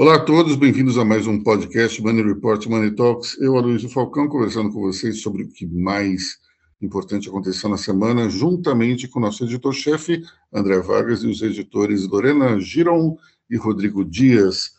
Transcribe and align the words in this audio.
Olá 0.00 0.14
a 0.14 0.18
todos, 0.18 0.56
bem-vindos 0.56 0.96
a 0.96 1.04
mais 1.04 1.26
um 1.26 1.42
podcast 1.42 2.00
Money 2.00 2.24
Report 2.24 2.64
Money 2.64 2.92
Talks. 2.92 3.38
Eu, 3.38 3.58
Aloysio 3.58 3.90
Falcão, 3.90 4.30
conversando 4.30 4.72
com 4.72 4.80
vocês 4.80 5.20
sobre 5.20 5.42
o 5.42 5.48
que 5.50 5.66
mais 5.66 6.38
importante 6.80 7.28
aconteceu 7.28 7.68
na 7.68 7.76
semana, 7.76 8.26
juntamente 8.30 9.06
com 9.06 9.20
nosso 9.20 9.44
editor-chefe, 9.44 10.22
André 10.50 10.80
Vargas, 10.80 11.22
e 11.22 11.26
os 11.26 11.42
editores 11.42 12.08
Lorena 12.08 12.58
Giron 12.58 13.18
e 13.50 13.58
Rodrigo 13.58 14.02
Dias. 14.02 14.70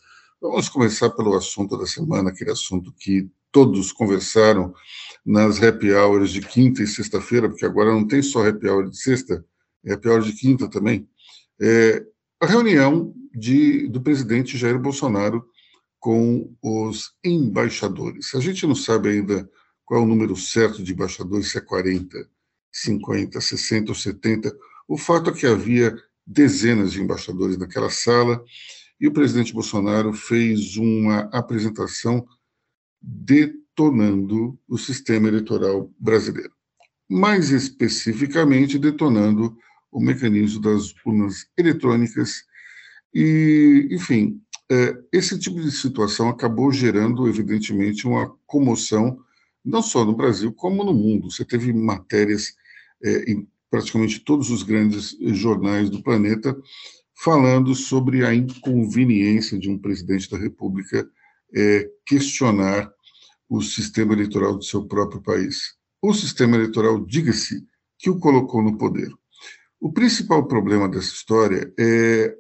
Vamos 0.42 0.68
começar 0.68 1.12
pelo 1.12 1.36
assunto 1.36 1.78
da 1.78 1.86
semana, 1.86 2.32
aquele 2.32 2.50
assunto 2.50 2.92
que 2.92 3.30
todos 3.52 3.92
conversaram 3.92 4.74
nas 5.24 5.62
happy 5.62 5.94
hours 5.94 6.32
de 6.32 6.42
quinta 6.42 6.82
e 6.82 6.88
sexta-feira, 6.88 7.48
porque 7.48 7.64
agora 7.64 7.92
não 7.92 8.08
tem 8.08 8.24
só 8.24 8.44
happy 8.48 8.68
hour 8.68 8.90
de 8.90 8.98
sexta, 8.98 9.46
é 9.86 9.94
happy 9.94 10.10
hour 10.10 10.22
de 10.24 10.34
quinta 10.34 10.68
também. 10.68 11.08
É 11.62 12.04
a 12.40 12.48
reunião 12.48 13.14
de, 13.34 13.88
do 13.88 14.02
presidente 14.02 14.58
Jair 14.58 14.80
Bolsonaro 14.80 15.46
com 16.00 16.54
os 16.62 17.14
embaixadores. 17.24 18.34
A 18.34 18.40
gente 18.40 18.66
não 18.66 18.76
sabe 18.76 19.10
ainda 19.10 19.50
qual 19.86 20.02
é 20.02 20.04
o 20.04 20.08
número 20.08 20.36
certo 20.36 20.84
de 20.84 20.94
embaixadores, 20.94 21.52
se 21.52 21.58
é 21.58 21.62
40, 21.62 22.28
50, 22.72 23.40
60 23.40 23.92
ou 23.92 23.96
70. 23.96 24.56
O 24.88 24.98
fato 24.98 25.30
é 25.30 25.34
que 25.34 25.46
havia 25.46 25.96
dezenas 26.26 26.94
de 26.94 27.02
embaixadores 27.02 27.58
naquela 27.58 27.90
sala 27.90 28.44
e 29.00 29.08
o 29.08 29.12
presidente 29.12 29.54
Bolsonaro 29.54 30.14
fez 30.14 30.78
uma 30.78 31.22
apresentação 31.32 32.26
detonando 33.02 34.60
o 34.68 34.78
sistema 34.78 35.28
eleitoral 35.28 35.92
brasileiro. 36.00 36.54
Mais 37.10 37.50
especificamente, 37.50 38.80
detonando 38.80 39.58
o 39.92 40.00
mecanismo 40.00 40.62
das 40.62 40.94
urnas 41.06 41.48
eletrônicas 41.58 42.44
e, 43.14 43.90
enfim, 43.92 44.42
é, 44.72 44.98
esse 45.12 45.38
tipo 45.38 45.60
de 45.60 45.72
situação 45.72 46.30
acabou 46.30 46.72
gerando, 46.72 47.28
evidentemente, 47.28 48.08
uma 48.08 48.34
comoção, 48.46 49.20
não 49.64 49.82
só 49.82 50.06
no 50.06 50.16
Brasil, 50.16 50.54
como 50.54 50.84
no 50.84 50.94
mundo. 50.94 51.30
Você 51.30 51.44
teve 51.44 51.74
matérias 51.74 52.54
é, 53.04 53.32
em 53.32 53.48
praticamente 53.70 54.20
todos 54.20 54.50
os 54.50 54.64
grandes 54.64 55.18
jornais 55.20 55.90
do 55.90 56.04
planeta 56.04 56.56
falando 57.24 57.76
sobre 57.76 58.26
a 58.26 58.34
inconveniência 58.34 59.58
de 59.58 59.70
um 59.70 59.78
presidente 59.78 60.30
da 60.30 60.38
República 60.38 61.08
é, 61.54 61.90
questionar 62.06 62.92
o 63.50 63.62
sistema 63.62 64.14
eleitoral 64.14 64.56
do 64.58 64.64
seu 64.64 64.86
próprio 64.86 65.22
país. 65.22 65.76
O 66.02 66.14
sistema 66.14 66.56
eleitoral, 66.56 67.06
diga-se, 67.06 67.64
que 68.00 68.10
o 68.10 68.18
colocou 68.18 68.64
no 68.64 68.78
poder. 68.78 69.12
O 69.80 69.92
principal 69.92 70.48
problema 70.48 70.90
dessa 70.90 71.14
história 71.14 71.72
é 71.78 72.36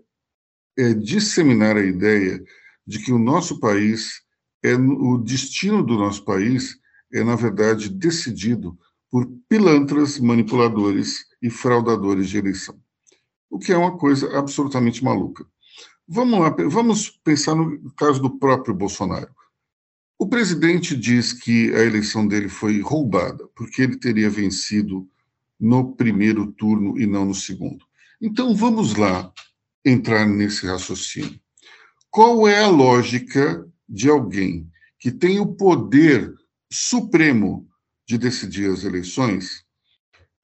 é 0.81 0.93
disseminar 0.93 1.77
a 1.77 1.85
ideia 1.85 2.43
de 2.85 2.99
que 2.99 3.11
o 3.11 3.19
nosso 3.19 3.59
país 3.59 4.21
é 4.63 4.75
o 4.75 5.17
destino 5.17 5.83
do 5.83 5.97
nosso 5.97 6.23
país 6.23 6.77
é 7.13 7.23
na 7.23 7.35
verdade 7.35 7.89
decidido 7.89 8.77
por 9.09 9.27
pilantras, 9.49 10.19
manipuladores 10.19 11.25
e 11.41 11.49
fraudadores 11.49 12.29
de 12.29 12.37
eleição. 12.37 12.79
O 13.49 13.59
que 13.59 13.73
é 13.73 13.77
uma 13.77 13.97
coisa 13.97 14.37
absolutamente 14.37 15.03
maluca. 15.03 15.45
Vamos 16.07 16.39
lá, 16.39 16.49
vamos 16.69 17.09
pensar 17.09 17.55
no 17.55 17.91
caso 17.93 18.21
do 18.21 18.37
próprio 18.37 18.73
Bolsonaro. 18.73 19.29
O 20.17 20.27
presidente 20.27 20.95
diz 20.95 21.33
que 21.33 21.73
a 21.73 21.79
eleição 21.79 22.27
dele 22.27 22.47
foi 22.47 22.79
roubada, 22.79 23.47
porque 23.55 23.81
ele 23.81 23.97
teria 23.97 24.29
vencido 24.29 25.07
no 25.59 25.93
primeiro 25.95 26.51
turno 26.51 26.97
e 26.99 27.05
não 27.05 27.25
no 27.25 27.35
segundo. 27.35 27.85
Então 28.21 28.55
vamos 28.55 28.95
lá 28.95 29.31
entrar 29.85 30.25
nesse 30.25 30.65
raciocínio. 30.65 31.39
Qual 32.09 32.47
é 32.47 32.63
a 32.63 32.67
lógica 32.67 33.67
de 33.87 34.09
alguém 34.09 34.69
que 34.99 35.11
tem 35.11 35.39
o 35.39 35.55
poder 35.55 36.33
supremo 36.71 37.67
de 38.07 38.17
decidir 38.17 38.69
as 38.69 38.83
eleições 38.83 39.65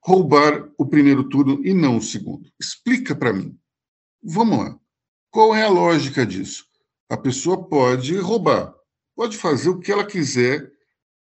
roubar 0.04 0.70
o 0.78 0.86
primeiro 0.86 1.28
turno 1.28 1.62
e 1.66 1.74
não 1.74 1.98
o 1.98 2.02
segundo? 2.02 2.50
Explica 2.60 3.16
para 3.16 3.34
mim. 3.34 3.58
Vamos 4.24 4.60
lá. 4.60 4.80
Qual 5.30 5.54
é 5.56 5.64
a 5.64 5.70
lógica 5.70 6.26
disso? 6.26 6.66
A 7.10 7.18
pessoa 7.18 7.68
pode 7.68 8.18
roubar, 8.18 8.74
pode 9.16 9.38
fazer 9.38 9.70
o 9.70 9.80
que 9.80 9.92
ela 9.92 10.06
quiser, 10.06 10.72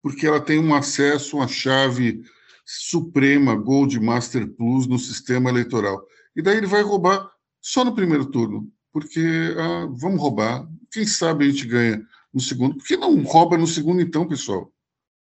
porque 0.02 0.26
ela 0.26 0.40
tem 0.40 0.58
um 0.58 0.74
acesso, 0.74 1.36
uma 1.36 1.48
chave 1.48 2.22
suprema 2.64 3.54
Gold 3.54 3.98
Master 4.00 4.48
Plus 4.48 4.86
no 4.86 4.98
sistema 4.98 5.50
eleitoral. 5.50 6.04
E 6.34 6.42
daí 6.42 6.56
ele 6.56 6.66
vai 6.66 6.82
roubar 6.82 7.30
só 7.62 7.84
no 7.84 7.94
primeiro 7.94 8.26
turno, 8.26 8.68
porque 8.92 9.54
ah, 9.56 9.88
vamos 9.92 10.20
roubar. 10.20 10.68
Quem 10.90 11.06
sabe 11.06 11.46
a 11.46 11.48
gente 11.48 11.66
ganha 11.66 12.04
no 12.34 12.40
segundo. 12.40 12.76
Por 12.76 12.84
que 12.84 12.96
não 12.96 13.22
rouba 13.22 13.56
no 13.56 13.66
segundo, 13.66 14.00
então, 14.02 14.26
pessoal? 14.26 14.72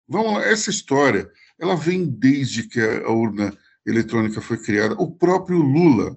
Vamos 0.08 0.32
lá, 0.32 0.44
essa 0.44 0.70
história, 0.70 1.30
ela 1.58 1.74
vem 1.74 2.06
desde 2.06 2.62
que 2.66 2.80
a 2.80 3.10
urna 3.10 3.56
eletrônica 3.84 4.40
foi 4.40 4.56
criada. 4.56 4.94
O 4.94 5.10
próprio 5.10 5.58
Lula 5.58 6.16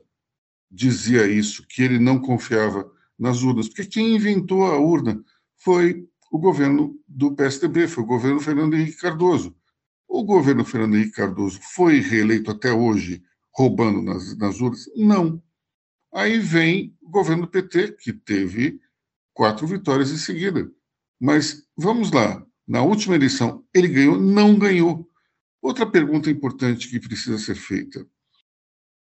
dizia 0.70 1.28
isso, 1.28 1.66
que 1.68 1.82
ele 1.82 2.00
não 2.00 2.20
confiava 2.20 2.90
nas 3.20 3.42
urnas, 3.42 3.68
porque 3.68 3.86
quem 3.86 4.16
inventou 4.16 4.66
a 4.66 4.78
urna 4.78 5.22
foi 5.58 6.08
o 6.32 6.40
governo 6.40 6.98
do 7.08 7.36
PSDB, 7.36 7.88
foi 7.88 8.04
o 8.04 8.08
governo 8.08 8.40
Fernando 8.40 8.76
Henrique 8.76 8.98
Cardoso. 8.98 9.54
O 10.08 10.24
governo 10.24 10.64
Fernando 10.64 10.96
Henrique 10.96 11.16
Cardoso 11.16 11.60
foi 11.74 12.00
reeleito 12.00 12.52
até 12.52 12.72
hoje 12.72 13.22
roubando 13.54 14.02
nas, 14.02 14.38
nas 14.38 14.62
urnas? 14.62 14.86
Não. 14.96 15.42
Aí 16.14 16.40
vem 16.40 16.96
o 17.02 17.10
governo 17.10 17.48
PT, 17.48 17.94
que 17.94 18.12
teve 18.12 18.80
quatro 19.34 19.66
vitórias 19.66 20.12
em 20.12 20.18
seguida. 20.18 20.70
Mas 21.20 21.66
vamos 21.78 22.12
lá, 22.12 22.46
na 22.68 22.82
última 22.82 23.16
eleição, 23.16 23.64
ele 23.74 23.88
ganhou? 23.88 24.20
Não 24.20 24.58
ganhou. 24.58 25.10
Outra 25.62 25.86
pergunta 25.86 26.30
importante 26.30 26.90
que 26.90 27.00
precisa 27.00 27.38
ser 27.38 27.56
feita. 27.56 28.06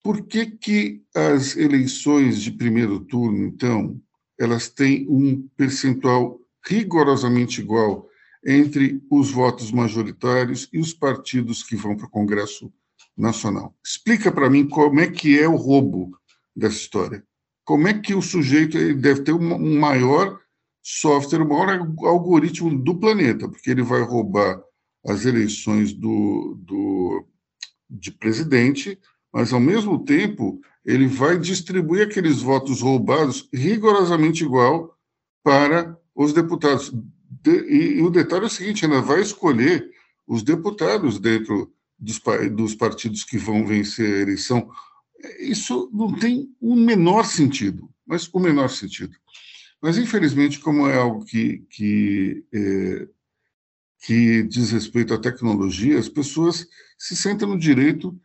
Por 0.03 0.27
que, 0.27 0.47
que 0.47 1.03
as 1.15 1.57
eleições 1.57 2.41
de 2.41 2.53
primeiro 2.53 3.01
turno, 3.01 3.47
então, 3.47 4.01
elas 4.39 4.69
têm 4.69 5.07
um 5.09 5.49
percentual 5.57 6.39
rigorosamente 6.67 7.61
igual 7.61 8.09
entre 8.47 9.03
os 9.11 9.31
votos 9.31 9.73
majoritários 9.73 10.69
e 10.73 10.79
os 10.79 10.93
partidos 10.93 11.63
que 11.63 11.75
vão 11.75 11.97
para 11.97 12.07
o 12.07 12.11
Congresso 12.11 12.73
Nacional? 13.17 13.75
Explica 13.83 14.31
para 14.31 14.51
mim 14.51 14.69
como 14.69 15.01
é 15.01 15.11
que 15.11 15.39
é 15.39 15.49
o 15.49 15.57
roubo 15.57 16.13
dessa 16.55 16.77
história. 16.77 17.25
Como 17.65 17.89
é 17.89 17.95
que 17.95 18.15
o 18.15 18.23
sujeito 18.23 18.77
ele 18.77 18.95
deve 18.95 19.23
ter 19.23 19.33
um 19.33 19.79
maior 19.79 20.39
software, 20.83 21.43
o 21.43 21.49
maior 21.49 21.87
algoritmo 22.07 22.79
do 22.79 22.99
planeta, 22.99 23.49
porque 23.49 23.71
ele 23.71 23.83
vai 23.83 24.03
roubar 24.03 24.63
as 25.07 25.25
eleições 25.25 25.93
do, 25.93 26.59
do, 26.61 27.27
de 27.89 28.11
presidente, 28.11 28.99
mas, 29.33 29.53
ao 29.53 29.61
mesmo 29.61 30.05
tempo, 30.05 30.61
ele 30.85 31.07
vai 31.07 31.39
distribuir 31.39 32.07
aqueles 32.07 32.41
votos 32.41 32.81
roubados 32.81 33.49
rigorosamente 33.53 34.45
igual 34.45 34.97
para 35.43 35.99
os 36.15 36.33
deputados. 36.33 36.93
De, 37.43 37.51
e, 37.51 37.99
e, 37.99 38.03
o 38.03 38.11
detalhe 38.11 38.45
é 38.45 38.47
o 38.47 38.51
seguinte: 38.51 38.85
ainda 38.85 39.01
vai 39.01 39.21
escolher 39.21 39.91
os 40.27 40.43
deputados 40.43 41.19
dentro 41.19 41.73
dos, 41.99 42.21
dos 42.53 42.75
partidos 42.75 43.25
que 43.25 43.39
vão 43.39 43.67
vencer 43.67 44.15
a 44.15 44.21
eleição 44.21 44.71
isso 45.39 45.91
não 45.93 46.17
tem 46.19 46.55
o 46.61 46.75
menor 46.75 47.25
sentido, 47.25 47.91
mas 48.07 48.29
o 48.33 48.39
menor 48.39 48.69
sentido. 48.69 49.17
Mas, 49.81 49.99
infelizmente, 49.99 50.61
como 50.61 50.87
é 50.89 50.97
algo 50.97 51.25
que, 51.25 51.59
que, 51.71 52.45
é, 52.53 53.09
que 54.05 54.43
diz 54.45 54.71
respeito 54.71 55.13
à 55.13 55.19
tecnologia, 55.19 55.99
as 55.99 56.09
pessoas 56.09 56.67
se 56.99 57.15
sentem 57.15 57.47
no 57.47 57.59
direito 57.59 58.19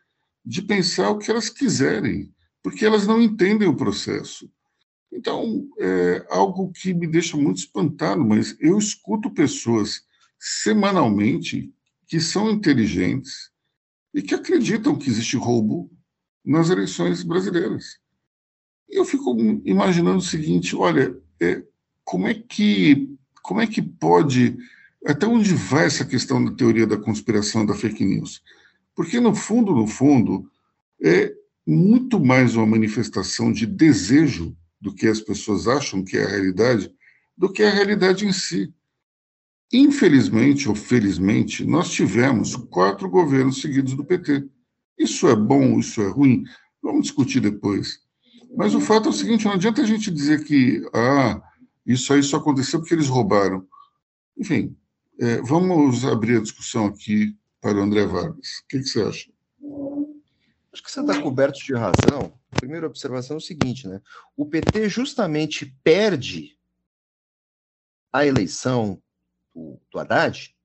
de 0.46 0.62
pensar 0.62 1.10
o 1.10 1.18
que 1.18 1.30
elas 1.30 1.50
quiserem, 1.50 2.34
porque 2.64 2.86
elas 2.86 3.06
não 3.06 3.22
entendem 3.22 3.68
o 3.68 3.76
processo. 3.76 4.50
Então, 5.12 5.68
é 5.78 6.26
algo 6.30 6.72
que 6.72 6.94
me 6.94 7.08
deixa 7.08 7.36
muito 7.36 7.58
espantado, 7.58 8.24
mas 8.24 8.56
eu 8.60 8.78
escuto 8.78 9.32
pessoas 9.32 10.04
semanalmente 10.40 11.74
que 12.08 12.20
são 12.20 12.50
inteligentes 12.50 13.52
e 14.14 14.22
que 14.22 14.34
acreditam 14.34 14.98
que 14.98 15.10
existe 15.10 15.36
roubo 15.36 15.92
nas 16.46 16.70
eleições 16.70 17.24
brasileiras. 17.24 18.00
E 18.90 18.98
eu 18.98 19.06
fico 19.06 19.36
imaginando 19.66 20.18
o 20.18 20.22
seguinte: 20.22 20.76
olha, 20.76 21.16
é, 21.40 21.64
como 22.04 22.28
é 22.28 22.34
que 22.34 23.16
como 23.42 23.62
é 23.62 23.68
que 23.68 23.82
pode 23.82 24.58
até 25.06 25.26
onde 25.26 25.54
vai 25.54 25.86
essa 25.86 26.06
questão 26.06 26.44
da 26.44 26.52
teoria 26.52 26.86
da 26.86 26.98
conspiração 26.98 27.66
da 27.66 27.74
fake 27.74 28.04
news? 28.04 28.42
Porque 28.96 29.20
no 29.20 29.34
fundo, 29.34 29.74
no 29.74 29.88
fundo, 29.88 30.50
é 31.02 31.34
muito 31.66 32.20
mais 32.20 32.56
uma 32.56 32.66
manifestação 32.66 33.52
de 33.52 33.66
desejo 33.66 34.56
do 34.82 34.94
que 34.94 35.08
as 35.08 35.22
pessoas 35.22 35.68
acham 35.68 36.04
que 36.04 36.18
é 36.18 36.24
a 36.24 36.30
realidade, 36.30 36.92
do 37.38 37.52
que 37.52 37.64
a 37.64 37.70
realidade 37.70 38.26
em 38.26 38.34
si. 38.34 38.74
Infelizmente 39.72 40.68
ou 40.68 40.76
felizmente, 40.76 41.64
nós 41.64 41.92
tivemos 41.92 42.56
quatro 42.56 43.10
governos 43.10 43.62
seguidos 43.62 43.94
do 43.94 44.04
PT. 44.04 44.48
Isso 45.00 45.28
é 45.30 45.36
bom, 45.36 45.80
isso 45.80 46.02
é 46.02 46.10
ruim? 46.10 46.44
Vamos 46.84 47.04
discutir 47.04 47.40
depois. 47.40 48.00
Mas 48.56 48.76
o 48.76 48.82
fato 48.82 49.08
é 49.08 49.10
o 49.10 49.14
seguinte: 49.14 49.46
não 49.46 49.54
adianta 49.54 49.82
a 49.82 49.86
gente 49.86 50.12
dizer 50.12 50.44
que 50.44 50.86
ah, 50.94 51.42
Isso 51.86 52.14
aí 52.14 52.22
só 52.22 52.38
aconteceu 52.38 52.80
porque 52.80 52.94
eles 52.94 53.08
roubaram. 53.08 53.66
Enfim, 54.38 54.76
é, 55.20 55.42
vamos 55.42 56.06
abrir 56.06 56.38
a 56.38 56.42
discussão 56.42 56.86
aqui 56.86 57.36
para 57.62 57.78
o 57.78 57.82
André 57.82 58.06
Vargas. 58.06 58.60
O 58.64 58.68
que, 58.68 58.80
que 58.80 58.86
você 58.86 59.02
acha? 59.02 59.32
Acho 60.72 60.84
que 60.84 60.92
você 60.92 61.02
está 61.02 61.22
coberto 61.22 61.60
de 61.60 61.74
razão. 61.74 62.34
Primeira 62.52 62.88
observação 62.88 63.36
é 63.36 63.38
o 63.38 63.42
seguinte, 63.42 63.88
né? 63.88 64.02
O 64.36 64.46
PT 64.46 64.88
justamente 64.90 65.76
perde 65.84 66.58
a 68.12 68.26
eleição 68.26 69.02
do, 69.54 69.80
do 69.92 70.00
Haddad, 70.00 70.56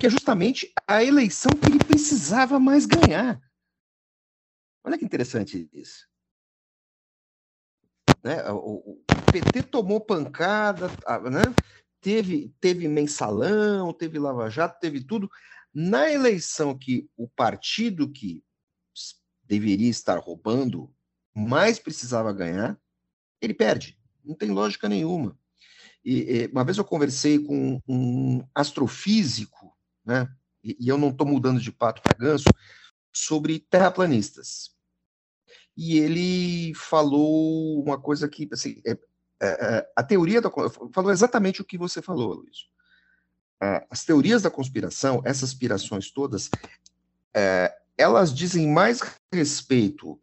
que 0.00 0.06
é 0.06 0.10
justamente 0.10 0.72
a 0.88 1.04
eleição 1.04 1.52
que 1.52 1.68
ele 1.68 1.78
precisava 1.78 2.58
mais 2.58 2.86
ganhar. 2.86 3.38
Olha 4.82 4.96
que 4.96 5.04
interessante 5.04 5.68
isso. 5.72 6.08
Né? 8.24 8.42
O, 8.50 8.92
o, 8.92 9.04
PT 9.30 9.62
tomou 9.64 10.00
pancada, 10.00 10.88
né? 11.30 11.42
teve, 12.00 12.52
teve 12.60 12.88
mensalão, 12.88 13.92
teve 13.92 14.18
lava-jato, 14.18 14.80
teve 14.80 15.04
tudo. 15.04 15.30
Na 15.72 16.10
eleição 16.10 16.76
que 16.76 17.08
o 17.14 17.28
partido 17.28 18.10
que 18.10 18.42
deveria 19.44 19.90
estar 19.90 20.18
roubando 20.18 20.92
mais 21.34 21.78
precisava 21.78 22.32
ganhar, 22.32 22.80
ele 23.40 23.52
perde. 23.52 23.98
Não 24.24 24.34
tem 24.34 24.50
lógica 24.50 24.88
nenhuma. 24.88 25.38
E, 26.04 26.48
uma 26.50 26.64
vez 26.64 26.78
eu 26.78 26.84
conversei 26.84 27.38
com 27.38 27.80
um 27.86 28.42
astrofísico, 28.54 29.69
né? 30.10 30.28
E, 30.62 30.76
e 30.80 30.88
eu 30.88 30.98
não 30.98 31.10
estou 31.10 31.26
mudando 31.26 31.60
de 31.60 31.70
pato 31.70 32.02
para 32.02 32.18
ganso, 32.18 32.48
sobre 33.12 33.60
terraplanistas. 33.60 34.72
E 35.76 35.98
ele 35.98 36.74
falou 36.74 37.82
uma 37.82 37.98
coisa 37.98 38.28
que, 38.28 38.48
assim, 38.52 38.82
é, 38.84 38.90
é, 38.90 38.98
é 39.76 39.92
a 39.94 40.02
teoria 40.02 40.40
da. 40.40 40.50
falou 40.92 41.12
exatamente 41.12 41.62
o 41.62 41.64
que 41.64 41.78
você 41.78 42.02
falou, 42.02 42.34
Luiz. 42.34 42.68
É, 43.62 43.86
as 43.88 44.04
teorias 44.04 44.42
da 44.42 44.50
conspiração, 44.50 45.22
essas 45.24 45.50
aspirações 45.50 46.10
todas, 46.10 46.50
é, 47.32 47.74
elas 47.96 48.34
dizem 48.34 48.66
mais 48.66 49.00
respeito 49.32 50.20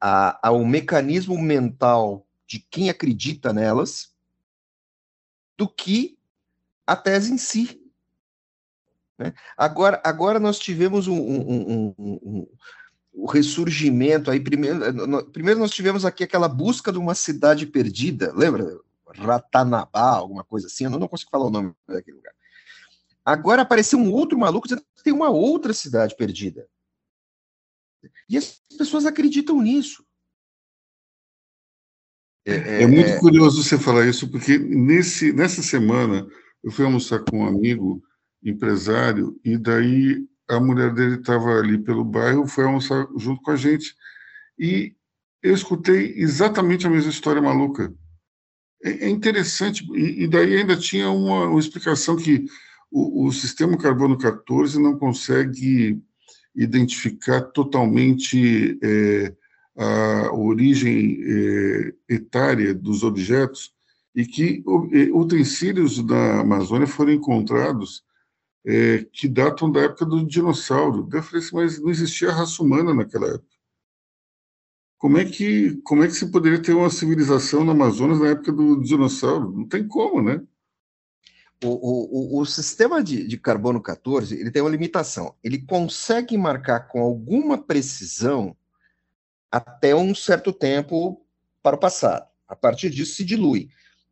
a, 0.00 0.48
ao 0.48 0.64
mecanismo 0.64 1.40
mental 1.40 2.26
de 2.46 2.58
quem 2.58 2.90
acredita 2.90 3.52
nelas 3.52 4.12
do 5.56 5.68
que 5.68 6.18
a 6.86 6.96
tese 6.96 7.32
em 7.32 7.38
si. 7.38 7.79
Né? 9.20 9.34
Agora, 9.54 10.00
agora 10.02 10.40
nós 10.40 10.58
tivemos 10.58 11.06
um, 11.06 11.14
um, 11.14 11.94
um, 11.98 12.46
um 13.12 13.26
ressurgimento 13.26 14.30
aí. 14.30 14.40
Primeiro, 14.40 15.26
primeiro 15.26 15.60
nós 15.60 15.70
tivemos 15.70 16.06
aqui 16.06 16.24
aquela 16.24 16.48
busca 16.48 16.90
de 16.90 16.98
uma 16.98 17.14
cidade 17.14 17.66
perdida, 17.66 18.32
lembra? 18.34 18.80
Ratanabá, 19.14 20.12
alguma 20.12 20.42
coisa 20.42 20.68
assim, 20.68 20.84
eu 20.84 20.90
não 20.90 21.06
consigo 21.06 21.30
falar 21.30 21.46
o 21.46 21.50
nome 21.50 21.74
daquele 21.86 22.16
lugar. 22.16 22.32
Agora 23.22 23.60
apareceu 23.60 23.98
um 23.98 24.10
outro 24.10 24.38
maluco 24.38 24.66
dizendo 24.66 24.86
que 24.96 25.02
tem 25.02 25.12
uma 25.12 25.28
outra 25.28 25.74
cidade 25.74 26.16
perdida. 26.16 26.66
E 28.26 28.38
as 28.38 28.62
pessoas 28.78 29.04
acreditam 29.04 29.60
nisso. 29.60 30.02
É, 32.46 32.54
é, 32.54 32.82
é 32.84 32.86
muito 32.86 33.10
é... 33.10 33.18
curioso 33.18 33.62
você 33.62 33.78
falar 33.78 34.06
isso, 34.06 34.30
porque 34.30 34.56
nesse, 34.56 35.30
nessa 35.30 35.62
semana 35.62 36.26
eu 36.64 36.70
fui 36.70 36.86
almoçar 36.86 37.22
com 37.22 37.40
um 37.40 37.46
amigo 37.46 38.02
empresário, 38.42 39.38
e 39.44 39.56
daí 39.56 40.24
a 40.48 40.58
mulher 40.58 40.92
dele 40.92 41.16
estava 41.16 41.58
ali 41.58 41.78
pelo 41.78 42.04
bairro, 42.04 42.46
foi 42.46 42.64
almoçar 42.64 43.06
junto 43.16 43.42
com 43.42 43.50
a 43.50 43.56
gente, 43.56 43.94
e 44.58 44.94
eu 45.42 45.54
escutei 45.54 46.14
exatamente 46.16 46.86
a 46.86 46.90
mesma 46.90 47.10
história 47.10 47.40
maluca. 47.40 47.92
É, 48.82 49.06
é 49.06 49.08
interessante, 49.08 49.86
e, 49.94 50.24
e, 50.24 50.28
daí 50.28 50.56
ainda 50.56 50.76
tinha 50.76 51.10
uma, 51.10 51.46
uma 51.48 51.60
explicação 51.60 52.16
que 52.16 52.46
o, 52.90 53.26
o 53.26 53.32
sistema 53.32 53.76
carbono 53.76 54.18
14 54.18 54.80
não 54.80 54.98
consegue 54.98 56.02
identificar 56.54 57.42
totalmente 57.42 58.78
é, 58.82 59.34
a 59.76 60.32
origem 60.32 61.18
é, 61.22 61.94
etária 62.08 62.74
dos 62.74 63.02
objetos 63.02 63.72
e 64.14 64.26
que 64.26 64.64
é, 64.92 65.04
utensílios 65.12 66.02
da 66.02 66.40
Amazônia 66.40 66.86
foram 66.86 67.12
encontrados 67.12 68.02
é, 68.66 69.04
que 69.12 69.28
datam 69.28 69.70
da 69.70 69.80
época 69.80 70.04
do 70.04 70.26
dinossauro. 70.26 71.08
Eu 71.12 71.22
falei 71.22 71.44
assim, 71.44 71.56
mas 71.56 71.80
não 71.80 71.90
existia 71.90 72.32
raça 72.32 72.62
humana 72.62 72.94
naquela 72.94 73.26
época. 73.26 73.50
Como 74.98 75.16
é 75.18 75.24
que 75.24 75.80
como 75.82 76.02
é 76.04 76.06
que 76.06 76.12
se 76.12 76.30
poderia 76.30 76.60
ter 76.60 76.74
uma 76.74 76.90
civilização 76.90 77.64
no 77.64 77.70
Amazonas 77.72 78.20
na 78.20 78.28
época 78.28 78.52
do 78.52 78.82
dinossauro? 78.82 79.50
Não 79.50 79.66
tem 79.66 79.86
como, 79.88 80.22
né? 80.22 80.42
o, 81.62 82.38
o, 82.38 82.40
o 82.40 82.46
sistema 82.46 83.02
de, 83.02 83.26
de, 83.26 83.36
carbono 83.36 83.82
14 83.82 84.34
ele 84.38 84.50
tem 84.50 84.62
uma 84.62 84.70
limitação. 84.70 85.34
Ele 85.44 85.58
consegue 85.58 86.36
marcar 86.36 86.88
com 86.88 87.02
alguma 87.02 87.58
precisão 87.58 88.56
até 89.50 89.94
um 89.94 90.14
certo 90.14 90.52
tempo 90.52 91.24
para 91.62 91.76
o 91.76 91.78
passado. 91.78 92.26
A 92.48 92.56
partir 92.56 92.90
disso 92.90 93.14
se 93.14 93.24
dilui. 93.24 93.68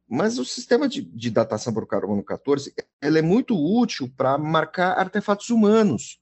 Mas 0.09 0.39
o 0.39 0.45
sistema 0.45 0.89
de, 0.89 1.03
de 1.03 1.31
datação 1.31 1.73
por 1.73 1.87
carbono 1.87 2.23
14 2.23 2.75
ele 3.03 3.19
é 3.19 3.23
muito 3.23 3.55
útil 3.55 4.11
para 4.17 4.39
marcar 4.39 4.99
artefatos 4.99 5.51
humanos, 5.51 6.19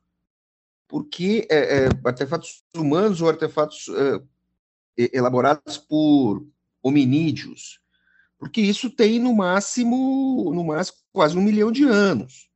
porque 0.88 1.46
é, 1.48 1.84
é, 1.84 1.88
artefatos 2.04 2.64
humanos 2.74 3.20
ou 3.20 3.28
artefatos 3.28 3.88
é, 3.88 5.10
elaborados 5.16 5.78
por 5.78 6.44
hominídeos, 6.82 7.80
porque 8.38 8.60
isso 8.60 8.90
tem 8.90 9.20
no 9.20 9.34
máximo, 9.34 10.52
no 10.52 10.64
máximo 10.64 10.98
quase 11.12 11.36
um 11.36 11.42
milhão 11.42 11.70
de 11.70 11.84
anos. 11.84 12.50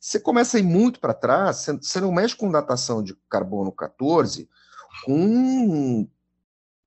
Você 0.00 0.20
começa 0.20 0.56
a 0.56 0.60
ir 0.60 0.64
muito 0.64 1.00
para 1.00 1.14
trás, 1.14 1.66
você 1.80 2.00
não 2.00 2.12
mexe 2.12 2.36
com 2.36 2.50
datação 2.50 3.02
de 3.02 3.16
carbono 3.28 3.72
14 3.72 4.48
com 5.04 6.08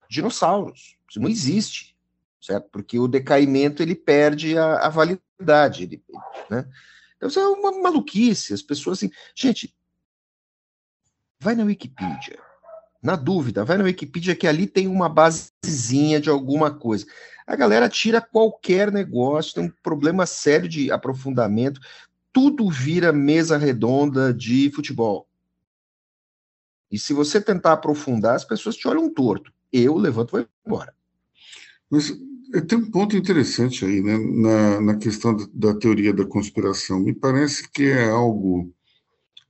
dinossauros. 0.09 0.97
Isso 1.09 1.19
não 1.19 1.29
existe, 1.29 1.96
certo? 2.41 2.69
Porque 2.71 2.99
o 2.99 3.07
decaimento 3.07 3.81
ele 3.81 3.95
perde 3.95 4.57
a, 4.57 4.87
a 4.87 4.89
validade. 4.89 5.83
Ele, 5.83 6.03
né? 6.49 6.67
Então 7.15 7.29
isso 7.29 7.39
é 7.39 7.47
uma 7.47 7.71
maluquice. 7.81 8.53
As 8.53 8.61
pessoas 8.61 8.99
assim, 8.99 9.11
gente, 9.35 9.75
vai 11.39 11.55
na 11.55 11.63
Wikipedia. 11.63 12.39
Na 13.01 13.15
dúvida, 13.15 13.63
vai 13.63 13.77
na 13.77 13.83
Wikipedia 13.83 14.35
que 14.35 14.47
ali 14.47 14.67
tem 14.67 14.87
uma 14.87 15.07
basezinha 15.07 16.19
de 16.19 16.29
alguma 16.29 16.71
coisa 16.71 17.05
a 17.47 17.55
galera 17.55 17.87
tira 17.87 18.19
qualquer 18.19 18.91
negócio, 18.91 19.53
tem 19.53 19.63
um 19.63 19.73
problema 19.81 20.25
sério 20.25 20.67
de 20.67 20.91
aprofundamento, 20.91 21.79
tudo 22.33 22.69
vira 22.69 23.13
mesa 23.13 23.57
redonda 23.57 24.33
de 24.33 24.69
futebol. 24.71 25.25
E 26.91 26.99
se 26.99 27.13
você 27.13 27.39
tentar 27.39 27.73
aprofundar, 27.73 28.35
as 28.35 28.43
pessoas 28.43 28.75
te 28.75 28.85
olham 28.87 29.11
torto. 29.11 29.51
Eu 29.71 29.95
levanto 29.95 30.37
e 30.37 30.41
vou 30.41 30.49
embora. 30.65 30.93
Mas 31.89 32.11
eh, 32.53 32.61
tem 32.61 32.77
um 32.77 32.91
ponto 32.91 33.15
interessante 33.15 33.85
aí, 33.85 34.01
né, 34.01 34.17
na, 34.17 34.81
na 34.81 34.95
questão 34.97 35.35
da 35.53 35.73
teoria 35.73 36.13
da 36.13 36.25
conspiração. 36.25 36.99
Me 36.99 37.13
parece 37.13 37.69
que 37.69 37.83
é 37.83 38.09
algo 38.09 38.73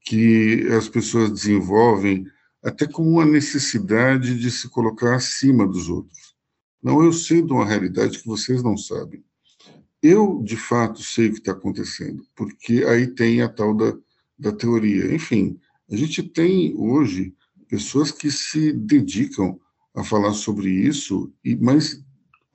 que 0.01 0.67
as 0.71 0.87
pessoas 0.87 1.31
desenvolvem 1.31 2.25
até 2.63 2.87
como 2.87 3.09
uma 3.09 3.25
necessidade 3.25 4.37
de 4.39 4.51
se 4.51 4.69
colocar 4.69 5.15
acima 5.15 5.67
dos 5.67 5.89
outros. 5.89 6.35
Não, 6.81 7.03
eu 7.03 7.11
sei 7.11 7.41
de 7.41 7.51
uma 7.51 7.65
realidade 7.65 8.19
que 8.19 8.27
vocês 8.27 8.63
não 8.63 8.77
sabem. 8.77 9.23
Eu, 10.01 10.41
de 10.43 10.55
fato, 10.55 11.01
sei 11.01 11.27
o 11.27 11.33
que 11.33 11.39
está 11.39 11.51
acontecendo, 11.51 12.25
porque 12.35 12.83
aí 12.87 13.07
tem 13.07 13.41
a 13.41 13.49
tal 13.49 13.75
da, 13.75 13.97
da 14.37 14.51
teoria. 14.51 15.13
Enfim, 15.13 15.59
a 15.89 15.95
gente 15.95 16.21
tem 16.23 16.75
hoje 16.77 17.33
pessoas 17.67 18.11
que 18.11 18.31
se 18.31 18.71
dedicam 18.71 19.59
a 19.95 20.03
falar 20.03 20.33
sobre 20.33 20.69
isso, 20.69 21.33
e 21.43 21.55
mas 21.55 22.03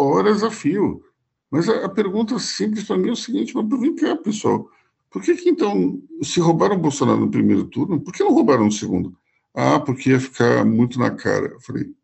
horas 0.02 0.42
a 0.42 0.50
fio. 0.50 1.02
Mas 1.50 1.68
a, 1.68 1.85
a 1.85 1.88
pergunta 1.88 2.38
simples 2.38 2.85
para 2.85 2.97
mim 2.97 3.09
é 3.09 3.12
o 3.12 3.16
seguinte: 3.16 3.54
mas 3.54 3.80
vem 3.80 3.94
cá, 3.94 4.16
pessoal, 4.16 4.71
por 5.11 5.23
que, 5.23 5.35
que 5.37 5.50
então, 5.50 6.02
se 6.23 6.40
roubaram 6.40 6.76
o 6.76 6.80
Bolsonaro 6.80 7.21
no 7.21 7.30
primeiro 7.30 7.64
turno, 7.66 8.00
por 8.00 8.12
que 8.12 8.25
não 8.25 8.32
roubaram 8.32 8.64
no 8.64 8.73
segundo? 8.73 9.14
Ah, 9.54 9.78
porque 9.78 10.11
ia 10.11 10.21
ficar 10.21 10.64
muito 10.64 10.99
na 10.99 11.11
cara. 11.11 11.49
Eu 11.49 11.61
falei, 11.61 11.94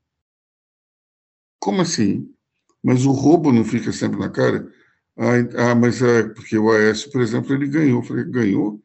como 1.58 1.80
assim? 1.80 2.30
Mas 2.82 3.06
o 3.06 3.10
roubo 3.10 3.50
não 3.50 3.64
fica 3.64 3.90
sempre 3.92 4.18
na 4.18 4.28
cara? 4.28 4.70
Ah, 5.16 5.70
ah 5.70 5.74
mas 5.74 6.02
é 6.02 6.24
porque 6.28 6.58
o 6.58 6.70
Aécio, 6.70 7.10
por 7.10 7.22
exemplo, 7.22 7.54
ele 7.54 7.66
ganhou. 7.66 8.00
Eu 8.00 8.06
falei, 8.06 8.24
ganhou? 8.24 8.82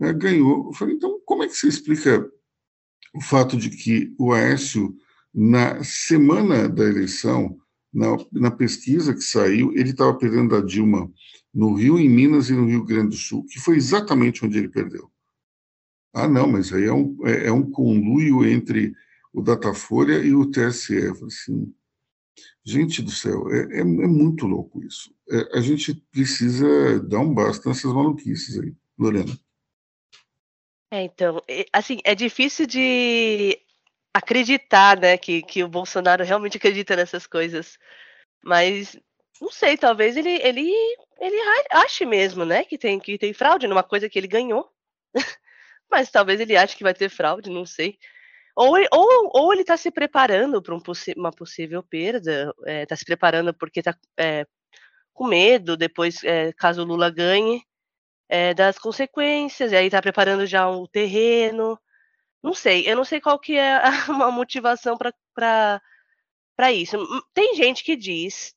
É, 0.00 0.12
ganhou. 0.12 0.68
Eu 0.68 0.72
falei, 0.72 0.94
então 0.94 1.20
como 1.26 1.42
é 1.42 1.46
que 1.46 1.54
você 1.54 1.68
explica 1.68 2.26
o 3.14 3.20
fato 3.20 3.56
de 3.56 3.68
que 3.68 4.14
o 4.18 4.32
Aécio, 4.32 4.96
na 5.34 5.84
semana 5.84 6.68
da 6.68 6.84
eleição, 6.84 7.59
na, 7.92 8.16
na 8.32 8.50
pesquisa 8.50 9.14
que 9.14 9.22
saiu, 9.22 9.72
ele 9.72 9.90
estava 9.90 10.16
perdendo 10.16 10.54
a 10.56 10.60
Dilma 10.64 11.10
no 11.52 11.74
Rio, 11.74 11.98
em 11.98 12.08
Minas 12.08 12.48
e 12.48 12.52
no 12.52 12.66
Rio 12.66 12.84
Grande 12.84 13.10
do 13.10 13.16
Sul, 13.16 13.44
que 13.46 13.58
foi 13.58 13.76
exatamente 13.76 14.44
onde 14.44 14.58
ele 14.58 14.68
perdeu. 14.68 15.10
Ah, 16.12 16.28
não, 16.28 16.46
mas 16.46 16.72
aí 16.72 16.84
é 16.84 16.92
um, 16.92 17.16
é, 17.26 17.46
é 17.46 17.52
um 17.52 17.70
conluio 17.70 18.44
entre 18.44 18.94
o 19.32 19.42
Datafolha 19.42 20.18
e 20.18 20.34
o 20.34 20.46
TSE. 20.50 20.98
Assim, 21.24 21.72
Gente 22.64 23.00
do 23.00 23.10
céu, 23.10 23.50
é, 23.50 23.78
é, 23.78 23.80
é 23.80 23.84
muito 23.84 24.46
louco 24.46 24.84
isso. 24.84 25.14
É, 25.30 25.58
a 25.58 25.60
gente 25.60 25.94
precisa 26.12 27.00
dar 27.00 27.20
um 27.20 27.32
basta 27.32 27.68
nessas 27.68 27.92
maluquices 27.92 28.58
aí, 28.58 28.74
Lorena. 28.98 29.32
É, 30.92 31.04
então, 31.04 31.40
assim, 31.72 32.00
é 32.04 32.14
difícil 32.14 32.66
de 32.66 33.58
acreditar, 34.14 34.98
né, 34.98 35.16
que, 35.18 35.42
que 35.42 35.62
o 35.64 35.68
Bolsonaro 35.68 36.24
realmente 36.24 36.56
acredita 36.56 36.96
nessas 36.96 37.26
coisas. 37.26 37.78
Mas 38.42 38.96
não 39.40 39.50
sei, 39.50 39.76
talvez 39.76 40.16
ele 40.16 40.40
ele 40.42 40.70
ele 41.20 41.36
ache 41.72 42.04
mesmo, 42.06 42.44
né, 42.44 42.64
que 42.64 42.78
tem 42.78 42.98
que 42.98 43.18
tem 43.18 43.32
fraude 43.32 43.66
numa 43.66 43.82
coisa 43.82 44.08
que 44.08 44.18
ele 44.18 44.28
ganhou. 44.28 44.70
Mas 45.90 46.10
talvez 46.10 46.40
ele 46.40 46.56
ache 46.56 46.76
que 46.76 46.84
vai 46.84 46.94
ter 46.94 47.08
fraude, 47.08 47.50
não 47.50 47.66
sei. 47.66 47.98
Ou, 48.56 48.76
ou, 48.92 49.30
ou 49.34 49.52
ele 49.52 49.62
está 49.62 49.76
se 49.76 49.90
preparando 49.90 50.62
para 50.62 50.74
um 50.74 50.82
uma 51.16 51.30
possível 51.32 51.82
perda, 51.82 52.54
está 52.82 52.94
é, 52.94 52.98
se 52.98 53.04
preparando 53.04 53.54
porque 53.54 53.80
está 53.80 53.96
é, 54.18 54.46
com 55.14 55.26
medo, 55.26 55.76
depois, 55.76 56.22
é, 56.24 56.52
caso 56.54 56.82
o 56.82 56.84
Lula 56.84 57.10
ganhe, 57.10 57.62
é, 58.28 58.54
das 58.54 58.78
consequências, 58.78 59.72
e 59.72 59.76
aí 59.76 59.86
está 59.86 60.00
preparando 60.02 60.46
já 60.46 60.68
o 60.68 60.86
terreno. 60.88 61.78
Não 62.42 62.54
sei, 62.54 62.90
eu 62.90 62.96
não 62.96 63.04
sei 63.04 63.20
qual 63.20 63.38
que 63.38 63.56
é 63.56 63.76
a, 63.76 63.88
a 64.28 64.30
motivação 64.30 64.96
para 64.96 66.72
isso. 66.72 66.96
Tem 67.34 67.54
gente 67.54 67.84
que 67.84 67.96
diz, 67.96 68.54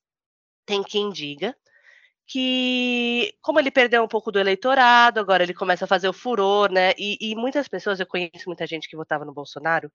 tem 0.66 0.84
quem 0.84 1.10
diga, 1.12 1.56
que 2.28 3.36
como 3.42 3.60
ele 3.60 3.72
perdeu 3.72 4.04
um 4.04 4.08
pouco 4.08 4.32
do 4.32 4.40
eleitorado, 4.40 5.20
agora 5.20 5.44
ele 5.44 5.54
começa 5.54 5.86
a 5.86 5.88
fazer 5.88 6.08
o 6.08 6.14
furor, 6.14 6.72
né? 6.72 6.92
E, 6.98 7.18
e, 7.22 7.36
muitas 7.36 7.68
pessoas, 7.68 8.00
eu 8.00 8.08
conheço 8.08 8.48
muita 8.48 8.66
gente 8.68 8.90
que 8.90 8.96
votava 8.96 9.26
no 9.26 9.34
Bolsonaro, 9.34 9.92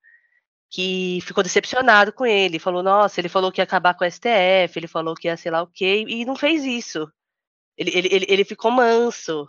que 0.70 1.20
ficou 1.22 1.42
decepcionado 1.42 2.12
com 2.12 2.26
ele, 2.26 2.58
falou, 2.58 2.82
nossa, 2.82 3.20
ele 3.20 3.28
falou 3.28 3.52
que 3.52 3.60
ia 3.60 3.64
acabar 3.64 3.94
com 3.94 4.04
o 4.04 4.10
STF, 4.10 4.78
ele 4.78 4.88
falou 4.88 5.14
que 5.14 5.28
ia 5.28 5.36
sei 5.36 5.50
lá 5.50 5.62
o 5.62 5.66
quê, 5.68 6.04
e 6.08 6.24
não 6.24 6.36
fez 6.36 6.64
isso. 6.64 7.10
Ele, 7.76 7.90
ele, 7.94 8.26
ele 8.28 8.44
ficou 8.44 8.70
manso. 8.70 9.48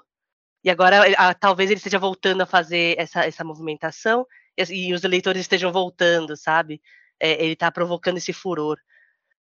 E 0.63 0.69
agora 0.69 1.01
a, 1.17 1.33
talvez 1.33 1.69
ele 1.69 1.77
esteja 1.77 1.99
voltando 1.99 2.41
a 2.41 2.45
fazer 2.45 2.95
essa, 2.97 3.25
essa 3.25 3.43
movimentação 3.43 4.25
e, 4.57 4.89
e 4.89 4.93
os 4.93 5.03
eleitores 5.03 5.41
estejam 5.41 5.71
voltando, 5.71 6.35
sabe? 6.35 6.81
É, 7.19 7.43
ele 7.43 7.53
está 7.53 7.71
provocando 7.71 8.17
esse 8.17 8.33
furor. 8.33 8.77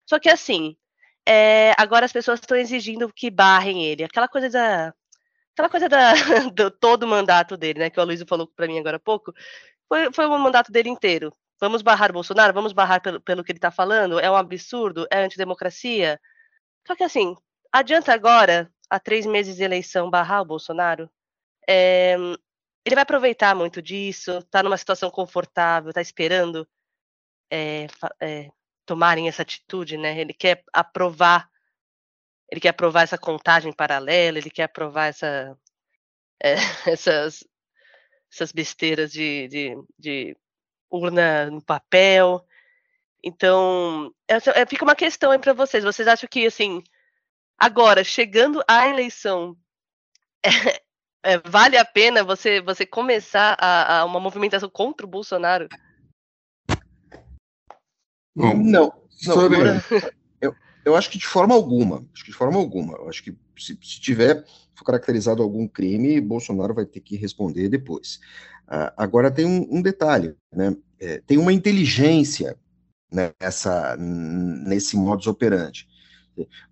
Só 0.07 0.19
que 0.19 0.29
assim, 0.29 0.77
é, 1.27 1.73
agora 1.79 2.07
as 2.07 2.13
pessoas 2.13 2.41
estão 2.41 2.57
exigindo 2.57 3.13
que 3.13 3.31
barrem 3.31 3.85
ele. 3.85 4.05
Aquela 4.05 4.29
coisa 4.29 4.49
da. 4.51 4.95
Aquela 5.55 5.69
coisa 5.71 5.89
da, 5.89 6.13
do 6.55 6.71
todo 6.71 7.05
o 7.05 7.09
mandato 7.09 7.57
dele, 7.57 7.81
né? 7.81 7.91
Que 7.91 7.99
o 7.99 8.03
Aloysio 8.03 8.27
falou 8.29 8.47
para 8.47 8.67
mim 8.67 8.79
agora 8.79 8.97
há 8.99 9.01
pouco. 9.01 9.33
Foi, 9.89 10.13
foi 10.13 10.27
o 10.27 10.39
mandato 10.39 10.73
dele 10.73 10.89
inteiro. 10.89 11.33
Vamos 11.61 11.83
barrar 11.83 12.13
Bolsonaro? 12.13 12.53
Vamos 12.53 12.73
barrar 12.73 13.01
pelo, 13.01 13.21
pelo 13.21 13.43
que 13.45 13.53
ele 13.53 13.59
está 13.59 13.71
falando? 13.71 14.21
É 14.21 14.31
um 14.31 14.37
absurdo? 14.37 15.07
É 15.11 15.25
antidemocracia? 15.25 16.21
Só 16.87 16.95
que 16.95 17.05
assim, 17.05 17.35
adianta 17.73 18.13
agora, 18.13 18.71
há 18.89 18.99
três 19.01 19.27
meses 19.27 19.57
de 19.57 19.63
eleição, 19.63 20.11
barrar 20.11 20.43
o 20.43 20.47
Bolsonaro? 20.47 21.11
É, 21.69 22.17
ele 22.85 22.95
vai 22.95 23.03
aproveitar 23.03 23.55
muito 23.55 23.83
disso, 23.83 24.39
está 24.39 24.63
numa 24.63 24.77
situação 24.77 25.11
confortável, 25.11 25.91
está 25.91 26.01
esperando 26.01 26.69
é, 27.51 27.87
é, 28.21 28.51
tomarem 28.85 29.29
essa 29.29 29.43
atitude, 29.43 29.97
né? 29.97 30.19
Ele 30.21 30.33
quer 30.33 30.63
aprovar, 30.73 31.51
ele 32.51 32.61
quer 32.61 32.69
aprovar 32.69 33.03
essa 33.03 33.19
contagem 33.19 33.73
paralela, 33.73 34.39
ele 34.39 34.51
quer 34.51 34.65
aprovar 34.65 35.07
essa, 35.07 35.59
essas, 36.87 37.45
essas 38.33 38.53
besteiras 38.53 39.11
de, 39.11 39.49
de, 39.49 39.77
de, 39.99 40.37
urna 40.89 41.51
no 41.51 41.63
papel. 41.63 42.47
Então, 43.23 44.15
essa, 44.29 44.53
fica 44.67 44.85
uma 44.85 44.95
questão 44.95 45.33
aí 45.33 45.39
para 45.39 45.53
vocês. 45.53 45.83
Vocês 45.83 46.07
acham 46.07 46.29
que, 46.31 46.47
assim, 46.47 46.85
agora, 47.59 48.05
chegando 48.05 48.63
à 48.69 48.89
eleição, 48.89 49.57
é, 51.25 51.39
vale 51.39 51.77
a 51.77 51.85
pena 51.85 52.25
você, 52.25 52.61
você 52.61 52.87
começar 52.87 53.57
a, 53.59 54.01
a 54.01 54.05
uma 54.05 54.21
movimentação 54.21 54.69
contra 54.69 55.07
o 55.07 55.11
Bolsonaro? 55.11 55.69
Bom, 58.35 58.55
não, 58.55 58.93
não 59.25 59.49
eu, 60.41 60.55
eu 60.85 60.95
acho 60.95 61.09
que 61.11 61.19
de 61.19 61.27
forma 61.27 61.55
alguma, 61.55 62.07
acho 62.13 62.25
que 62.25 62.31
de 62.31 62.37
forma 62.37 62.59
alguma, 62.59 62.99
eu 62.99 63.09
acho 63.09 63.23
que 63.23 63.35
se, 63.57 63.79
se 63.83 64.01
tiver 64.01 64.45
caracterizado 64.85 65.43
algum 65.43 65.67
crime, 65.67 66.21
Bolsonaro 66.21 66.75
vai 66.75 66.85
ter 66.85 67.01
que 67.01 67.17
responder 67.17 67.69
depois. 67.69 68.21
Uh, 68.69 68.93
agora 68.97 69.31
tem 69.31 69.47
um, 69.47 69.79
um 69.79 69.83
detalhe, 69.83 70.37
né? 70.53 70.77
É, 70.99 71.21
tem 71.27 71.39
uma 71.39 71.53
inteligência 71.53 72.59
nessa, 73.11 73.97
nesse 73.97 74.97
modus 74.97 75.27
operandi. 75.27 75.89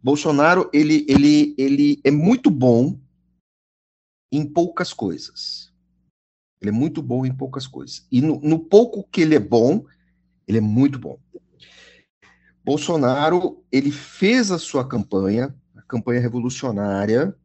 Bolsonaro 0.03 0.69
ele, 0.73 1.07
ele, 1.09 1.55
ele 1.57 2.01
é 2.05 2.11
muito 2.11 2.51
bom 2.51 2.99
em 4.31 4.47
poucas 4.47 4.93
coisas. 4.93 5.73
Ele 6.61 6.71
é 6.71 6.73
muito 6.73 7.03
bom 7.03 7.25
em 7.25 7.35
poucas 7.35 7.67
coisas. 7.67 8.07
E 8.11 8.21
no, 8.21 8.41
no 8.41 8.59
pouco 8.59 9.05
que 9.05 9.21
ele 9.21 9.35
é 9.35 9.41
bom, 9.41 9.85
ele 10.47 10.59
é 10.59 10.61
muito 10.61 10.99
bom. 10.99 11.19
Bolsonaro, 12.65 13.63
ele 13.71 13.91
fez 13.91 14.51
a 14.51 14.59
sua 14.59 14.89
campanha, 14.89 15.55
a 15.77 15.83
campanha 15.83 16.21
revolucionária 16.21 17.37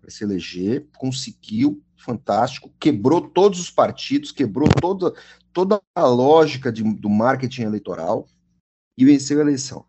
para 0.00 0.10
se 0.10 0.22
eleger, 0.22 0.86
conseguiu, 0.96 1.82
fantástico, 1.96 2.72
quebrou 2.78 3.28
todos 3.28 3.58
os 3.58 3.70
partidos, 3.70 4.30
quebrou 4.30 4.68
toda, 4.80 5.12
toda 5.52 5.82
a 5.94 6.06
lógica 6.06 6.70
de, 6.70 6.82
do 6.84 7.10
marketing 7.10 7.62
eleitoral 7.62 8.28
e 8.96 9.04
venceu 9.04 9.38
a 9.38 9.42
eleição. 9.42 9.84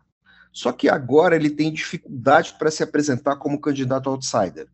Só 0.52 0.72
que 0.72 0.88
agora 0.88 1.36
ele 1.36 1.50
tem 1.50 1.72
dificuldade 1.72 2.54
para 2.58 2.70
se 2.70 2.82
apresentar 2.82 3.36
como 3.36 3.60
candidato 3.60 4.10
outsider. 4.10 4.68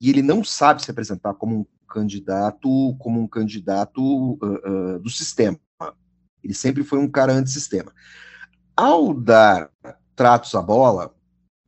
E 0.00 0.10
ele 0.10 0.22
não 0.22 0.44
sabe 0.44 0.82
se 0.82 0.90
apresentar 0.90 1.34
como 1.34 1.60
um 1.60 1.66
candidato, 1.88 2.96
como 2.98 3.20
um 3.20 3.26
candidato 3.26 4.00
uh, 4.02 4.96
uh, 4.96 4.98
do 4.98 5.10
sistema. 5.10 5.58
Ele 6.42 6.54
sempre 6.54 6.84
foi 6.84 6.98
um 6.98 7.10
cara 7.10 7.32
antissistema. 7.32 7.92
Ao 8.76 9.12
dar 9.12 9.70
tratos 10.14 10.54
à 10.54 10.62
bola, 10.62 11.14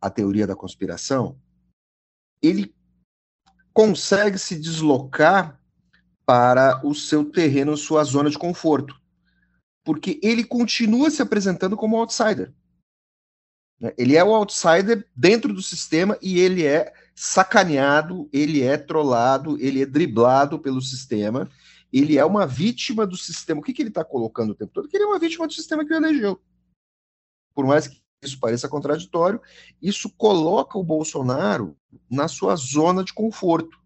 a 0.00 0.08
teoria 0.08 0.46
da 0.46 0.54
conspiração, 0.54 1.36
ele 2.42 2.74
consegue 3.72 4.38
se 4.38 4.58
deslocar 4.58 5.60
para 6.24 6.80
o 6.86 6.94
seu 6.94 7.24
terreno, 7.24 7.76
sua 7.76 8.04
zona 8.04 8.30
de 8.30 8.38
conforto. 8.38 8.94
Porque 9.84 10.20
ele 10.22 10.44
continua 10.44 11.10
se 11.10 11.22
apresentando 11.22 11.76
como 11.76 11.96
outsider. 11.96 12.54
Ele 13.96 14.16
é 14.16 14.22
o 14.22 14.34
outsider 14.34 15.06
dentro 15.16 15.54
do 15.54 15.62
sistema 15.62 16.18
e 16.20 16.38
ele 16.38 16.66
é 16.66 16.92
sacaneado, 17.14 18.28
ele 18.32 18.62
é 18.62 18.76
trollado, 18.76 19.58
ele 19.58 19.82
é 19.82 19.86
driblado 19.86 20.58
pelo 20.58 20.82
sistema, 20.82 21.48
ele 21.92 22.18
é 22.18 22.24
uma 22.24 22.46
vítima 22.46 23.06
do 23.06 23.16
sistema. 23.16 23.60
O 23.60 23.62
que, 23.62 23.72
que 23.72 23.80
ele 23.80 23.88
está 23.88 24.04
colocando 24.04 24.50
o 24.50 24.54
tempo 24.54 24.72
todo? 24.72 24.88
Que 24.88 24.96
ele 24.96 25.04
é 25.04 25.06
uma 25.06 25.18
vítima 25.18 25.46
do 25.46 25.52
sistema 25.52 25.84
que 25.84 25.92
o 25.92 25.96
elegeu 25.96 26.40
por 27.54 27.66
mais 27.66 27.86
que 27.86 28.00
isso 28.22 28.38
pareça 28.38 28.68
contraditório, 28.68 29.40
isso 29.80 30.10
coloca 30.16 30.78
o 30.78 30.84
Bolsonaro 30.84 31.76
na 32.10 32.28
sua 32.28 32.56
zona 32.56 33.04
de 33.04 33.12
conforto. 33.12 33.78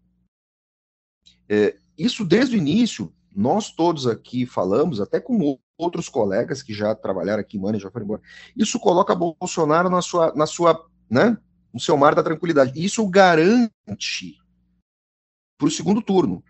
É, 1.49 1.77
isso 1.97 2.25
desde 2.25 2.55
o 2.55 2.57
início, 2.57 3.13
nós 3.33 3.71
todos 3.71 4.07
aqui 4.07 4.45
falamos, 4.45 4.99
até 4.99 5.19
com 5.19 5.37
outros 5.77 6.09
colegas 6.09 6.63
que 6.63 6.73
já 6.73 6.95
trabalharam 6.95 7.41
aqui, 7.41 7.57
mano, 7.57 7.79
já 7.79 7.91
foram 7.91 8.05
embora. 8.05 8.21
Isso 8.55 8.79
coloca 8.79 9.15
Bolsonaro 9.15 9.89
na 9.89 10.01
sua, 10.01 10.33
na 10.35 10.45
sua, 10.45 10.87
né, 11.09 11.37
no 11.73 11.79
seu 11.79 11.97
mar 11.97 12.15
da 12.15 12.23
tranquilidade. 12.23 12.83
Isso 12.83 13.07
garante 13.07 14.37
para 15.57 15.67
o 15.67 15.71
segundo 15.71 16.01
turno. 16.01 16.43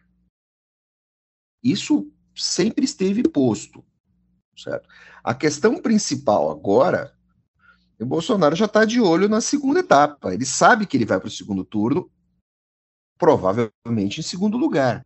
Isso 1.64 2.12
sempre 2.36 2.86
esteve 2.86 3.24
posto 3.24 3.84
certo? 4.62 4.88
A 5.24 5.34
questão 5.34 5.82
principal 5.82 6.50
agora, 6.50 7.14
o 8.00 8.06
Bolsonaro 8.06 8.56
já 8.56 8.66
está 8.66 8.86
de 8.86 9.00
olho 9.02 9.28
na 9.28 9.42
segunda 9.42 9.80
etapa. 9.80 10.34
Ele 10.34 10.46
sabe 10.46 10.86
que 10.86 10.98
ele 10.98 11.06
vai 11.06 11.20
para 11.20 11.28
o 11.28 11.32
segundo 11.32 11.64
turno, 11.64 12.10
provavelmente 13.18 14.20
em 14.20 14.24
segundo 14.24 14.58
lugar. 14.58 15.06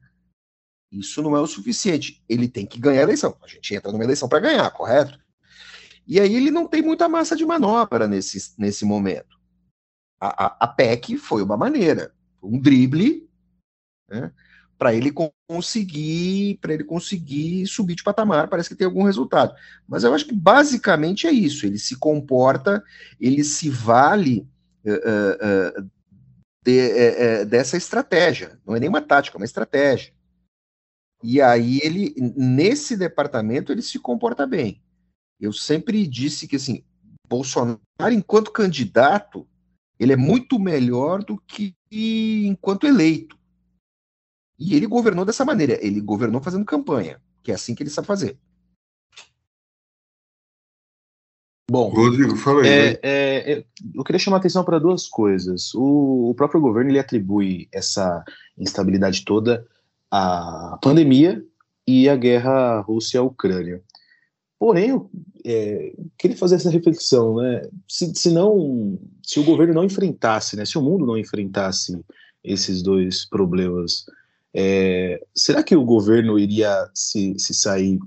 Isso 0.92 1.22
não 1.22 1.36
é 1.36 1.40
o 1.40 1.48
suficiente. 1.48 2.24
Ele 2.28 2.48
tem 2.48 2.66
que 2.66 2.80
ganhar 2.80 3.02
a 3.02 3.04
eleição. 3.04 3.38
A 3.44 3.48
gente 3.48 3.76
entra 3.76 3.92
numa 3.92 4.04
eleição 4.04 4.28
para 4.28 4.40
ganhar, 4.40 4.70
correto? 4.72 5.20
E 6.08 6.20
aí 6.20 6.36
ele 6.36 6.50
não 6.50 6.68
tem 6.68 6.82
muita 6.82 7.08
massa 7.08 7.36
de 7.36 7.46
manobra 7.46 8.08
nesse, 8.08 8.54
nesse 8.58 8.84
momento. 8.84 9.38
A, 10.20 10.46
a, 10.46 10.58
a 10.62 10.68
PEC 10.68 11.18
foi 11.18 11.44
uma 11.44 11.56
maneira, 11.56 12.12
um 12.42 12.60
drible, 12.60 13.30
né? 14.10 14.32
para 14.80 14.94
ele 14.94 15.12
conseguir 15.48 16.58
para 16.62 16.74
ele 16.74 16.86
conseguir 16.86 17.68
subir 17.68 17.96
de 17.96 18.04
patamar, 18.04 18.48
parece 18.48 18.70
que 18.70 18.76
tem 18.76 18.88
algum 18.88 19.04
resultado. 19.04 19.54
Mas 19.86 20.06
eu 20.06 20.14
acho 20.14 20.26
que 20.26 20.34
basicamente 20.34 21.28
é 21.28 21.32
isso. 21.32 21.66
Ele 21.66 21.78
se 21.78 21.98
comporta, 21.98 22.82
ele 23.20 23.44
se 23.44 23.70
vale 23.70 24.48
uh, 24.86 25.82
uh, 25.82 25.84
uh, 25.84 27.46
dessa 27.46 27.76
estratégia. 27.76 28.58
Não 28.66 28.74
é 28.74 28.80
nem 28.80 28.88
uma 28.88 29.02
tática, 29.02 29.38
é 29.38 29.40
uma 29.40 29.46
estratégia. 29.46 30.14
E 31.24 31.42
aí 31.42 31.80
ele 31.84 32.14
nesse 32.36 32.96
departamento 32.96 33.72
ele 33.72 33.82
se 33.82 34.00
comporta 34.00 34.46
bem. 34.48 34.82
Eu 35.40 35.54
sempre 35.54 36.06
disse 36.08 36.48
que 36.48 36.56
assim 36.56 36.84
Bolsonaro, 37.30 37.80
enquanto 38.12 38.52
candidato, 38.52 39.48
ele 40.00 40.14
é 40.14 40.18
muito 40.18 40.58
melhor 40.58 41.24
do 41.24 41.38
que 41.38 41.76
enquanto 41.92 42.88
eleito. 42.88 43.38
E 44.58 44.76
ele 44.76 44.88
governou 44.88 45.24
dessa 45.24 45.46
maneira. 45.46 45.78
Ele 45.86 46.02
governou 46.02 46.42
fazendo 46.42 46.66
campanha, 46.66 47.22
que 47.44 47.52
é 47.52 47.56
assim 47.56 47.76
que 47.76 47.84
ele 47.84 47.90
sabe 47.90 48.08
fazer. 48.08 48.38
Bom, 51.70 51.88
Rodrigo, 51.90 52.36
fala 52.36 52.64
aí. 52.64 52.68
É, 52.68 53.00
é, 53.04 53.66
eu 53.94 54.04
queria 54.04 54.18
chamar 54.18 54.38
a 54.38 54.40
atenção 54.40 54.66
para 54.66 54.80
duas 54.80 55.08
coisas. 55.08 55.74
O, 55.76 56.32
o, 56.32 56.34
próprio 56.34 56.60
governo 56.60 56.90
ele 56.90 56.98
atribui 56.98 57.70
essa 57.72 58.26
instabilidade 58.58 59.24
toda 59.24 59.68
à 60.12 60.78
pandemia 60.82 61.44
e 61.88 62.08
à 62.10 62.16
guerra 62.16 62.82
Rússia-Ucrânia. 62.82 63.82
Porém, 64.60 64.90
eu 64.90 65.10
é, 65.46 65.94
queria 66.18 66.38
fazer 66.38 66.56
essa 66.56 66.70
reflexão, 66.70 67.38
né? 67.38 67.62
Se, 67.88 68.14
se, 68.14 68.32
não, 68.32 69.00
se 69.24 69.40
o 69.40 69.44
governo 69.44 69.74
não 69.74 69.84
enfrentasse, 69.84 70.56
né? 70.56 70.66
Se 70.66 70.78
o 70.78 70.82
mundo 70.82 71.06
não 71.06 71.18
enfrentasse 71.18 72.00
esses 72.44 72.82
dois 72.82 73.26
problemas, 73.26 74.06
é, 74.54 75.24
será 75.34 75.64
que 75.64 75.76
o 75.76 75.86
governo 75.86 76.38
iria 76.38 76.90
se, 76.94 77.36
se 77.38 77.54
sair, 77.54 78.00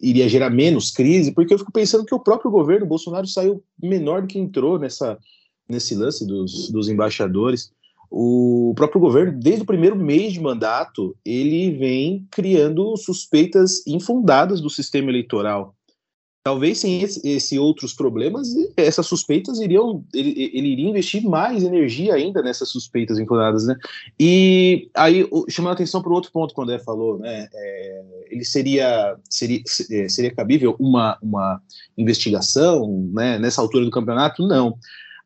iria 0.00 0.28
gerar 0.28 0.50
menos 0.50 0.90
crise? 0.90 1.32
Porque 1.32 1.52
eu 1.52 1.58
fico 1.58 1.72
pensando 1.72 2.04
que 2.04 2.14
o 2.14 2.20
próprio 2.20 2.50
governo, 2.50 2.86
Bolsonaro, 2.86 3.26
saiu 3.26 3.62
menor 3.82 4.22
do 4.22 4.28
que 4.28 4.38
entrou 4.38 4.78
nessa, 4.78 5.18
nesse 5.68 5.94
lance 5.94 6.26
dos, 6.26 6.70
dos 6.70 6.88
embaixadores 6.88 7.72
o 8.14 8.74
próprio 8.76 9.00
governo, 9.00 9.32
desde 9.40 9.62
o 9.62 9.66
primeiro 9.66 9.96
mês 9.96 10.34
de 10.34 10.40
mandato, 10.40 11.16
ele 11.24 11.70
vem 11.70 12.26
criando 12.30 12.94
suspeitas 12.98 13.86
infundadas 13.86 14.60
do 14.60 14.68
sistema 14.68 15.08
eleitoral. 15.08 15.74
Talvez 16.44 16.78
sem 16.78 17.00
esse, 17.00 17.26
esse 17.26 17.58
outros 17.58 17.94
problemas, 17.94 18.48
essas 18.76 19.06
suspeitas 19.06 19.60
iriam, 19.60 20.04
ele, 20.12 20.50
ele, 20.52 20.72
iria 20.72 20.90
investir 20.90 21.22
mais 21.22 21.62
energia 21.62 22.14
ainda 22.14 22.42
nessas 22.42 22.68
suspeitas 22.68 23.18
infundadas, 23.18 23.64
né? 23.64 23.76
E 24.20 24.90
aí, 24.92 25.26
chamando 25.48 25.70
a 25.70 25.74
atenção 25.74 26.02
para 26.02 26.12
outro 26.12 26.32
ponto 26.32 26.52
que 26.52 26.60
o 26.60 26.64
André 26.64 26.80
falou, 26.80 27.18
né? 27.18 27.48
É, 27.54 28.04
ele 28.30 28.44
seria, 28.44 29.16
seria, 29.30 29.62
é, 29.90 30.08
seria 30.08 30.34
cabível 30.34 30.76
uma, 30.78 31.16
uma 31.22 31.62
investigação, 31.96 33.08
né? 33.14 33.38
Nessa 33.38 33.62
altura 33.62 33.86
do 33.86 33.90
campeonato? 33.90 34.46
Não. 34.46 34.76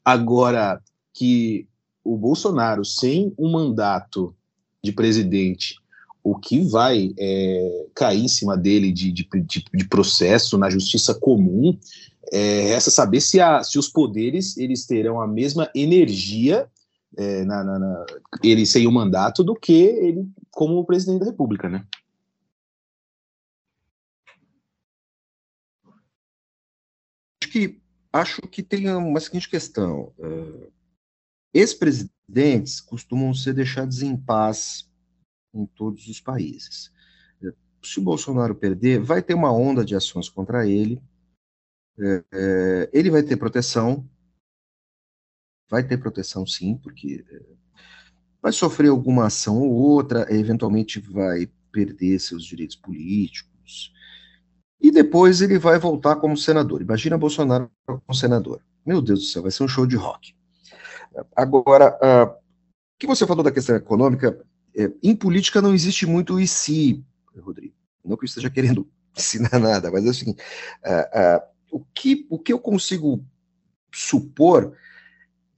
Agora, 0.05 0.81
que 1.14 1.66
o 2.06 2.16
Bolsonaro 2.16 2.84
sem 2.84 3.34
um 3.36 3.50
mandato 3.50 4.34
de 4.82 4.92
presidente, 4.92 5.80
o 6.22 6.38
que 6.38 6.60
vai 6.60 7.12
é, 7.18 7.86
cair 7.94 8.25
em 8.25 8.28
cima 8.28 8.56
dele 8.56 8.92
de, 8.92 9.10
de, 9.10 9.28
de, 9.42 9.64
de 9.72 9.88
processo 9.88 10.56
na 10.56 10.70
justiça 10.70 11.14
comum 11.14 11.76
é 12.32 12.70
essa 12.70 12.90
saber 12.90 13.20
se, 13.20 13.40
a, 13.40 13.62
se 13.62 13.78
os 13.78 13.88
poderes 13.88 14.56
eles 14.56 14.86
terão 14.86 15.20
a 15.20 15.26
mesma 15.26 15.70
energia 15.75 16.68
é, 17.16 17.44
na, 17.44 17.62
na, 17.62 17.78
na, 17.78 18.06
ele 18.42 18.66
sem 18.66 18.86
o 18.86 18.92
mandato 18.92 19.44
do 19.44 19.54
que 19.54 19.72
ele 19.72 20.28
como 20.50 20.84
presidente 20.84 21.20
da 21.20 21.26
República, 21.26 21.68
né? 21.68 21.86
Acho 27.42 27.52
que 27.52 27.80
acho 28.12 28.42
que 28.42 28.62
tem 28.62 28.90
uma 28.90 29.20
seguinte 29.20 29.48
questão. 29.48 30.12
Uh, 30.18 30.75
Ex-presidentes 31.56 32.82
costumam 32.82 33.32
ser 33.32 33.54
deixados 33.54 34.02
em 34.02 34.14
paz 34.14 34.90
em 35.54 35.64
todos 35.64 36.06
os 36.06 36.20
países. 36.20 36.92
Se 37.82 37.98
o 37.98 38.02
Bolsonaro 38.02 38.54
perder, 38.54 39.00
vai 39.00 39.22
ter 39.22 39.32
uma 39.32 39.50
onda 39.50 39.82
de 39.82 39.94
ações 39.94 40.28
contra 40.28 40.68
ele, 40.68 41.00
é, 41.98 42.24
é, 42.31 42.90
ele 42.92 43.11
vai 43.11 43.22
ter 43.22 43.38
proteção, 43.38 44.07
vai 45.70 45.83
ter 45.83 45.96
proteção 45.96 46.46
sim, 46.46 46.76
porque 46.76 47.24
é, 47.26 47.42
vai 48.42 48.52
sofrer 48.52 48.90
alguma 48.90 49.26
ação 49.26 49.59
ou 49.62 49.72
outra, 49.72 50.26
eventualmente 50.28 51.00
vai 51.00 51.50
perder 51.72 52.18
seus 52.18 52.44
direitos 52.44 52.76
políticos, 52.76 53.94
e 54.78 54.90
depois 54.90 55.40
ele 55.40 55.59
vai 55.59 55.78
voltar 55.78 56.16
como 56.16 56.37
senador. 56.37 56.83
Imagina 56.83 57.16
Bolsonaro 57.16 57.70
como 57.87 58.14
senador. 58.14 58.61
Meu 58.85 59.00
Deus 59.00 59.20
do 59.20 59.24
céu, 59.24 59.42
vai 59.42 59.50
ser 59.50 59.62
um 59.62 59.68
show 59.68 59.87
de 59.87 59.96
rock. 59.96 60.36
Agora, 61.35 61.98
uh, 62.02 62.31
o 62.31 62.98
que 62.98 63.07
você 63.07 63.26
falou 63.26 63.42
da 63.42 63.52
questão 63.52 63.76
econômica, 63.76 64.44
é, 64.76 64.90
em 65.02 65.14
política 65.14 65.62
não 65.62 65.74
existe 65.74 66.07
muito 66.07 66.40
e 66.40 66.46
se, 66.46 67.05
Rodrigo. 67.38 67.74
Não 68.05 68.16
que 68.16 68.24
eu 68.24 68.26
esteja 68.26 68.50
querendo 68.50 68.88
ensinar 69.16 69.59
nada, 69.59 69.90
mas 69.90 70.16
seguinte: 70.16 70.42
uh, 70.85 71.38
uh, 71.38 71.79
o, 71.79 71.85
que, 71.94 72.26
o 72.31 72.38
que 72.38 72.52
eu 72.52 72.59
consigo 72.59 73.24
supor 73.92 74.76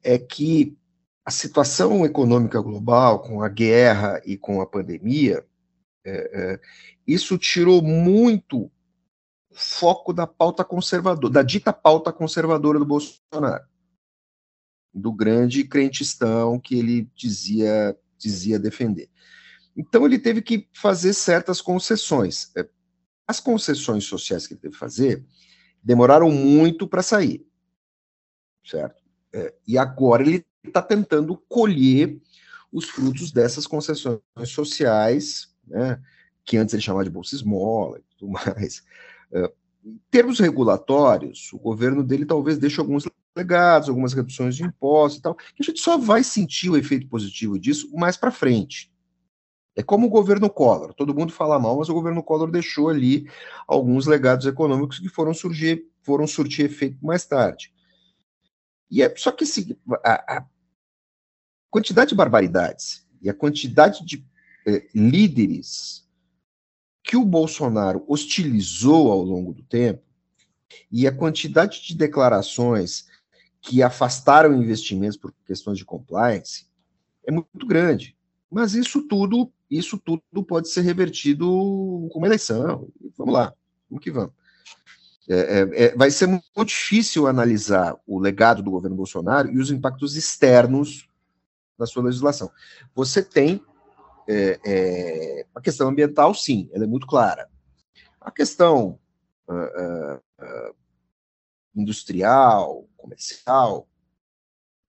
é 0.02 0.18
que 0.18 0.76
a 1.24 1.30
situação 1.30 2.06
econômica 2.06 2.60
global, 2.60 3.20
com 3.20 3.42
a 3.42 3.48
guerra 3.48 4.20
e 4.24 4.36
com 4.38 4.62
a 4.62 4.66
pandemia, 4.66 5.44
é, 6.04 6.30
é, 6.32 6.60
isso 7.06 7.36
tirou 7.36 7.82
muito 7.82 8.70
foco 9.52 10.12
da 10.12 10.26
pauta 10.26 10.64
conservadora, 10.64 11.34
da 11.34 11.42
dita 11.42 11.70
pauta 11.70 12.12
conservadora 12.12 12.78
do 12.78 12.86
Bolsonaro 12.86 13.64
do 14.98 15.12
grande 15.12 15.64
crentistão 15.64 16.58
que 16.58 16.78
ele 16.78 17.08
dizia, 17.14 17.96
dizia 18.18 18.58
defender. 18.58 19.08
Então 19.76 20.04
ele 20.04 20.18
teve 20.18 20.42
que 20.42 20.68
fazer 20.72 21.12
certas 21.12 21.60
concessões. 21.60 22.50
É, 22.56 22.68
as 23.26 23.40
concessões 23.40 24.04
sociais 24.04 24.46
que 24.46 24.54
ele 24.54 24.60
teve 24.60 24.74
que 24.74 24.80
fazer 24.80 25.24
demoraram 25.82 26.30
muito 26.30 26.88
para 26.88 27.02
sair, 27.02 27.46
certo? 28.64 29.02
É, 29.32 29.54
e 29.66 29.78
agora 29.78 30.22
ele 30.22 30.44
está 30.64 30.82
tentando 30.82 31.36
colher 31.48 32.20
os 32.72 32.86
frutos 32.86 33.30
dessas 33.30 33.66
concessões 33.66 34.20
sociais, 34.46 35.54
né, 35.66 36.02
que 36.44 36.56
antes 36.56 36.74
ele 36.74 36.82
chamava 36.82 37.04
de 37.04 37.10
bolsa 37.10 37.34
esmola 37.34 37.98
e 37.98 38.02
tudo 38.16 38.32
mais. 38.32 38.82
Em 39.88 40.00
termos 40.10 40.38
regulatórios, 40.38 41.50
o 41.52 41.58
governo 41.58 42.04
dele 42.04 42.26
talvez 42.26 42.58
deixe 42.58 42.78
alguns 42.78 43.08
legados, 43.34 43.88
algumas 43.88 44.12
reduções 44.12 44.54
de 44.54 44.64
impostos 44.64 45.18
e 45.18 45.22
tal, 45.22 45.34
que 45.34 45.62
a 45.62 45.62
gente 45.62 45.80
só 45.80 45.96
vai 45.96 46.22
sentir 46.22 46.68
o 46.68 46.76
efeito 46.76 47.08
positivo 47.08 47.58
disso 47.58 47.90
mais 47.96 48.16
para 48.16 48.30
frente. 48.30 48.92
É 49.74 49.82
como 49.82 50.06
o 50.06 50.10
governo 50.10 50.50
Collor, 50.50 50.92
todo 50.92 51.14
mundo 51.14 51.32
fala 51.32 51.58
mal, 51.58 51.78
mas 51.78 51.88
o 51.88 51.94
governo 51.94 52.22
Collor 52.22 52.50
deixou 52.50 52.88
ali 52.88 53.30
alguns 53.66 54.06
legados 54.06 54.44
econômicos 54.44 54.98
que 54.98 55.08
foram 55.08 55.32
surgir, 55.32 55.86
foram 56.02 56.26
surtir 56.26 56.66
efeito 56.66 56.98
mais 57.00 57.24
tarde. 57.24 57.72
E 58.90 59.02
é 59.02 59.14
só 59.16 59.30
que 59.30 59.44
assim, 59.44 59.76
a, 60.04 60.38
a 60.38 60.46
quantidade 61.70 62.10
de 62.10 62.16
barbaridades 62.16 63.06
e 63.22 63.30
a 63.30 63.34
quantidade 63.34 64.04
de 64.04 64.26
eh, 64.66 64.86
líderes 64.94 66.07
que 67.08 67.16
o 67.16 67.24
Bolsonaro 67.24 68.04
hostilizou 68.06 69.10
ao 69.10 69.22
longo 69.22 69.54
do 69.54 69.62
tempo 69.62 70.02
e 70.92 71.06
a 71.06 71.12
quantidade 71.12 71.82
de 71.82 71.96
declarações 71.96 73.06
que 73.62 73.82
afastaram 73.82 74.54
investimentos 74.62 75.16
por 75.16 75.32
questões 75.46 75.78
de 75.78 75.86
compliance 75.86 76.66
é 77.26 77.32
muito 77.32 77.66
grande. 77.66 78.14
Mas 78.50 78.74
isso 78.74 79.08
tudo, 79.08 79.50
isso 79.70 79.96
tudo 79.96 80.44
pode 80.46 80.68
ser 80.68 80.82
revertido 80.82 81.46
com 82.12 82.18
uma 82.18 82.26
eleição. 82.26 82.86
Vamos 83.16 83.32
lá, 83.32 83.54
vamos 83.88 84.04
que 84.04 84.10
vamos. 84.10 84.34
É, 85.30 85.38
é, 85.38 85.84
é, 85.84 85.96
vai 85.96 86.10
ser 86.10 86.26
muito 86.26 86.64
difícil 86.66 87.26
analisar 87.26 87.96
o 88.06 88.18
legado 88.18 88.62
do 88.62 88.70
governo 88.70 88.96
Bolsonaro 88.96 89.50
e 89.50 89.58
os 89.58 89.70
impactos 89.70 90.14
externos 90.14 91.08
da 91.78 91.86
sua 91.86 92.02
legislação. 92.02 92.50
Você 92.94 93.22
tem 93.22 93.62
é, 94.28 94.60
é 94.64 95.46
a 95.54 95.60
questão 95.60 95.88
ambiental, 95.88 96.34
sim, 96.34 96.68
ela 96.72 96.84
é 96.84 96.86
muito 96.86 97.06
clara. 97.06 97.48
A 98.20 98.30
questão 98.30 98.98
uh, 99.48 100.16
uh, 100.16 100.74
industrial, 101.74 102.86
comercial, 102.96 103.88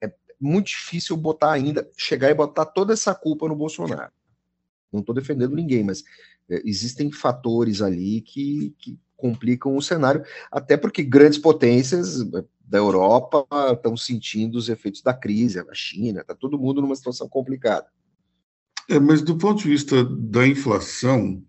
é 0.04 0.13
muito 0.39 0.67
difícil 0.67 1.15
botar 1.15 1.54
ainda, 1.54 1.89
chegar 1.95 2.30
e 2.30 2.34
botar 2.34 2.65
toda 2.65 2.93
essa 2.93 3.15
culpa 3.15 3.47
no 3.47 3.56
Bolsonaro. 3.56 4.12
Não 4.91 4.99
estou 4.99 5.15
defendendo 5.15 5.56
ninguém, 5.56 5.84
mas 5.84 6.04
é, 6.49 6.62
existem 6.65 7.12
fatores 7.12 7.82
ali 7.82 8.21
que, 8.21 8.75
que 8.78 8.99
complicam 9.15 9.75
o 9.78 9.82
cenário, 9.82 10.23
até 10.52 10.75
porque 10.75 11.04
grandes 11.04 11.38
potências 11.38 12.21
é, 12.21 12.43
da 12.62 12.78
Europa 12.78 13.45
estão 13.71 13.95
sentindo 13.95 14.58
os 14.58 14.67
efeitos 14.67 15.02
da 15.02 15.13
crise, 15.13 15.60
a 15.60 15.73
China, 15.73 16.21
está 16.21 16.36
todo 16.36 16.60
mundo 16.60 16.82
numa 16.82 16.95
situação 16.95 17.30
complicada. 17.30 17.88
É, 18.89 18.99
mas 18.99 19.21
do 19.21 19.38
ponto 19.38 19.62
de 19.62 19.69
vista 19.69 20.04
da 20.04 20.47
inflação, 20.47 21.43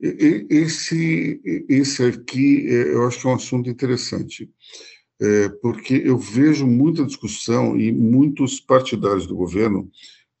esse, 0.00 1.40
esse 1.68 2.04
aqui 2.04 2.66
é, 2.66 2.94
eu 2.94 3.06
acho 3.06 3.20
que 3.20 3.26
é 3.26 3.30
um 3.30 3.34
assunto 3.34 3.70
interessante 3.70 4.50
é, 5.20 5.48
porque 5.48 6.02
eu 6.04 6.18
vejo 6.18 6.66
muita 6.66 7.06
discussão 7.06 7.78
e 7.78 7.92
muitos 7.92 8.58
partidários 8.58 9.26
do 9.26 9.36
governo 9.36 9.88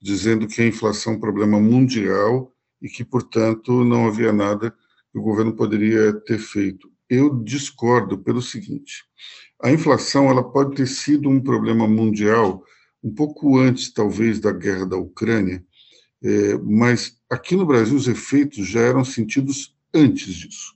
dizendo 0.00 0.48
que 0.48 0.60
a 0.60 0.66
inflação 0.66 1.12
é 1.12 1.16
um 1.16 1.20
problema 1.20 1.60
mundial 1.60 2.52
e 2.80 2.88
que, 2.88 3.04
portanto, 3.04 3.84
não 3.84 4.08
havia 4.08 4.32
nada 4.32 4.72
que 5.12 5.18
o 5.18 5.22
governo 5.22 5.54
poderia 5.54 6.12
ter 6.12 6.38
feito. 6.38 6.90
eu 7.08 7.38
discordo 7.44 8.18
pelo 8.18 8.42
seguinte: 8.42 9.04
a 9.62 9.70
inflação 9.70 10.28
ela 10.28 10.42
pode 10.42 10.74
ter 10.74 10.88
sido 10.88 11.28
um 11.28 11.40
problema 11.40 11.86
mundial 11.86 12.64
um 13.04 13.14
pouco 13.14 13.58
antes, 13.58 13.92
talvez, 13.92 14.40
da 14.40 14.50
guerra 14.50 14.86
da 14.86 14.96
Ucrânia, 14.96 15.64
é, 16.22 16.56
mas 16.58 17.18
aqui 17.28 17.56
no 17.56 17.66
Brasil 17.66 17.96
os 17.96 18.08
efeitos 18.08 18.66
já 18.66 18.80
eram 18.80 19.04
sentidos 19.04 19.76
antes 19.92 20.34
disso. 20.34 20.74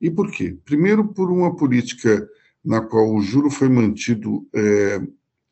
E 0.00 0.10
por 0.10 0.30
quê? 0.30 0.56
Primeiro, 0.64 1.08
por 1.08 1.30
uma 1.30 1.56
política 1.56 2.28
na 2.64 2.80
qual 2.80 3.12
o 3.12 3.20
juro 3.20 3.50
foi 3.50 3.68
mantido 3.68 4.48
é, 4.54 5.00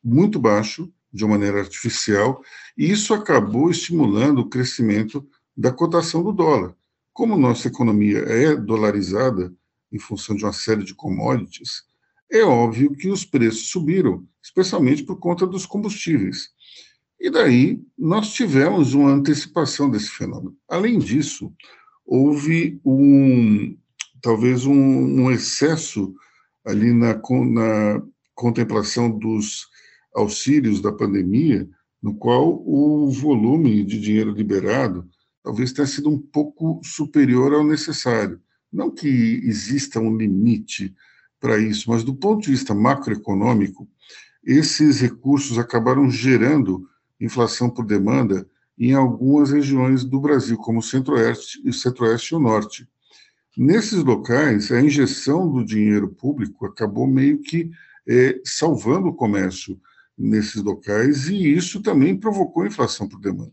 muito 0.02 0.38
baixo, 0.38 0.92
de 1.12 1.24
uma 1.24 1.32
maneira 1.36 1.60
artificial, 1.60 2.42
e 2.76 2.90
isso 2.90 3.12
acabou 3.12 3.70
estimulando 3.70 4.38
o 4.38 4.48
crescimento 4.48 5.26
da 5.54 5.70
cotação 5.70 6.22
do 6.22 6.32
dólar. 6.32 6.74
Como 7.12 7.36
nossa 7.36 7.68
economia 7.68 8.20
é 8.20 8.56
dolarizada 8.56 9.52
em 9.92 9.98
função 9.98 10.34
de 10.34 10.44
uma 10.44 10.54
série 10.54 10.82
de 10.82 10.94
commodities, 10.94 11.84
é 12.30 12.42
óbvio 12.42 12.92
que 12.92 13.10
os 13.10 13.26
preços 13.26 13.68
subiram, 13.68 14.26
especialmente 14.42 15.02
por 15.02 15.16
conta 15.16 15.46
dos 15.46 15.66
combustíveis. 15.66 16.48
E 17.22 17.30
daí 17.30 17.80
nós 17.96 18.32
tivemos 18.32 18.94
uma 18.94 19.10
antecipação 19.10 19.88
desse 19.88 20.08
fenômeno. 20.08 20.56
Além 20.68 20.98
disso, 20.98 21.52
houve 22.04 22.80
um 22.84 23.78
talvez 24.20 24.66
um, 24.66 24.74
um 24.74 25.30
excesso 25.30 26.12
ali 26.64 26.92
na, 26.92 27.14
na 27.14 28.02
contemplação 28.34 29.08
dos 29.08 29.68
auxílios 30.12 30.80
da 30.80 30.90
pandemia, 30.90 31.68
no 32.02 32.12
qual 32.16 32.60
o 32.66 33.08
volume 33.12 33.84
de 33.84 34.00
dinheiro 34.00 34.32
liberado 34.32 35.08
talvez 35.44 35.72
tenha 35.72 35.86
sido 35.86 36.10
um 36.10 36.18
pouco 36.18 36.80
superior 36.82 37.54
ao 37.54 37.64
necessário. 37.64 38.40
Não 38.72 38.90
que 38.90 39.40
exista 39.44 40.00
um 40.00 40.16
limite 40.16 40.92
para 41.38 41.56
isso, 41.56 41.88
mas 41.88 42.02
do 42.02 42.16
ponto 42.16 42.42
de 42.42 42.50
vista 42.50 42.74
macroeconômico, 42.74 43.88
esses 44.44 45.00
recursos 45.00 45.56
acabaram 45.56 46.10
gerando 46.10 46.88
inflação 47.24 47.70
por 47.70 47.84
demanda 47.84 48.46
em 48.78 48.94
algumas 48.94 49.50
regiões 49.50 50.04
do 50.04 50.20
Brasil, 50.20 50.56
como 50.56 50.80
o 50.80 50.82
Centro-Oeste, 50.82 51.62
o 51.66 51.72
Centro-Oeste 51.72 52.34
e 52.34 52.36
o 52.36 52.40
Norte. 52.40 52.88
Nesses 53.56 54.02
locais, 54.02 54.72
a 54.72 54.80
injeção 54.80 55.50
do 55.50 55.64
dinheiro 55.64 56.08
público 56.08 56.66
acabou 56.66 57.06
meio 57.06 57.38
que 57.40 57.70
é, 58.08 58.40
salvando 58.44 59.08
o 59.08 59.14
comércio 59.14 59.78
nesses 60.16 60.62
locais 60.62 61.28
e 61.28 61.54
isso 61.54 61.82
também 61.82 62.16
provocou 62.16 62.66
inflação 62.66 63.08
por 63.08 63.20
demanda. 63.20 63.52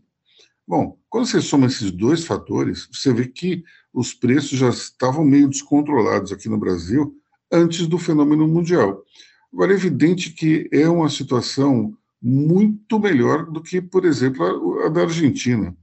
Bom, 0.66 0.96
quando 1.08 1.26
você 1.26 1.40
soma 1.40 1.66
esses 1.66 1.90
dois 1.90 2.24
fatores, 2.24 2.88
você 2.92 3.12
vê 3.12 3.26
que 3.26 3.64
os 3.92 4.14
preços 4.14 4.58
já 4.58 4.68
estavam 4.68 5.24
meio 5.24 5.48
descontrolados 5.48 6.32
aqui 6.32 6.48
no 6.48 6.58
Brasil 6.58 7.14
antes 7.50 7.86
do 7.86 7.98
fenômeno 7.98 8.46
mundial. 8.46 9.04
Agora, 9.52 9.72
é 9.72 9.74
evidente 9.74 10.30
que 10.30 10.68
é 10.72 10.88
uma 10.88 11.08
situação 11.08 11.96
muito 12.22 12.98
melhor 12.98 13.50
do 13.50 13.62
que, 13.62 13.80
por 13.80 14.04
exemplo, 14.04 14.82
a, 14.84 14.88
da 14.88 15.02
Argentina. 15.02 15.76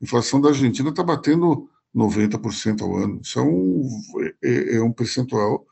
A 0.00 0.04
inflação 0.04 0.40
da 0.40 0.48
Argentina 0.50 0.90
está 0.90 1.02
batendo 1.02 1.68
90% 1.94 2.82
ao 2.82 2.96
ano. 2.96 3.20
Isso 3.22 3.38
é 3.38 3.42
um, 3.42 3.88
é, 4.42 4.76
é 4.76 4.82
um 4.82 4.92
percentual 4.92 5.66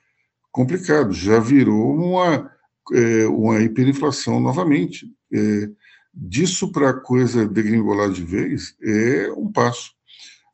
complicado. 0.50 1.12
Já 1.12 1.38
virou 1.38 1.94
uma, 1.94 2.50
é, 2.92 3.26
uma 3.26 3.60
hiperinflação 3.60 4.40
novamente. 4.40 5.06
É, 5.32 5.70
disso 6.12 6.72
para 6.72 6.90
a 6.90 7.00
coisa 7.00 7.46
degringolar 7.46 8.10
de 8.10 8.24
vez 8.24 8.74
é 8.82 9.30
um 9.32 9.50
passo. 9.52 9.92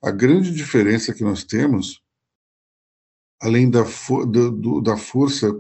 A 0.02 0.10
grande 0.10 0.52
diferença 0.52 1.14
que 1.14 1.24
nós 1.24 1.42
temos, 1.44 2.02
além 3.40 3.70
da, 3.70 3.84
for, 3.84 4.26
do, 4.26 4.82
da 4.82 4.96
força 4.96 5.50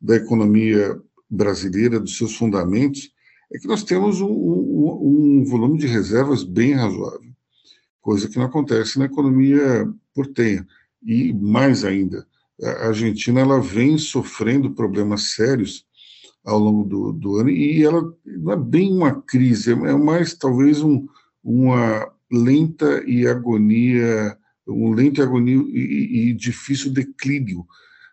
da 0.00 0.14
economia 0.14 1.00
brasileira, 1.28 1.98
dos 1.98 2.16
seus 2.16 2.36
fundamentos, 2.36 3.10
é 3.52 3.58
que 3.58 3.66
nós 3.66 3.82
temos 3.82 4.20
um, 4.20 4.28
um, 4.28 5.40
um 5.40 5.44
volume 5.44 5.78
de 5.78 5.86
reservas 5.86 6.44
bem 6.44 6.74
razoável, 6.74 7.30
coisa 8.00 8.28
que 8.28 8.38
não 8.38 8.44
acontece 8.44 8.98
na 8.98 9.06
economia 9.06 9.88
portenha. 10.14 10.66
E 11.02 11.32
mais 11.32 11.84
ainda, 11.84 12.26
a 12.62 12.88
Argentina 12.88 13.40
ela 13.40 13.60
vem 13.60 13.96
sofrendo 13.98 14.74
problemas 14.74 15.34
sérios 15.34 15.86
ao 16.44 16.58
longo 16.58 16.84
do, 16.84 17.12
do 17.12 17.36
ano, 17.36 17.50
e 17.50 17.82
ela 17.82 18.02
não 18.24 18.52
é 18.52 18.56
bem 18.56 18.92
uma 18.92 19.20
crise, 19.22 19.72
é 19.72 19.74
mais 19.74 20.34
talvez 20.34 20.82
um, 20.82 21.06
uma 21.42 22.10
lenta 22.30 23.02
e 23.06 23.26
agonia, 23.26 24.36
um 24.66 24.92
lento 24.92 25.20
e 25.20 25.22
agonia 25.22 25.56
e, 25.56 26.30
e 26.30 26.34
difícil 26.34 26.92
declínio. 26.92 27.66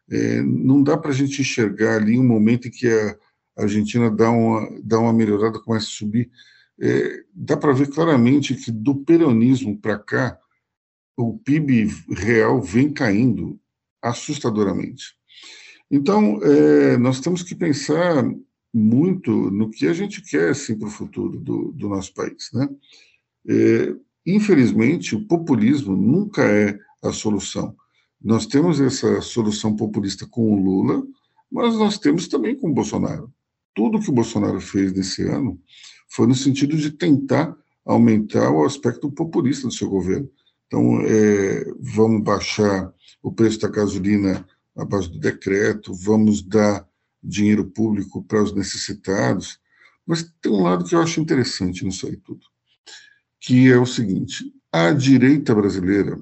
É, 0.10 0.42
não 0.42 0.84
dá 0.84 0.98
para 0.98 1.12
a 1.12 1.14
gente 1.14 1.42
enxergar 1.42 1.96
ali 1.96 2.20
um 2.20 2.28
momento 2.28 2.68
em 2.68 2.72
que 2.72 2.88
a 3.58 3.64
Argentina 3.64 4.10
dá 4.10 4.30
uma, 4.30 4.70
dá 4.84 5.00
uma 5.00 5.14
melhorada, 5.14 5.60
começa 5.60 5.88
a 5.88 5.90
subir. 5.90 6.30
É, 6.80 7.24
dá 7.34 7.56
para 7.56 7.74
ver 7.74 7.90
claramente 7.90 8.54
que 8.54 8.72
do 8.72 8.96
peronismo 8.96 9.78
para 9.80 9.98
cá, 9.98 10.38
o 11.18 11.38
PIB 11.38 11.88
real 12.10 12.62
vem 12.62 12.92
caindo 12.92 13.60
assustadoramente. 14.02 15.16
Então, 15.90 16.40
é, 16.44 16.98
nós 16.98 17.20
temos 17.20 17.42
que 17.42 17.56
pensar 17.56 18.26
muito 18.74 19.32
no 19.32 19.70
que 19.70 19.88
a 19.88 19.94
gente 19.94 20.22
quer 20.22 20.50
assim, 20.50 20.78
para 20.78 20.90
o 20.90 20.92
futuro 20.92 21.40
do, 21.40 21.72
do, 21.72 21.88
nosso 21.88 22.14
país. 22.14 22.50
Né? 22.54 22.68
É, 23.48 23.96
infelizmente, 24.26 25.16
o 25.16 25.26
populismo 25.26 25.96
nunca 25.96 26.44
é 26.44 26.78
a 27.02 27.14
solução. 27.14 27.76
Nós 28.22 28.46
temos 28.46 28.82
essa 28.82 29.22
solução 29.22 29.76
populista 29.76 30.28
com 30.28 30.52
o 30.52 30.60
Lula, 30.62 31.08
mas 31.50 31.76
nós 31.76 31.98
temos 31.98 32.28
também 32.28 32.56
com 32.56 32.70
o 32.70 32.74
Bolsonaro. 32.74 33.32
Tudo 33.76 34.00
que 34.00 34.10
o 34.10 34.14
Bolsonaro 34.14 34.60
fez 34.60 34.94
nesse 34.94 35.22
ano 35.24 35.62
foi 36.08 36.26
no 36.26 36.34
sentido 36.34 36.78
de 36.78 36.90
tentar 36.92 37.56
aumentar 37.86 38.50
o 38.50 38.66
aspecto 38.66 39.12
populista 39.12 39.68
do 39.68 39.74
seu 39.74 39.90
governo. 39.90 40.30
Então, 40.66 41.02
é, 41.02 41.66
vamos 41.80 42.24
baixar 42.24 42.92
o 43.22 43.32
preço 43.32 43.60
da 43.60 43.68
gasolina 43.68 44.48
à 44.76 44.84
base 44.84 45.10
do 45.10 45.20
decreto, 45.20 45.94
vamos 45.94 46.42
dar 46.42 46.88
dinheiro 47.24 47.66
público 47.66 48.24
para 48.24 48.42
os 48.42 48.54
necessitados. 48.54 49.60
Mas 50.06 50.24
tem 50.42 50.52
um 50.52 50.64
lado 50.64 50.86
que 50.86 50.96
eu 50.96 51.02
acho 51.02 51.20
interessante 51.20 51.84
nisso 51.84 52.08
aí 52.08 52.18
tudo, 52.18 52.46
que 53.40 53.70
é 53.70 53.78
o 53.78 53.86
seguinte: 53.86 54.54
a 54.72 54.92
direita 54.92 55.54
brasileira 55.54 56.20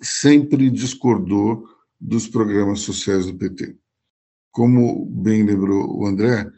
sempre 0.00 0.70
discordou 0.70 1.68
dos 2.00 2.28
programas 2.28 2.80
sociais 2.80 3.26
do 3.26 3.34
PT. 3.34 3.76
Como 4.56 5.04
bem 5.04 5.42
lembrou 5.42 5.98
o 5.98 6.06
André, 6.06 6.50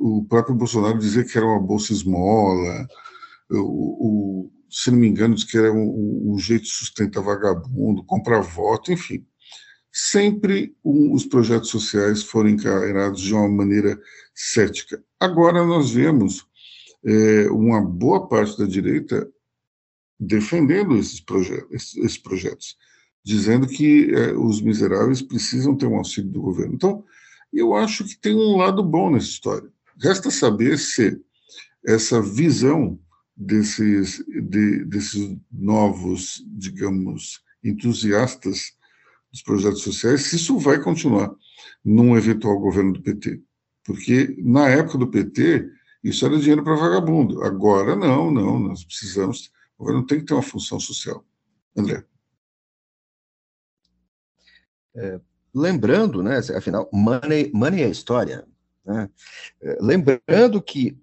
o 0.00 0.24
próprio 0.24 0.54
Bolsonaro 0.54 0.98
dizia 0.98 1.22
que 1.22 1.36
era 1.36 1.46
uma 1.46 1.60
bolsa 1.60 1.92
esmola, 1.92 2.86
o, 3.50 4.46
o 4.46 4.52
se 4.70 4.90
não 4.90 4.98
me 4.98 5.06
engano, 5.06 5.34
diz 5.34 5.44
que 5.44 5.58
era 5.58 5.70
um, 5.70 6.32
um 6.32 6.38
jeito 6.38 6.64
de 6.64 6.70
sustentar 6.70 7.22
vagabundo, 7.22 8.04
comprar 8.04 8.40
voto, 8.40 8.90
enfim 8.90 9.26
sempre 9.92 10.74
um, 10.82 11.12
os 11.12 11.26
projetos 11.26 11.68
sociais 11.68 12.22
foram 12.22 12.48
encarados 12.48 13.20
de 13.20 13.34
uma 13.34 13.46
maneira 13.46 14.00
cética. 14.34 15.04
Agora 15.20 15.62
nós 15.64 15.90
vemos 15.90 16.46
é, 17.04 17.50
uma 17.50 17.82
boa 17.82 18.26
parte 18.26 18.56
da 18.58 18.64
direita 18.64 19.28
defendendo 20.18 20.96
esses, 20.96 21.20
projetos, 21.20 21.70
esses, 21.70 21.96
esses 21.96 22.18
projetos, 22.18 22.76
dizendo 23.22 23.66
que 23.66 24.10
é, 24.14 24.32
os 24.32 24.62
miseráveis 24.62 25.20
precisam 25.20 25.76
ter 25.76 25.86
um 25.86 25.98
auxílio 25.98 26.30
do 26.30 26.40
governo. 26.40 26.74
Então, 26.74 27.04
eu 27.52 27.74
acho 27.74 28.04
que 28.04 28.16
tem 28.16 28.34
um 28.34 28.56
lado 28.56 28.82
bom 28.82 29.10
nessa 29.10 29.26
história. 29.26 29.70
Resta 30.00 30.30
saber 30.30 30.78
se 30.78 31.20
essa 31.84 32.22
visão 32.22 32.98
desses, 33.36 34.24
de, 34.26 34.84
desses 34.84 35.36
novos, 35.50 36.42
digamos, 36.46 37.42
entusiastas 37.62 38.76
dos 39.30 39.42
projetos 39.42 39.82
sociais, 39.82 40.22
se 40.22 40.36
isso 40.36 40.58
vai 40.58 40.80
continuar 40.80 41.34
num 41.84 42.16
eventual 42.16 42.58
governo 42.58 42.92
do 42.92 43.02
PT. 43.02 43.42
Porque 43.84 44.36
na 44.38 44.68
época 44.68 44.98
do 44.98 45.08
PT, 45.08 45.68
isso 46.04 46.24
era 46.24 46.38
dinheiro 46.38 46.62
para 46.62 46.76
vagabundo. 46.76 47.42
Agora, 47.42 47.96
não, 47.96 48.30
não, 48.30 48.58
nós 48.58 48.84
precisamos. 48.84 49.50
O 49.76 49.84
governo 49.84 50.06
tem 50.06 50.20
que 50.20 50.26
ter 50.26 50.34
uma 50.34 50.42
função 50.42 50.78
social. 50.78 51.24
André. 51.76 52.04
É, 54.94 55.20
lembrando, 55.54 56.22
né, 56.22 56.38
afinal, 56.56 56.88
money, 56.92 57.50
money 57.52 57.82
é 57.82 57.88
história. 57.88 58.46
Né? 58.84 59.08
É, 59.60 59.78
lembrando 59.80 60.60
que 60.62 60.98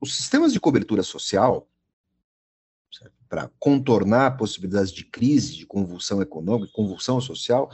os 0.00 0.16
sistemas 0.16 0.52
de 0.52 0.60
cobertura 0.60 1.02
social 1.02 1.68
para 3.28 3.50
contornar 3.58 4.36
possibilidades 4.36 4.90
de 4.90 5.04
crise, 5.04 5.56
de 5.56 5.66
convulsão 5.66 6.22
econômica, 6.22 6.72
convulsão 6.72 7.20
social, 7.20 7.70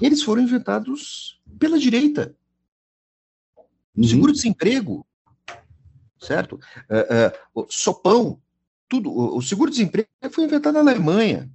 eles 0.00 0.22
foram 0.22 0.42
inventados 0.42 1.40
pela 1.58 1.78
direita. 1.78 2.36
Uhum. 3.96 4.04
Seguro-desemprego, 4.04 5.06
certo? 6.18 6.60
Uh, 6.88 7.60
uh, 7.60 7.66
sopão, 7.70 8.40
tudo. 8.88 9.10
O 9.10 9.40
seguro-desemprego 9.40 10.08
foi 10.30 10.44
inventado 10.44 10.74
na 10.74 10.80
Alemanha, 10.80 11.50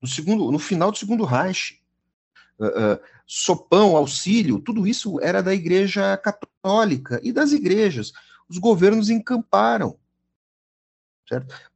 no, 0.00 0.08
segundo, 0.08 0.50
no 0.50 0.58
final 0.58 0.90
do 0.90 0.98
segundo 0.98 1.24
Reich. 1.24 1.79
Uh, 2.60 2.94
uh, 2.94 3.00
sopão, 3.26 3.96
auxílio, 3.96 4.60
tudo 4.60 4.86
isso 4.86 5.18
era 5.20 5.42
da 5.42 5.54
Igreja 5.54 6.16
Católica 6.16 7.20
e 7.22 7.32
das 7.32 7.52
igrejas. 7.52 8.12
Os 8.48 8.58
governos 8.58 9.10
encamparam? 9.10 9.98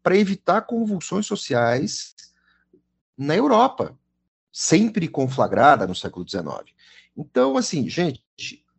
Para 0.02 0.18
evitar 0.18 0.62
convulsões 0.62 1.26
sociais 1.26 2.14
na 3.16 3.36
Europa, 3.36 3.96
sempre 4.52 5.06
conflagrada 5.06 5.86
no 5.86 5.94
século 5.94 6.28
XIX. 6.28 6.74
Então, 7.16 7.56
assim, 7.56 7.88
gente, 7.88 8.20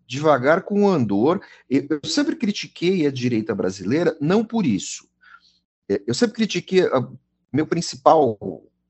devagar 0.07 0.63
com 0.63 0.83
o 0.83 0.89
andor. 0.89 1.41
Eu 1.69 2.01
sempre 2.03 2.35
critiquei 2.35 3.05
a 3.07 3.11
direita 3.11 3.55
brasileira, 3.55 4.15
não 4.21 4.43
por 4.43 4.65
isso. 4.65 5.07
Eu 5.87 6.13
sempre 6.13 6.35
critiquei 6.35 6.85
a, 6.87 7.07
meu 7.51 7.65
principal 7.65 8.37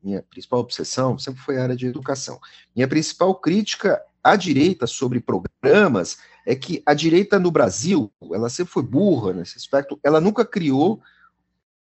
minha 0.05 0.21
principal 0.21 0.59
obsessão 0.59 1.17
sempre 1.17 1.41
foi 1.41 1.57
a 1.57 1.63
área 1.63 1.75
de 1.75 1.87
educação. 1.87 2.39
Minha 2.75 2.87
principal 2.87 3.33
crítica 3.33 3.99
à 4.23 4.35
direita 4.35 4.85
sobre 4.85 5.19
programas 5.19 6.19
é 6.45 6.55
que 6.55 6.83
a 6.85 6.93
direita 6.93 7.39
no 7.39 7.49
Brasil, 7.49 8.13
ela 8.31 8.47
sempre 8.49 8.71
foi 8.71 8.83
burra 8.83 9.33
nesse 9.33 9.57
aspecto, 9.57 9.99
ela 10.03 10.21
nunca 10.21 10.45
criou 10.45 11.01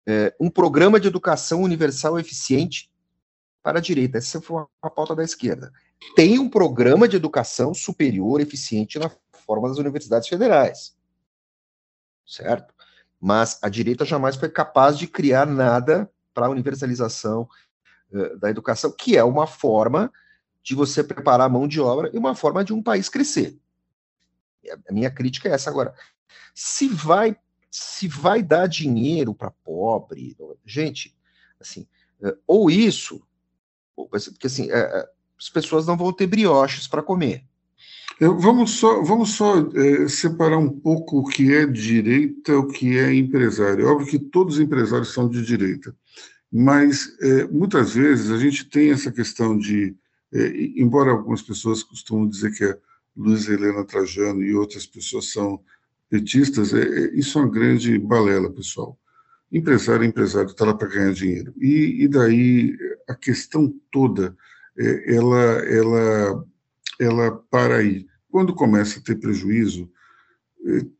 é, 0.08 0.34
um 0.40 0.50
programa 0.50 1.02
de 1.02 1.08
educação 1.10 1.62
universal 1.62 2.18
eficiente 2.18 2.90
para 3.62 3.80
a 3.80 3.82
direita. 3.82 4.18
Essa 4.18 4.40
foi 4.40 4.64
a 4.82 4.90
pauta 4.90 5.14
da 5.14 5.24
esquerda. 5.24 5.74
Tem 6.16 6.40
um 6.40 6.50
programa 6.50 7.10
de 7.10 7.18
educação 7.18 7.74
superior 7.74 8.40
eficiente 8.40 8.98
na 8.98 9.12
forma 9.46 9.68
das 9.68 9.78
universidades 9.78 10.30
federais. 10.30 10.96
Certo? 12.26 12.74
Mas 13.20 13.60
a 13.62 13.68
direita 13.68 14.06
jamais 14.06 14.38
foi 14.38 14.48
capaz 14.48 14.98
de 14.98 15.08
criar 15.08 15.46
nada 15.46 16.10
para 16.34 16.46
a 16.46 16.50
universalização 16.50 17.50
da 18.40 18.50
educação, 18.50 18.92
que 18.92 19.18
é 19.18 19.24
uma 19.24 19.46
forma 19.46 20.12
de 20.64 20.76
você 20.76 21.04
preparar 21.04 21.48
a 21.48 21.50
mão 21.50 21.68
de 21.68 21.80
obra 21.80 22.10
e 22.14 22.18
uma 22.18 22.36
forma 22.36 22.64
de 22.64 22.74
um 22.74 22.82
país 22.82 23.10
crescer. 23.10 23.58
A 24.90 24.94
minha 24.94 25.10
crítica 25.10 25.50
é 25.50 25.54
essa 25.54 25.70
agora. 25.70 25.94
Se 26.54 26.88
vai 26.88 27.38
se 27.70 28.08
vai 28.08 28.42
dar 28.42 28.68
dinheiro 28.68 29.36
para 29.36 29.52
pobre, 29.52 30.36
gente, 30.66 31.16
assim, 31.60 31.88
uh, 32.22 32.36
ou 32.48 32.72
isso, 32.72 33.22
porque 33.96 34.48
assim, 34.48 34.68
uh, 34.72 35.08
as 35.38 35.50
pessoas 35.50 35.86
não 35.86 35.98
vão 35.98 36.12
ter 36.12 36.28
brioches 36.28 36.88
para 36.88 37.04
comer. 37.04 37.44
Vamos 38.20 38.72
só, 38.72 39.04
vamos 39.04 39.36
só 39.36 39.60
é, 39.76 40.08
separar 40.08 40.58
um 40.58 40.70
pouco 40.70 41.20
o 41.20 41.28
que 41.28 41.54
é 41.54 41.68
direita, 41.68 42.58
o 42.58 42.68
que 42.68 42.98
é 42.98 43.14
empresário. 43.14 43.86
É 43.86 43.92
óbvio 43.92 44.08
que 44.08 44.18
todos 44.18 44.56
os 44.56 44.60
empresários 44.60 45.14
são 45.14 45.30
de 45.30 45.46
direita, 45.46 45.96
mas 46.60 47.16
é, 47.22 47.46
muitas 47.46 47.94
vezes 47.94 48.32
a 48.32 48.38
gente 48.40 48.66
tem 48.66 48.90
essa 48.90 49.12
questão 49.12 49.56
de, 49.56 49.96
é, 50.34 50.48
embora 50.76 51.12
algumas 51.12 51.44
pessoas 51.44 51.84
costumam 51.84 52.28
dizer 52.28 52.52
que 52.52 52.64
a 52.64 52.76
Luiz 53.16 53.48
Helena 53.48 53.86
Trajano 53.86 54.42
e 54.42 54.56
outras 54.56 54.88
pessoas 54.88 55.32
são 55.32 55.62
petistas, 56.10 56.74
é, 56.74 56.82
é 56.82 57.16
isso 57.16 57.38
é 57.38 57.44
uma 57.44 57.52
grande 57.52 58.00
balela, 58.00 58.50
pessoal. 58.50 58.98
Empresário 59.52 60.04
é 60.04 60.08
empresário, 60.08 60.50
está 60.50 60.66
lá 60.66 60.74
para 60.74 60.88
ganhar 60.88 61.14
dinheiro. 61.14 61.54
E, 61.58 62.04
e, 62.04 62.08
daí 62.08 62.76
a 63.08 63.14
questão 63.14 63.72
toda, 63.92 64.36
é, 64.80 65.16
ela, 65.16 65.44
ela 65.64 66.48
ela 67.00 67.32
para 67.52 67.78
aí. 67.78 68.08
Quando 68.32 68.56
começa 68.56 69.00
a 69.00 69.04
ter 69.04 69.20
prejuízo, 69.20 69.88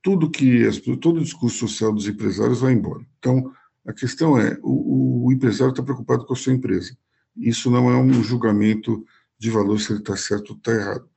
tudo 0.04 0.30
que 0.30 0.70
todo 1.02 1.18
o 1.18 1.24
discurso 1.24 1.58
social 1.58 1.92
dos 1.92 2.08
empresários 2.08 2.62
vai 2.62 2.74
embora. 2.74 3.04
Então, 3.18 3.52
a 3.88 3.94
questão 3.94 4.38
é, 4.38 4.60
o, 4.62 5.28
o 5.28 5.32
empresário 5.32 5.72
está 5.72 5.82
preocupado 5.82 6.26
com 6.26 6.34
a 6.34 6.36
sua 6.36 6.52
empresa. 6.52 6.96
Isso 7.36 7.72
não 7.72 7.90
é 7.90 7.98
um 7.98 8.22
julgamento 8.22 9.06
de 9.40 9.50
valor 9.50 9.80
se 9.80 9.94
ele 9.94 10.00
está 10.00 10.18
certo 10.18 10.52
ou 10.52 10.58
está 10.58 10.74
errado. 10.74 11.10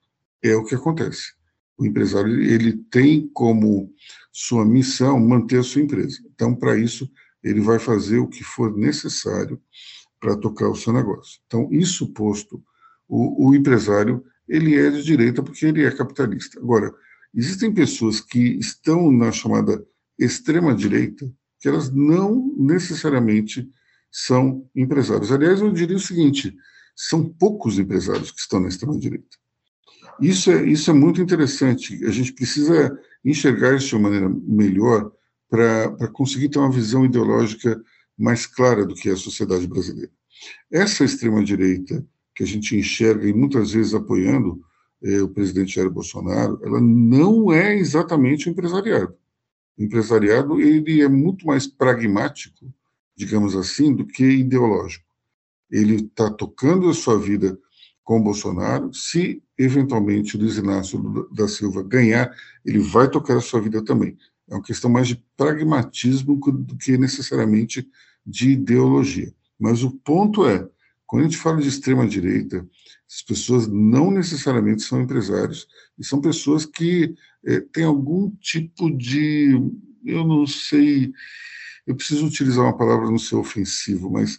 É 0.43 0.55
o 0.55 0.65
que 0.65 0.77
acontece. 0.77 1.33
O 1.77 1.85
empresário 1.85 2.41
ele 2.41 2.75
tem 2.91 3.29
como 3.29 3.93
sua 4.31 4.65
missão 4.65 5.19
manter 5.19 5.59
a 5.59 5.63
sua 5.65 5.83
empresa. 5.83 6.19
Então, 6.33 6.55
para 6.55 6.79
isso, 6.79 7.11
ele 7.43 7.61
vai 7.61 7.79
fazer 7.79 8.19
o 8.19 8.29
que 8.29 8.45
for 8.45 8.77
necessário 8.77 9.61
para 10.21 10.37
tocar 10.37 10.69
o 10.69 10.77
seu 10.77 10.93
negócio. 10.93 11.41
Então, 11.47 11.69
isso 11.73 12.13
posto, 12.13 12.63
o, 13.09 13.49
o 13.49 13.55
empresário 13.55 14.23
ele 14.47 14.77
é 14.77 14.91
de 14.91 15.03
direita 15.03 15.43
porque 15.43 15.67
ele 15.67 15.85
é 15.85 15.91
capitalista. 15.91 16.61
Agora, 16.61 16.93
existem 17.35 17.73
pessoas 17.73 18.21
que 18.21 18.59
estão 18.59 19.11
na 19.11 19.33
chamada 19.33 19.85
extrema-direita 20.19 21.33
que 21.61 21.69
elas 21.69 21.91
não 21.93 22.55
necessariamente 22.57 23.69
são 24.11 24.69
empresários. 24.75 25.31
Aliás, 25.31 25.61
eu 25.61 25.71
diria 25.73 25.97
o 25.97 26.01
seguinte: 26.01 26.57
são 26.97 27.29
poucos 27.29 27.79
empresários 27.79 28.31
que 28.31 28.41
estão 28.41 28.61
na 28.61 28.69
extrema-direita. 28.69 29.39
Isso 30.21 30.51
é, 30.51 30.65
isso 30.67 30.91
é 30.91 30.95
muito 30.95 31.21
interessante. 31.21 32.05
A 32.05 32.11
gente 32.11 32.33
precisa 32.33 32.99
enxergar 33.25 33.75
isso 33.77 33.89
de 33.89 33.95
uma 33.95 34.11
maneira 34.11 34.29
melhor 34.29 35.13
para 35.49 36.09
conseguir 36.09 36.49
ter 36.49 36.59
uma 36.59 36.71
visão 36.71 37.05
ideológica 37.05 37.81
mais 38.19 38.47
clara 38.47 38.85
do 38.85 38.95
que 38.95 39.09
é 39.09 39.13
a 39.13 39.17
sociedade 39.17 39.67
brasileira. 39.67 40.11
Essa 40.71 41.05
extrema-direita 41.05 42.07
que 42.35 42.43
a 42.43 42.47
gente 42.47 42.77
enxerga 42.77 43.27
e 43.27 43.33
muitas 43.33 43.73
vezes 43.73 43.95
apoiando 43.95 44.61
eh, 45.03 45.21
o 45.21 45.29
presidente 45.29 45.75
Jair 45.75 45.91
Bolsonaro, 45.91 46.61
ela 46.63 46.81
não 46.81 47.53
é 47.53 47.77
exatamente 47.77 48.49
empresariado. 48.49 49.15
Empresariado 49.81 50.61
ele 50.61 51.01
é 51.01 51.09
muito 51.09 51.47
mais 51.47 51.67
pragmático, 51.67 52.71
digamos 53.17 53.57
assim, 53.57 53.95
do 53.95 54.07
que 54.07 54.23
ideológico. 54.23 55.07
Ele 55.71 55.95
está 55.95 56.31
tocando 56.31 56.91
a 56.91 56.95
sua 56.95 57.19
vida 57.19 57.59
com 58.05 58.23
Bolsonaro. 58.23 58.93
Se 58.93 59.43
eventualmente 59.57 60.37
Luiz 60.37 60.59
Inácio 60.59 61.27
da 61.33 61.49
Silva 61.49 61.83
ganhar, 61.83 62.31
ele 62.63 62.79
vai 62.79 63.09
tocar 63.09 63.39
a 63.39 63.41
sua 63.41 63.59
vida 63.59 63.83
também. 63.83 64.19
É 64.51 64.55
uma 64.55 64.63
questão 64.63 64.91
mais 64.91 65.09
de 65.09 65.25
pragmatismo 65.35 66.39
do 66.39 66.77
que 66.77 66.99
necessariamente 66.99 67.89
de 68.27 68.51
ideologia. 68.51 69.33
Mas 69.59 69.83
o 69.83 69.93
ponto 69.93 70.47
é, 70.47 70.69
quando 71.11 71.23
a 71.23 71.25
gente 71.25 71.39
fala 71.39 71.61
de 71.61 71.67
extrema-direita, 71.67 72.65
as 73.11 73.21
pessoas 73.21 73.67
não 73.67 74.13
necessariamente 74.13 74.83
são 74.83 75.03
empresários, 75.03 75.67
e 75.99 76.05
são 76.05 76.21
pessoas 76.21 76.65
que 76.65 77.17
é, 77.45 77.59
têm 77.59 77.83
algum 77.83 78.31
tipo 78.37 78.89
de. 78.97 79.61
Eu 80.05 80.25
não 80.25 80.47
sei, 80.47 81.13
eu 81.85 81.97
preciso 81.97 82.25
utilizar 82.25 82.65
uma 82.65 82.77
palavra 82.77 83.11
não 83.11 83.19
ser 83.19 83.35
ofensivo, 83.35 84.09
mas 84.09 84.39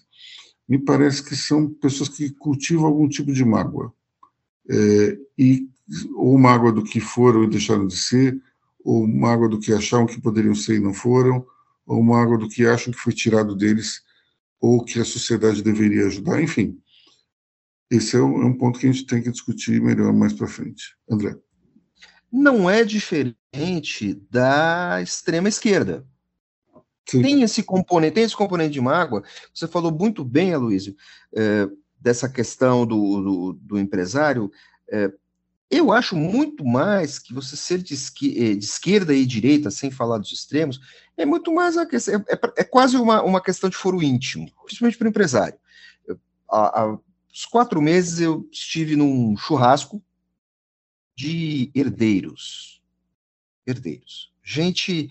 me 0.65 0.79
parece 0.79 1.21
que 1.21 1.35
são 1.35 1.69
pessoas 1.69 2.07
que 2.07 2.29
cultivam 2.29 2.85
algum 2.85 3.09
tipo 3.09 3.33
de 3.33 3.43
mágoa. 3.43 3.93
É, 4.69 5.17
e, 5.37 5.67
ou 6.15 6.39
mágoa 6.39 6.71
do 6.71 6.85
que 6.85 7.01
foram 7.01 7.43
e 7.43 7.49
deixaram 7.49 7.85
de 7.85 7.97
ser, 7.97 8.41
ou 8.81 9.05
mágoa 9.05 9.49
do 9.49 9.59
que 9.59 9.73
achavam 9.73 10.07
que 10.07 10.21
poderiam 10.21 10.55
ser 10.55 10.77
e 10.77 10.79
não 10.79 10.93
foram, 10.93 11.45
ou 11.85 12.01
mágoa 12.01 12.37
do 12.37 12.47
que 12.47 12.65
acham 12.65 12.93
que 12.93 12.99
foi 12.99 13.11
tirado 13.11 13.57
deles 13.57 14.09
ou 14.61 14.85
que 14.85 14.99
a 14.99 15.05
sociedade 15.05 15.63
deveria 15.63 16.05
ajudar, 16.05 16.41
enfim. 16.41 16.79
Esse 17.89 18.15
é 18.15 18.19
um, 18.19 18.43
é 18.43 18.45
um 18.45 18.57
ponto 18.57 18.79
que 18.79 18.87
a 18.87 18.91
gente 18.91 19.05
tem 19.05 19.21
que 19.21 19.31
discutir 19.31 19.81
melhor 19.81 20.13
mais 20.13 20.31
para 20.31 20.47
frente. 20.47 20.95
André. 21.09 21.35
Não 22.31 22.69
é 22.69 22.85
diferente 22.85 24.13
da 24.29 25.01
extrema 25.01 25.49
esquerda. 25.49 26.05
Sim. 27.09 27.21
Tem 27.23 27.41
esse 27.41 27.63
componente, 27.63 28.13
tem 28.13 28.23
esse 28.23 28.35
componente 28.35 28.71
de 28.71 28.79
mágoa. 28.79 29.23
Você 29.53 29.67
falou 29.67 29.91
muito 29.91 30.23
bem, 30.23 30.53
Aloysio, 30.53 30.95
é, 31.35 31.67
dessa 31.99 32.29
questão 32.29 32.85
do, 32.85 33.21
do, 33.21 33.53
do 33.53 33.79
empresário. 33.79 34.49
É, 34.89 35.11
eu 35.71 35.91
acho 35.91 36.17
muito 36.17 36.65
mais 36.65 37.17
que 37.17 37.33
você 37.33 37.55
ser 37.55 37.81
de, 37.81 37.93
esqui, 37.93 38.55
de, 38.55 38.65
esquerda 38.65 39.15
e 39.15 39.25
direita, 39.25 39.71
sem 39.71 39.89
falar 39.89 40.17
dos 40.17 40.33
extremos, 40.33 40.81
é 41.15 41.25
muito 41.25 41.53
mais 41.53 41.77
a 41.77 41.85
questão, 41.85 42.15
é, 42.15 42.33
é, 42.33 42.39
é 42.57 42.63
quase 42.65 42.97
uma, 42.97 43.23
uma 43.23 43.41
questão 43.41 43.69
de 43.69 43.77
foro 43.77 44.03
íntimo, 44.03 44.51
principalmente 44.65 44.97
para 44.97 45.05
o 45.05 45.09
empresário. 45.09 45.57
Há, 46.51 46.97
quatro 47.49 47.81
meses 47.81 48.19
eu 48.19 48.47
estive 48.51 48.97
num 48.97 49.37
churrasco 49.37 50.03
de 51.15 51.71
herdeiros. 51.73 52.81
Herdeiros. 53.65 54.33
Gente, 54.43 55.09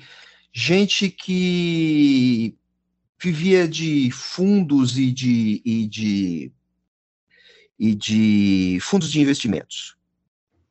gente 0.53 1.09
que 1.09 2.55
vivia 3.19 3.67
de 3.67 4.11
fundos 4.11 4.99
e 4.99 5.11
de, 5.11 5.63
e 5.65 5.87
de, 5.87 6.53
e 7.79 7.95
de 7.95 8.79
fundos 8.83 9.11
de 9.11 9.21
investimentos, 9.21 9.97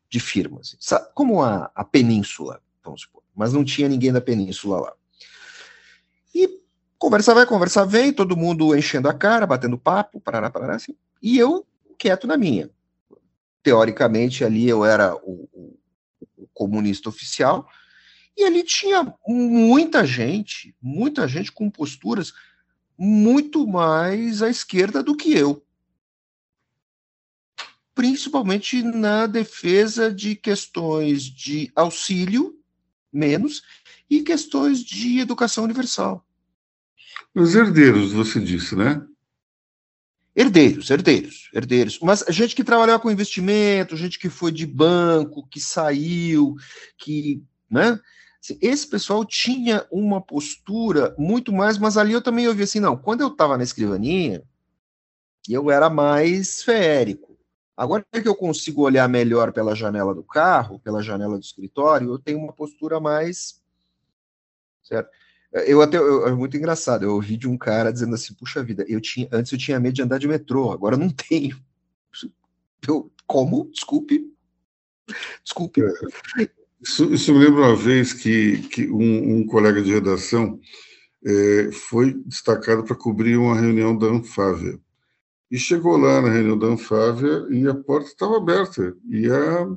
de 0.09 0.19
firmas, 0.19 0.75
como 1.13 1.41
a, 1.41 1.71
a 1.75 1.83
Península, 1.83 2.61
vamos 2.83 3.01
supor, 3.01 3.21
mas 3.35 3.53
não 3.53 3.63
tinha 3.63 3.87
ninguém 3.87 4.11
da 4.11 4.19
Península 4.19 4.79
lá. 4.79 4.93
E 6.33 6.61
conversa 6.97 7.33
vai, 7.33 7.45
conversa 7.45 7.85
vem, 7.85 8.11
todo 8.11 8.35
mundo 8.35 8.75
enchendo 8.75 9.07
a 9.07 9.13
cara, 9.13 9.45
batendo 9.45 9.77
papo, 9.77 10.19
parará, 10.19 10.49
parará, 10.49 10.75
assim, 10.75 10.95
e 11.21 11.37
eu 11.37 11.65
quieto 11.97 12.25
na 12.25 12.37
minha. 12.37 12.69
Teoricamente, 13.61 14.43
ali 14.43 14.67
eu 14.67 14.83
era 14.83 15.15
o, 15.15 15.47
o, 15.53 15.77
o 16.37 16.47
comunista 16.53 17.09
oficial, 17.09 17.67
e 18.35 18.43
ali 18.43 18.63
tinha 18.63 19.13
muita 19.27 20.05
gente, 20.05 20.75
muita 20.81 21.27
gente 21.27 21.51
com 21.51 21.69
posturas 21.69 22.33
muito 22.97 23.67
mais 23.67 24.41
à 24.41 24.49
esquerda 24.49 25.03
do 25.03 25.15
que 25.15 25.33
eu. 25.33 25.63
Principalmente 27.99 28.81
na 28.81 29.27
defesa 29.27 30.09
de 30.09 30.33
questões 30.33 31.23
de 31.23 31.69
auxílio, 31.75 32.57
menos, 33.11 33.61
e 34.09 34.21
questões 34.21 34.79
de 34.79 35.19
educação 35.19 35.65
universal. 35.65 36.25
Os 37.35 37.55
herdeiros, 37.55 38.13
você 38.13 38.39
disse, 38.39 38.73
né? 38.73 39.05
Herdeiros, 40.33 40.89
herdeiros, 40.89 41.49
herdeiros. 41.53 41.99
Mas 42.01 42.23
gente 42.29 42.55
que 42.55 42.63
trabalhava 42.63 43.01
com 43.01 43.11
investimento, 43.11 43.97
gente 43.97 44.17
que 44.17 44.29
foi 44.29 44.53
de 44.53 44.65
banco, 44.65 45.45
que 45.49 45.59
saiu, 45.59 46.55
que, 46.97 47.43
né? 47.69 47.99
Assim, 48.41 48.57
esse 48.61 48.87
pessoal 48.87 49.25
tinha 49.25 49.85
uma 49.91 50.21
postura 50.21 51.13
muito 51.17 51.51
mais, 51.51 51.77
mas 51.77 51.97
ali 51.97 52.13
eu 52.13 52.21
também 52.21 52.47
ouvi 52.47 52.63
assim, 52.63 52.79
não, 52.79 52.95
quando 52.95 53.19
eu 53.19 53.27
estava 53.27 53.57
na 53.57 53.63
escrivaninha, 53.65 54.41
eu 55.49 55.69
era 55.69 55.89
mais 55.89 56.63
férico. 56.63 57.28
Agora 57.79 58.05
que 58.11 58.27
eu 58.27 58.35
consigo 58.35 58.81
olhar 58.81 59.07
melhor 59.07 59.53
pela 59.53 59.73
janela 59.73 60.13
do 60.13 60.21
carro, 60.21 60.79
pela 60.79 61.01
janela 61.01 61.37
do 61.37 61.41
escritório, 61.41 62.09
eu 62.09 62.19
tenho 62.19 62.37
uma 62.37 62.51
postura 62.51 62.99
mais. 62.99 63.61
Certo? 64.83 65.09
Eu 65.65 65.81
até. 65.81 65.95
Eu, 65.95 66.27
é 66.27 66.33
muito 66.33 66.57
engraçado. 66.57 67.03
Eu 67.03 67.13
ouvi 67.15 67.37
de 67.37 67.47
um 67.47 67.57
cara 67.57 67.93
dizendo 67.93 68.15
assim: 68.15 68.33
puxa 68.33 68.61
vida, 68.61 68.83
eu 68.89 68.99
tinha, 68.99 69.29
antes 69.31 69.53
eu 69.53 69.57
tinha 69.57 69.79
medo 69.79 69.93
de 69.93 70.01
andar 70.01 70.17
de 70.17 70.27
metrô, 70.27 70.73
agora 70.73 70.97
não 70.97 71.09
tenho. 71.09 71.57
Eu, 72.87 73.11
como? 73.27 73.69
Desculpe. 73.71 74.29
Desculpe. 75.43 75.81
É, 75.81 76.49
isso, 76.81 77.13
isso, 77.13 77.33
me 77.33 77.39
lembra 77.39 77.61
uma 77.61 77.75
vez 77.75 78.13
que, 78.13 78.57
que 78.69 78.89
um, 78.89 79.37
um 79.37 79.45
colega 79.45 79.81
de 79.81 79.91
redação 79.91 80.59
é, 81.25 81.71
foi 81.71 82.13
destacado 82.25 82.83
para 82.83 82.95
cobrir 82.95 83.37
uma 83.37 83.59
reunião 83.59 83.97
da 83.97 84.07
Anfávia. 84.07 84.79
E 85.51 85.57
chegou 85.57 85.97
lá 85.97 86.21
na 86.21 86.29
reunião 86.29 86.57
da 86.57 86.67
Anfávia 86.67 87.47
e 87.49 87.67
a 87.67 87.73
porta 87.73 88.07
estava 88.07 88.37
aberta 88.37 88.95
e 89.09 89.27
a, 89.27 89.67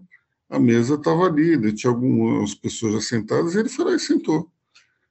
a 0.51 0.59
mesa 0.59 0.95
estava 0.97 1.25
ali, 1.25 1.57
né? 1.57 1.73
tinha 1.73 1.91
algumas 1.91 2.55
pessoas 2.55 2.95
já 2.95 3.01
sentadas 3.01 3.55
e 3.55 3.61
ele 3.61 3.71
foi 3.71 3.87
lá 3.87 3.95
e 3.95 3.99
sentou. 3.99 4.51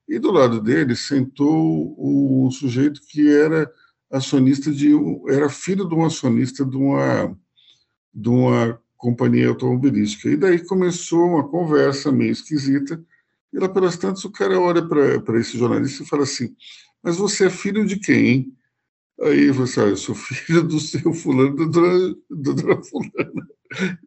E 0.07 0.19
do 0.19 0.29
lado 0.29 0.61
dele 0.61 0.95
sentou 0.95 1.95
um 1.97 2.51
sujeito 2.51 3.01
que 3.07 3.27
era 3.27 3.71
acionista 4.11 4.71
de 4.71 4.91
era 5.29 5.49
filho 5.49 5.87
de 5.87 5.95
um 5.95 6.05
acionista 6.05 6.65
de 6.65 6.75
uma 6.77 7.35
de 8.13 8.29
uma 8.29 8.79
companhia 8.97 9.47
automobilística. 9.47 10.29
E 10.29 10.35
daí 10.35 10.63
começou 10.65 11.25
uma 11.25 11.47
conversa 11.47 12.11
meio 12.11 12.31
esquisita. 12.31 13.03
E 13.53 13.57
lá 13.57 13.69
pelas 13.69 13.97
tantas 13.97 14.23
o 14.25 14.31
cara 14.31 14.59
olha 14.59 14.85
para 14.85 15.39
esse 15.39 15.57
jornalista 15.57 16.03
e 16.03 16.05
fala 16.05 16.23
assim: 16.23 16.55
"Mas 17.01 17.17
você 17.17 17.45
é 17.45 17.49
filho 17.49 17.85
de 17.85 17.97
quem?" 17.97 18.27
Hein? 18.27 18.57
Aí 19.23 19.51
você, 19.51 19.79
ah, 19.79 19.83
eu 19.83 19.97
sou 19.97 20.15
filho 20.15 20.63
do 20.63 20.79
seu 20.79 21.13
fulano, 21.13 21.55
da 21.55 21.65
dona, 21.65 22.15
da 22.29 22.51
dona 22.53 22.83
fulana. 22.83 23.47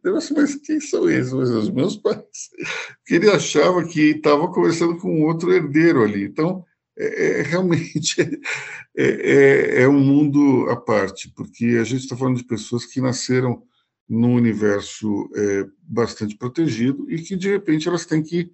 Eu 0.03 0.17
assim, 0.17 0.33
mas 0.33 0.55
quem 0.55 0.79
são 0.79 1.09
esses? 1.09 1.31
Mas 1.31 1.49
os 1.49 1.69
meus 1.69 1.95
pais. 1.95 2.49
Porque 2.97 3.15
ele 3.15 3.29
achava 3.29 3.83
que 3.85 4.11
estava 4.11 4.51
conversando 4.51 4.97
com 4.97 5.21
outro 5.21 5.53
herdeiro 5.53 6.03
ali. 6.03 6.25
Então, 6.25 6.65
é, 6.97 7.39
é 7.39 7.41
realmente 7.43 8.21
é, 8.95 9.03
é, 9.03 9.81
é, 9.83 9.87
um 9.87 9.99
mundo 9.99 10.69
à 10.69 10.75
parte, 10.75 11.31
porque 11.35 11.77
a 11.79 11.83
gente 11.83 12.01
está 12.01 12.15
falando 12.15 12.37
de 12.37 12.43
pessoas 12.43 12.85
que 12.85 13.01
nasceram 13.01 13.63
num 14.07 14.35
universo 14.35 15.29
é, 15.35 15.65
bastante 15.81 16.35
protegido 16.35 17.09
e 17.09 17.19
que, 17.21 17.35
de 17.35 17.49
repente, 17.49 17.87
elas 17.87 18.05
têm 18.05 18.21
que 18.21 18.51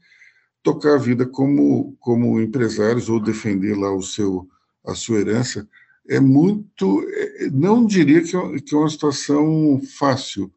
tocar 0.63 0.93
a 0.93 1.00
vida 1.00 1.26
como, 1.26 1.97
como 2.00 2.39
empresários 2.39 3.10
ou 3.10 3.19
defender 3.19 3.76
lá 3.76 3.93
o 3.93 4.02
seu, 4.02 4.47
a 4.86 4.93
sua 4.93 5.19
herança 5.19 5.67
é 6.12 6.19
muito, 6.19 7.02
é, 7.10 7.50
não 7.50 7.86
diria 7.86 8.19
é, 8.19 8.21
que 8.21 8.76
é 8.76 8.78
uma 8.78 8.89
situação 8.89 9.82
fácil, 9.97 10.54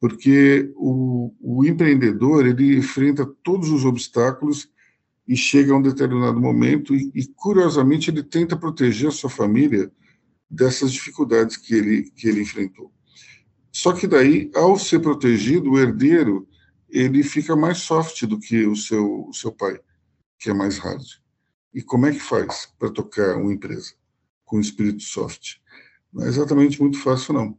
porque 0.00 0.72
o, 0.74 1.32
o 1.40 1.64
empreendedor 1.64 2.44
ele 2.44 2.76
enfrenta 2.76 3.24
todos 3.44 3.70
os 3.70 3.84
obstáculos 3.84 4.68
e 5.26 5.36
chega 5.36 5.72
a 5.72 5.76
um 5.76 5.82
determinado 5.82 6.40
momento 6.40 6.96
e, 6.96 7.12
e, 7.14 7.24
curiosamente 7.28 8.10
ele 8.10 8.24
tenta 8.24 8.56
proteger 8.56 9.08
a 9.08 9.12
sua 9.12 9.30
família 9.30 9.88
dessas 10.50 10.92
dificuldades 10.92 11.56
que 11.56 11.74
ele 11.74 12.10
que 12.10 12.26
ele 12.26 12.42
enfrentou. 12.42 12.92
Só 13.70 13.92
que 13.92 14.08
daí, 14.08 14.50
ao 14.52 14.76
ser 14.76 14.98
protegido, 14.98 15.70
o 15.70 15.78
herdeiro 15.78 16.48
ele 16.88 17.22
fica 17.22 17.54
mais 17.54 17.78
soft 17.78 18.26
do 18.26 18.40
que 18.40 18.66
o 18.66 18.74
seu 18.74 19.28
o 19.28 19.32
seu 19.32 19.52
pai, 19.52 19.78
que 20.40 20.50
é 20.50 20.54
mais 20.54 20.76
hard. 20.78 21.04
E 21.72 21.82
como 21.82 22.06
é 22.06 22.12
que 22.12 22.20
faz 22.20 22.66
para 22.78 22.90
tocar 22.90 23.36
uma 23.36 23.52
empresa? 23.52 23.97
Com 24.48 24.58
espírito 24.58 25.02
soft. 25.02 25.56
Não 26.12 26.24
é 26.24 26.28
exatamente 26.28 26.80
muito 26.80 26.98
fácil, 26.98 27.34
não. 27.34 27.56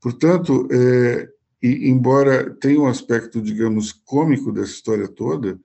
Portanto, 0.00 0.68
é, 0.70 1.28
e, 1.62 1.90
embora 1.90 2.50
tenha 2.54 2.80
um 2.80 2.86
aspecto, 2.86 3.42
digamos, 3.42 3.92
cômico 3.92 4.52
dessa 4.52 4.72
história 4.72 5.08
toda, 5.08 5.60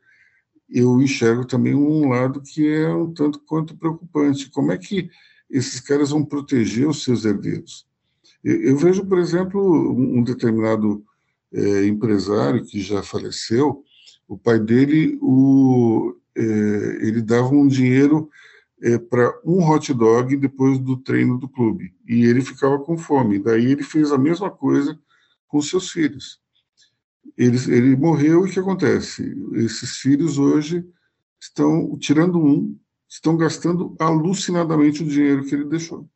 eu 0.69 1.01
enxergo 1.01 1.45
também 1.45 1.73
um 1.73 2.09
lado 2.09 2.41
que 2.41 2.67
é 2.67 2.89
um 2.89 3.13
tanto 3.13 3.39
quanto 3.45 3.77
preocupante. 3.77 4.49
Como 4.49 4.71
é 4.71 4.77
que 4.77 5.09
esses 5.49 5.79
caras 5.79 6.09
vão 6.09 6.25
proteger 6.25 6.87
os 6.87 7.03
seus 7.03 7.23
herdeiros? 7.23 7.87
Eu, 8.43 8.61
eu 8.61 8.77
vejo, 8.77 9.05
por 9.05 9.19
exemplo, 9.19 9.61
um, 9.61 10.19
um 10.19 10.23
determinado 10.23 11.03
é, 11.53 11.85
empresário 11.85 12.65
que 12.65 12.81
já 12.81 13.01
faleceu, 13.01 13.83
o 14.27 14.37
pai 14.37 14.59
dele, 14.59 15.17
o, 15.21 16.15
é, 16.35 16.41
ele 17.07 17.21
dava 17.21 17.49
um 17.49 17.67
dinheiro 17.67 18.29
é, 18.81 18.97
para 18.97 19.39
um 19.43 19.67
hot 19.67 19.93
dog 19.93 20.35
depois 20.37 20.79
do 20.79 20.97
treino 20.97 21.37
do 21.37 21.49
clube. 21.49 21.93
E 22.07 22.25
ele 22.25 22.41
ficava 22.41 22.79
com 22.79 22.97
fome. 22.97 23.39
Daí 23.39 23.65
ele 23.65 23.83
fez 23.83 24.11
a 24.11 24.17
mesma 24.17 24.49
coisa 24.49 24.97
com 25.47 25.61
seus 25.61 25.91
filhos. 25.91 26.39
Ele, 27.37 27.57
ele 27.67 27.95
morreu 27.95 28.45
e 28.45 28.49
o 28.49 28.53
que 28.53 28.59
acontece? 28.59 29.35
Esses 29.53 29.97
filhos 29.97 30.37
hoje 30.37 30.85
estão, 31.39 31.97
tirando 31.97 32.39
um, 32.39 32.77
estão 33.07 33.35
gastando 33.35 33.95
alucinadamente 33.99 35.03
o 35.03 35.07
dinheiro 35.07 35.45
que 35.45 35.55
ele 35.55 35.65
deixou. 35.65 36.09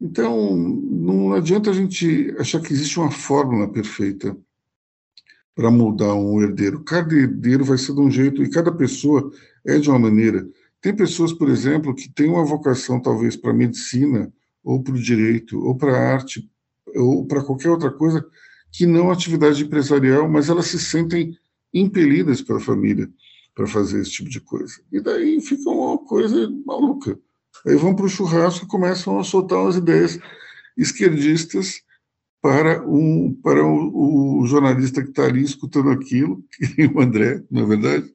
Então, 0.00 0.54
não 0.56 1.32
adianta 1.32 1.70
a 1.70 1.72
gente 1.72 2.34
achar 2.38 2.60
que 2.60 2.72
existe 2.72 2.98
uma 2.98 3.10
fórmula 3.10 3.70
perfeita 3.70 4.36
para 5.54 5.70
mudar 5.70 6.14
um 6.14 6.42
herdeiro. 6.42 6.82
Cada 6.82 7.14
herdeiro 7.14 7.64
vai 7.64 7.78
ser 7.78 7.94
de 7.94 8.00
um 8.00 8.10
jeito 8.10 8.42
e 8.42 8.50
cada 8.50 8.72
pessoa 8.72 9.30
é 9.64 9.78
de 9.78 9.88
uma 9.88 9.98
maneira. 9.98 10.46
Tem 10.84 10.94
pessoas, 10.94 11.32
por 11.32 11.48
exemplo, 11.48 11.94
que 11.94 12.10
têm 12.10 12.28
uma 12.28 12.44
vocação 12.44 13.00
talvez 13.00 13.36
para 13.36 13.54
medicina, 13.54 14.30
ou 14.62 14.82
para 14.82 14.92
o 14.92 15.02
direito, 15.02 15.58
ou 15.58 15.74
para 15.74 15.96
a 15.96 16.12
arte, 16.12 16.46
ou 16.94 17.26
para 17.26 17.42
qualquer 17.42 17.70
outra 17.70 17.90
coisa 17.90 18.22
que 18.70 18.84
não 18.84 19.10
atividade 19.10 19.64
empresarial, 19.64 20.28
mas 20.28 20.50
elas 20.50 20.66
se 20.66 20.78
sentem 20.78 21.34
impelidas 21.72 22.42
pela 22.42 22.60
família 22.60 23.08
para 23.54 23.66
fazer 23.66 24.02
esse 24.02 24.10
tipo 24.10 24.28
de 24.28 24.42
coisa. 24.42 24.74
E 24.92 25.00
daí 25.00 25.40
fica 25.40 25.70
uma 25.70 25.96
coisa 25.96 26.52
maluca. 26.66 27.18
Aí 27.66 27.76
vão 27.76 27.96
para 27.96 28.04
o 28.04 28.10
churrasco 28.10 28.66
e 28.66 28.68
começam 28.68 29.18
a 29.18 29.24
soltar 29.24 29.60
umas 29.60 29.76
ideias 29.76 30.18
esquerdistas 30.76 31.80
para, 32.42 32.86
um, 32.86 33.32
para 33.42 33.64
o, 33.64 34.42
o 34.42 34.46
jornalista 34.46 35.02
que 35.02 35.08
está 35.08 35.24
ali 35.24 35.44
escutando 35.44 35.88
aquilo, 35.88 36.44
que 36.52 36.82
é 36.82 36.86
o 36.88 37.00
André, 37.00 37.42
não 37.50 37.62
é 37.62 37.66
verdade? 37.66 38.14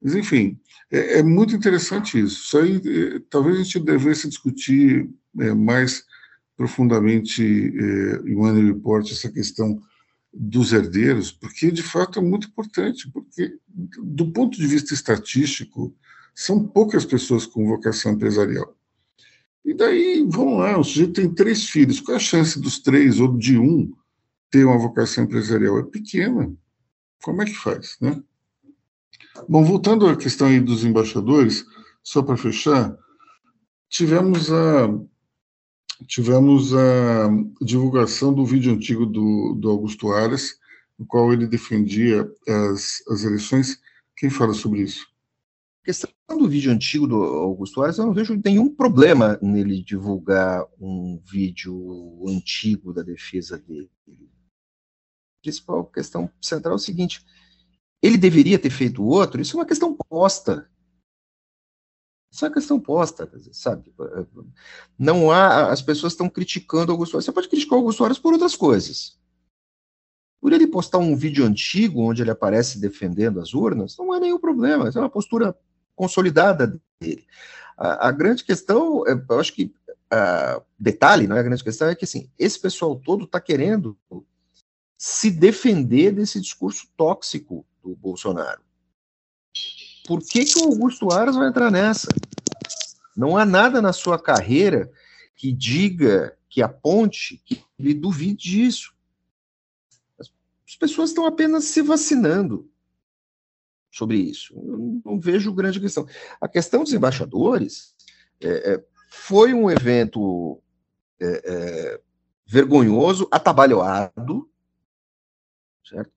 Mas, 0.00 0.14
enfim, 0.14 0.58
é, 0.90 1.18
é 1.18 1.22
muito 1.22 1.54
interessante 1.54 2.18
isso. 2.18 2.44
Isso 2.44 2.58
aí, 2.58 2.76
é, 2.76 3.20
talvez 3.28 3.58
a 3.58 3.62
gente 3.62 3.80
devesse 3.80 4.28
discutir 4.28 5.08
é, 5.38 5.52
mais 5.52 6.04
profundamente 6.56 7.42
é, 7.42 8.28
em 8.28 8.36
One 8.36 8.72
Report 8.72 9.10
essa 9.10 9.30
questão 9.30 9.80
dos 10.32 10.72
herdeiros, 10.72 11.32
porque 11.32 11.70
de 11.70 11.82
fato 11.82 12.18
é 12.18 12.22
muito 12.22 12.48
importante, 12.48 13.10
porque 13.10 13.58
do 14.02 14.30
ponto 14.30 14.58
de 14.58 14.66
vista 14.66 14.92
estatístico, 14.92 15.94
são 16.34 16.62
poucas 16.66 17.04
pessoas 17.04 17.46
com 17.46 17.66
vocação 17.66 18.12
empresarial. 18.12 18.76
E 19.64 19.74
daí, 19.74 20.24
vamos 20.28 20.60
lá, 20.60 20.78
o 20.78 20.84
sujeito 20.84 21.14
tem 21.14 21.34
três 21.34 21.64
filhos, 21.64 22.00
qual 22.00 22.14
é 22.14 22.16
a 22.16 22.22
chance 22.22 22.60
dos 22.60 22.78
três 22.78 23.18
ou 23.18 23.36
de 23.36 23.58
um 23.58 23.92
ter 24.50 24.64
uma 24.64 24.78
vocação 24.78 25.24
empresarial? 25.24 25.78
É 25.78 25.82
pequena. 25.82 26.54
Como 27.22 27.42
é 27.42 27.44
que 27.44 27.54
faz, 27.54 27.96
né? 28.00 28.22
Bom, 29.46 29.62
voltando 29.62 30.06
à 30.06 30.16
questão 30.16 30.48
aí 30.48 30.60
dos 30.60 30.84
embaixadores, 30.84 31.64
só 32.02 32.22
para 32.22 32.36
fechar, 32.36 32.96
tivemos 33.88 34.50
a 34.50 34.88
tivemos 36.06 36.72
a 36.74 37.28
divulgação 37.60 38.32
do 38.32 38.46
vídeo 38.46 38.72
antigo 38.72 39.04
do, 39.04 39.54
do 39.54 39.68
Augusto 39.68 40.12
Aras, 40.12 40.56
no 40.96 41.04
qual 41.04 41.32
ele 41.32 41.46
defendia 41.46 42.28
as, 42.46 43.02
as 43.08 43.24
eleições. 43.24 43.80
Quem 44.16 44.30
fala 44.30 44.54
sobre 44.54 44.82
isso? 44.82 45.06
A 45.82 45.86
questão 45.86 46.10
do 46.28 46.48
vídeo 46.48 46.70
antigo 46.70 47.06
do 47.06 47.16
Augusto 47.16 47.82
Aras, 47.82 47.98
eu 47.98 48.06
não 48.06 48.14
vejo 48.14 48.40
nenhum 48.44 48.72
problema 48.72 49.38
nele 49.42 49.82
divulgar 49.82 50.64
um 50.80 51.20
vídeo 51.24 52.24
antigo 52.28 52.92
da 52.92 53.02
defesa 53.02 53.58
dele. 53.58 53.90
A 54.08 55.42
principal 55.42 55.84
questão 55.86 56.30
central 56.40 56.74
é 56.74 56.76
o 56.76 56.80
seguinte: 56.80 57.24
ele 58.02 58.16
deveria 58.16 58.58
ter 58.58 58.70
feito 58.70 59.04
outro? 59.04 59.40
Isso 59.40 59.56
é 59.56 59.60
uma 59.60 59.66
questão 59.66 59.94
posta. 59.94 60.68
Essa 62.32 62.46
é 62.46 62.48
a 62.48 62.52
questão 62.52 62.78
posta, 62.78 63.30
sabe? 63.52 63.92
Não 64.98 65.30
há. 65.30 65.70
As 65.72 65.80
pessoas 65.80 66.12
estão 66.12 66.28
criticando 66.28 66.92
Augusto 66.92 67.16
Aras. 67.16 67.24
Você 67.24 67.32
pode 67.32 67.48
criticar 67.48 67.78
o 67.78 67.80
Augusto 67.80 68.04
Aras 68.04 68.18
por 68.18 68.32
outras 68.32 68.54
coisas. 68.54 69.18
Por 70.40 70.52
ele 70.52 70.66
postar 70.66 70.98
um 70.98 71.16
vídeo 71.16 71.44
antigo 71.44 72.02
onde 72.02 72.22
ele 72.22 72.30
aparece 72.30 72.78
defendendo 72.78 73.40
as 73.40 73.54
urnas, 73.54 73.96
não 73.96 74.14
é 74.14 74.20
nenhum 74.20 74.38
problema. 74.38 74.86
Essa 74.86 74.98
é 74.98 75.02
uma 75.02 75.10
postura 75.10 75.56
consolidada 75.96 76.80
dele. 77.00 77.26
A, 77.76 78.08
a 78.08 78.12
grande 78.12 78.44
questão, 78.44 79.06
é, 79.06 79.12
eu 79.12 79.40
acho 79.40 79.52
que. 79.54 79.74
Detalhe, 80.78 81.26
não 81.26 81.36
é 81.36 81.40
a 81.40 81.42
grande 81.42 81.62
questão, 81.62 81.88
é 81.88 81.94
que 81.94 82.06
assim, 82.06 82.30
esse 82.38 82.58
pessoal 82.58 82.96
todo 82.96 83.24
está 83.24 83.38
querendo 83.38 83.98
se 84.96 85.30
defender 85.30 86.12
desse 86.12 86.40
discurso 86.40 86.88
tóxico 86.96 87.66
do 87.88 87.96
Bolsonaro. 87.96 88.60
Por 90.06 90.20
que, 90.20 90.44
que 90.44 90.58
o 90.58 90.64
Augusto 90.64 91.12
Aras 91.12 91.36
vai 91.36 91.48
entrar 91.48 91.70
nessa? 91.70 92.08
Não 93.16 93.36
há 93.36 93.44
nada 93.44 93.82
na 93.82 93.92
sua 93.92 94.18
carreira 94.18 94.90
que 95.34 95.52
diga, 95.52 96.36
que 96.48 96.62
aponte, 96.62 97.42
que 97.44 97.62
ele 97.78 97.94
duvide 97.94 98.50
disso. 98.50 98.94
As 100.18 100.76
pessoas 100.76 101.10
estão 101.10 101.26
apenas 101.26 101.64
se 101.64 101.82
vacinando 101.82 102.70
sobre 103.90 104.18
isso. 104.18 104.54
Eu 104.54 105.02
não 105.04 105.20
vejo 105.20 105.52
grande 105.52 105.80
questão. 105.80 106.06
A 106.40 106.48
questão 106.48 106.84
dos 106.84 106.92
embaixadores 106.92 107.94
é, 108.40 108.74
é, 108.74 108.84
foi 109.08 109.52
um 109.52 109.70
evento 109.70 110.62
é, 111.20 111.42
é 111.44 112.00
vergonhoso, 112.46 113.28
atabalhoado, 113.30 114.48
certo? 115.84 116.12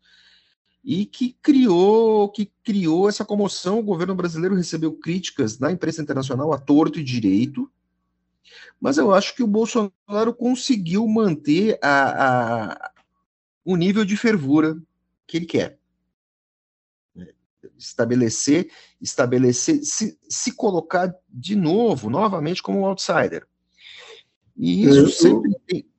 E 0.84 1.05
que 1.05 1.38
criou 1.41 2.29
que 2.29 2.51
criou 2.63 3.07
essa 3.07 3.23
comoção. 3.23 3.79
O 3.79 3.84
governo 3.84 4.15
brasileiro 4.15 4.55
recebeu 4.55 4.93
críticas 4.93 5.57
da 5.57 5.71
imprensa 5.71 6.01
internacional 6.01 6.51
a 6.53 6.57
torto 6.57 6.99
e 6.99 7.03
direito, 7.03 7.71
mas 8.79 8.97
eu 8.97 9.13
acho 9.13 9.36
que 9.36 9.43
o 9.43 9.47
Bolsonaro 9.47 10.34
conseguiu 10.34 11.07
manter 11.07 11.77
a, 11.82 12.71
a 12.71 12.91
o 13.63 13.75
nível 13.75 14.03
de 14.03 14.17
fervura 14.17 14.82
que 15.27 15.38
ele 15.38 15.45
quer. 15.45 15.79
Estabelecer, 17.77 18.71
estabelecer, 18.99 19.84
se, 19.84 20.17
se 20.27 20.51
colocar 20.53 21.13
de 21.29 21.55
novo, 21.55 22.09
novamente, 22.09 22.61
como 22.61 22.79
um 22.79 22.86
outsider. 22.86 23.47
E 24.57 24.84
isso 24.84 24.97
eu, 24.97 25.09
sempre 25.09 25.55
tem, 25.67 25.90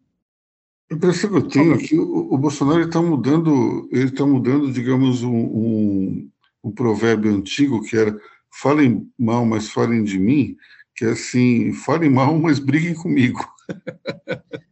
a 0.93 0.95
impressão 0.95 1.31
que 1.31 1.37
eu 1.37 1.49
tenho 1.49 1.75
é 1.75 1.79
que 1.79 1.99
o, 1.99 2.35
o 2.35 2.39
Bolsonaro 2.39 2.83
está 2.83 3.01
mudando, 3.01 3.89
ele 3.91 4.05
está 4.05 4.27
mudando, 4.27 4.71
digamos, 4.71 5.23
um, 5.23 5.35
um, 5.35 6.31
um, 6.65 6.71
provérbio 6.71 7.35
antigo 7.35 7.83
que 7.83 7.97
era 7.97 8.15
falem 8.51 9.11
mal, 9.19 9.47
mas 9.47 9.71
falem 9.71 10.05
de 10.05 10.19
mim, 10.19 10.55
que 10.95 11.07
é 11.07 11.11
assim, 11.11 11.73
falem 11.73 12.11
mal, 12.11 12.39
mas 12.39 12.59
briguem 12.59 12.95
comigo. 12.95 13.41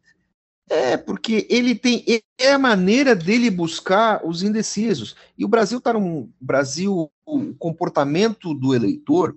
É, 0.72 0.96
porque 0.96 1.48
ele 1.50 1.74
tem. 1.74 2.04
É 2.38 2.52
a 2.52 2.58
maneira 2.58 3.12
dele 3.12 3.50
buscar 3.50 4.24
os 4.24 4.44
indecisos. 4.44 5.16
E 5.36 5.44
o 5.44 5.48
Brasil 5.48 5.78
está 5.78 5.92
num. 5.92 6.30
Brasil, 6.40 7.10
o 7.26 7.54
comportamento 7.54 8.54
do 8.54 8.72
eleitor 8.72 9.36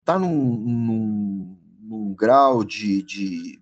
está 0.00 0.18
num, 0.18 0.34
num, 0.34 1.56
num, 1.80 2.12
grau 2.12 2.64
de, 2.64 3.02
de 3.02 3.60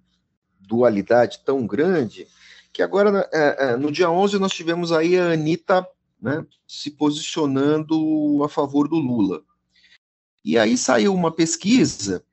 dualidade 0.58 1.40
tão 1.44 1.66
grande 1.66 2.26
que 2.73 2.83
agora, 2.83 3.29
é, 3.33 3.73
é, 3.73 3.77
no 3.77 3.93
dia 3.93 4.11
11, 4.11 4.39
nós 4.39 4.53
tivemos 4.53 4.93
aí 4.93 5.18
a 5.18 5.33
Anitta 5.33 5.87
né, 6.20 6.47
se 6.66 6.91
posicionando 6.91 8.43
a 8.45 8.49
favor 8.49 8.89
do 8.89 8.97
Lula. 8.97 9.43
E 10.45 10.59
aí 10.59 10.77
saiu 10.79 11.14
uma 11.14 11.31
pesquisa 11.31 12.25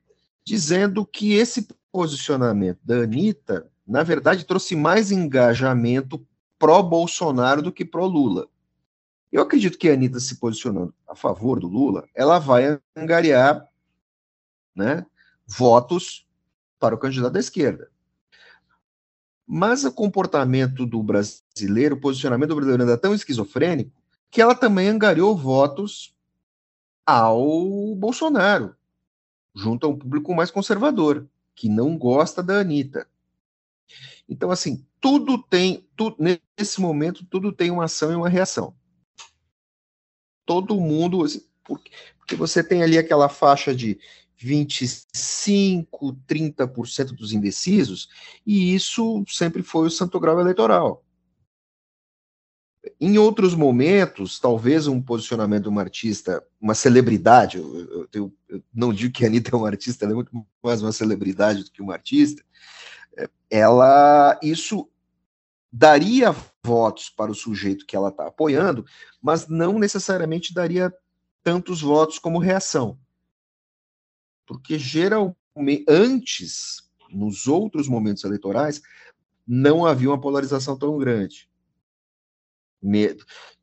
dizendo 0.45 1.05
que 1.05 1.33
esse 1.33 1.67
posicionamento 1.91 2.79
da 2.83 2.99
Anitta, 2.99 3.69
na 3.85 4.03
verdade, 4.03 4.45
trouxe 4.45 4.75
mais 4.75 5.11
engajamento 5.11 6.25
pró-Bolsonaro 6.57 7.61
do 7.61 7.71
que 7.71 7.83
pró-Lula. 7.83 8.47
Eu 9.31 9.43
acredito 9.43 9.77
que 9.77 9.89
a 9.89 9.93
Anitta 9.93 10.19
se 10.19 10.37
posicionando 10.37 10.93
a 11.07 11.15
favor 11.15 11.59
do 11.59 11.67
Lula, 11.67 12.07
ela 12.15 12.39
vai 12.39 12.79
angariar 12.95 13.67
né, 14.75 15.05
votos 15.45 16.27
para 16.79 16.95
o 16.95 16.97
candidato 16.97 17.33
da 17.33 17.39
esquerda. 17.39 17.91
Mas 19.51 19.83
o 19.83 19.91
comportamento 19.91 20.85
do 20.85 21.01
brasileiro, 21.01 21.95
o 21.95 21.99
posicionamento 21.99 22.49
do 22.49 22.55
brasileiro 22.55 22.83
ainda 22.83 22.93
é 22.93 22.97
tão 22.97 23.15
esquizofrênico 23.15 23.91
que 24.29 24.39
ela 24.39 24.53
também 24.53 24.87
angariou 24.87 25.35
votos 25.35 26.15
ao 27.03 27.95
Bolsonaro, 27.95 28.75
junto 29.55 29.87
a 29.87 29.89
um 29.89 29.97
público 29.97 30.35
mais 30.35 30.51
conservador, 30.51 31.27
que 31.55 31.67
não 31.67 31.97
gosta 31.97 32.43
da 32.43 32.59
Anitta. 32.59 33.07
Então, 34.29 34.51
assim, 34.51 34.85
tudo 35.01 35.41
tem, 35.41 35.83
tudo, 35.95 36.17
nesse 36.19 36.79
momento, 36.79 37.25
tudo 37.25 37.51
tem 37.51 37.71
uma 37.71 37.85
ação 37.85 38.11
e 38.11 38.15
uma 38.15 38.29
reação. 38.29 38.75
Todo 40.45 40.79
mundo, 40.79 41.23
assim, 41.23 41.43
porque, 41.63 41.89
porque 42.19 42.35
você 42.35 42.63
tem 42.63 42.83
ali 42.83 42.99
aquela 42.99 43.27
faixa 43.27 43.73
de 43.73 43.99
25, 44.39 46.17
30% 46.25 47.07
dos 47.07 47.33
indecisos, 47.33 48.07
e 48.45 48.73
isso 48.73 49.23
sempre 49.27 49.61
foi 49.61 49.87
o 49.87 49.91
santo 49.91 50.17
grau 50.17 50.39
eleitoral. 50.39 51.03
Em 52.99 53.17
outros 53.17 53.53
momentos, 53.53 54.39
talvez 54.39 54.87
um 54.87 55.01
posicionamento 55.01 55.63
de 55.63 55.69
uma 55.69 55.81
artista, 55.81 56.41
uma 56.59 56.73
celebridade, 56.73 57.57
eu, 57.57 58.07
eu, 58.13 58.33
eu 58.47 58.63
não 58.73 58.93
digo 58.93 59.13
que 59.13 59.25
a 59.25 59.27
Anitta 59.27 59.53
é 59.53 59.57
uma 59.57 59.67
artista, 59.67 60.05
ela 60.05 60.13
é 60.13 60.15
muito 60.15 60.31
mais 60.63 60.81
uma 60.81 60.93
celebridade 60.93 61.65
do 61.65 61.71
que 61.71 61.81
uma 61.81 61.93
artista, 61.93 62.41
é, 63.17 63.29
ela, 63.49 64.39
isso 64.41 64.89
daria 65.69 66.33
votos 66.63 67.09
para 67.09 67.29
o 67.29 67.35
sujeito 67.35 67.85
que 67.85 67.95
ela 67.95 68.07
está 68.07 68.27
apoiando, 68.27 68.85
mas 69.21 69.49
não 69.49 69.77
necessariamente 69.77 70.53
daria 70.53 70.93
tantos 71.43 71.81
votos 71.81 72.17
como 72.17 72.39
reação 72.39 72.97
porque 74.49 74.79
geralmente 74.79 75.85
antes, 75.87 76.89
nos 77.11 77.45
outros 77.45 77.87
momentos 77.87 78.23
eleitorais, 78.23 78.81
não 79.47 79.85
havia 79.85 80.09
uma 80.09 80.19
polarização 80.19 80.75
tão 80.75 80.97
grande. 80.97 81.47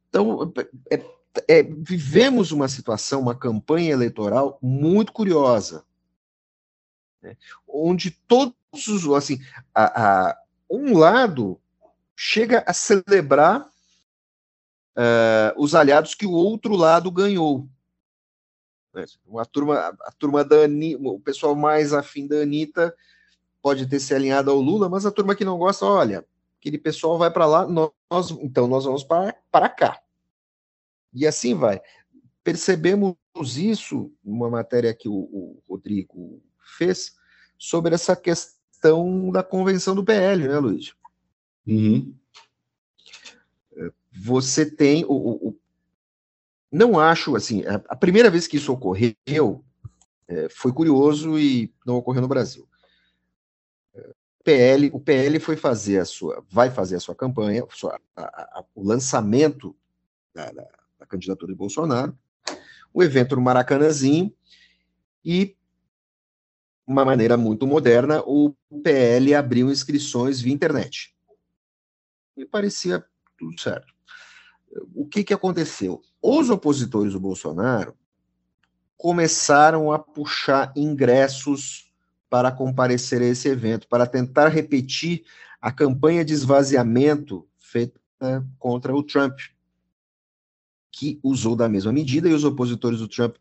Então, 0.08 0.52
é, 0.88 1.04
é, 1.48 1.62
vivemos 1.64 2.52
uma 2.52 2.68
situação, 2.68 3.20
uma 3.20 3.34
campanha 3.34 3.90
eleitoral 3.90 4.60
muito 4.62 5.12
curiosa, 5.12 5.84
né, 7.20 7.36
onde 7.66 8.12
todos 8.28 8.54
os, 8.86 9.08
assim, 9.08 9.40
a, 9.74 10.28
a, 10.28 10.38
um 10.70 10.96
lado 10.96 11.60
chega 12.14 12.62
a 12.64 12.72
celebrar 12.72 13.62
uh, 14.96 15.52
os 15.56 15.74
aliados 15.74 16.14
que 16.14 16.26
o 16.26 16.32
outro 16.32 16.76
lado 16.76 17.10
ganhou. 17.10 17.68
Né? 18.96 19.04
Uma 19.26 19.44
turma, 19.44 19.94
a 20.00 20.12
turma 20.12 20.42
da 20.42 20.64
Anitta, 20.64 21.02
o 21.02 21.20
pessoal 21.20 21.54
mais 21.54 21.92
afim 21.92 22.26
da 22.26 22.36
Anitta 22.36 22.96
pode 23.60 23.86
ter 23.86 24.00
se 24.00 24.14
alinhado 24.14 24.50
ao 24.50 24.60
Lula, 24.60 24.88
mas 24.88 25.04
a 25.04 25.10
turma 25.10 25.34
que 25.34 25.44
não 25.44 25.58
gosta, 25.58 25.84
olha, 25.84 26.24
aquele 26.58 26.78
pessoal 26.78 27.18
vai 27.18 27.30
para 27.30 27.46
lá, 27.46 27.66
nós, 27.66 28.30
então 28.40 28.66
nós 28.66 28.84
vamos 28.84 29.04
para, 29.04 29.36
para 29.52 29.68
cá. 29.68 30.00
E 31.12 31.26
assim 31.26 31.54
vai. 31.54 31.80
Percebemos 32.42 33.16
isso 33.56 34.10
numa 34.24 34.48
matéria 34.48 34.94
que 34.94 35.08
o, 35.08 35.14
o 35.14 35.62
Rodrigo 35.68 36.42
fez 36.78 37.16
sobre 37.58 37.94
essa 37.94 38.16
questão 38.16 39.30
da 39.30 39.42
convenção 39.42 39.94
do 39.94 40.04
PL, 40.04 40.48
né, 40.48 40.58
Luiz? 40.58 40.94
Uhum. 41.66 42.14
Você 44.12 44.70
tem 44.70 45.04
o, 45.04 45.48
o, 45.48 45.58
não 46.70 46.98
acho, 46.98 47.36
assim, 47.36 47.62
a, 47.66 47.96
primeira 47.96 48.30
vez 48.30 48.46
que 48.46 48.56
isso 48.56 48.72
ocorreu 48.72 49.64
é, 50.28 50.48
foi 50.48 50.72
curioso 50.72 51.38
e 51.38 51.72
não 51.86 51.96
ocorreu 51.96 52.22
no 52.22 52.28
Brasil. 52.28 52.68
PL, 54.42 54.90
o 54.92 55.00
PL 55.00 55.40
foi 55.40 55.56
fazer 55.56 55.98
a 55.98 56.04
sua, 56.04 56.44
vai 56.48 56.70
fazer 56.70 56.96
a 56.96 57.00
sua 57.00 57.14
campanha, 57.14 57.64
a 57.64 57.74
sua, 57.74 58.00
a, 58.14 58.22
a, 58.22 58.64
o 58.74 58.82
lançamento 58.82 59.76
da, 60.32 60.52
da, 60.52 60.68
da, 61.00 61.06
candidatura 61.06 61.52
de 61.52 61.58
Bolsonaro, 61.58 62.16
o 62.94 63.02
evento 63.02 63.34
no 63.34 63.42
Maracanãzinho 63.42 64.32
e 65.24 65.56
uma 66.86 67.04
maneira 67.04 67.36
muito 67.36 67.66
moderna, 67.66 68.22
o 68.24 68.54
PL 68.84 69.34
abriu 69.34 69.68
inscrições 69.68 70.40
via 70.40 70.54
internet. 70.54 71.12
E 72.36 72.44
parecia 72.44 73.04
tudo 73.36 73.60
certo 73.60 73.96
o 74.94 75.06
que, 75.06 75.24
que 75.24 75.34
aconteceu? 75.34 76.02
Os 76.28 76.50
opositores 76.50 77.12
do 77.12 77.20
Bolsonaro 77.20 77.94
começaram 78.96 79.92
a 79.92 79.98
puxar 80.00 80.72
ingressos 80.74 81.94
para 82.28 82.50
comparecer 82.50 83.22
a 83.22 83.26
esse 83.26 83.46
evento, 83.46 83.86
para 83.86 84.08
tentar 84.08 84.48
repetir 84.48 85.24
a 85.60 85.70
campanha 85.70 86.24
de 86.24 86.34
esvaziamento 86.34 87.46
feita 87.60 88.00
contra 88.58 88.92
o 88.92 89.04
Trump, 89.04 89.38
que 90.90 91.20
usou 91.22 91.54
da 91.54 91.68
mesma 91.68 91.92
medida, 91.92 92.28
e 92.28 92.34
os 92.34 92.42
opositores 92.42 92.98
do 92.98 93.06
Trump 93.06 93.36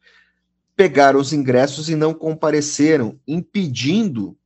pegaram 0.75 1.19
os 1.19 1.33
ingressos 1.33 1.89
e 1.89 1.95
não 1.95 2.13
compareceram, 2.13 3.19
impedindo 3.27 4.37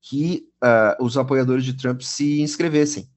que 0.00 0.50
uh, 0.64 1.04
os 1.04 1.18
apoiadores 1.18 1.66
de 1.66 1.74
Trump 1.74 2.00
se 2.00 2.40
inscrevessem. 2.40 3.10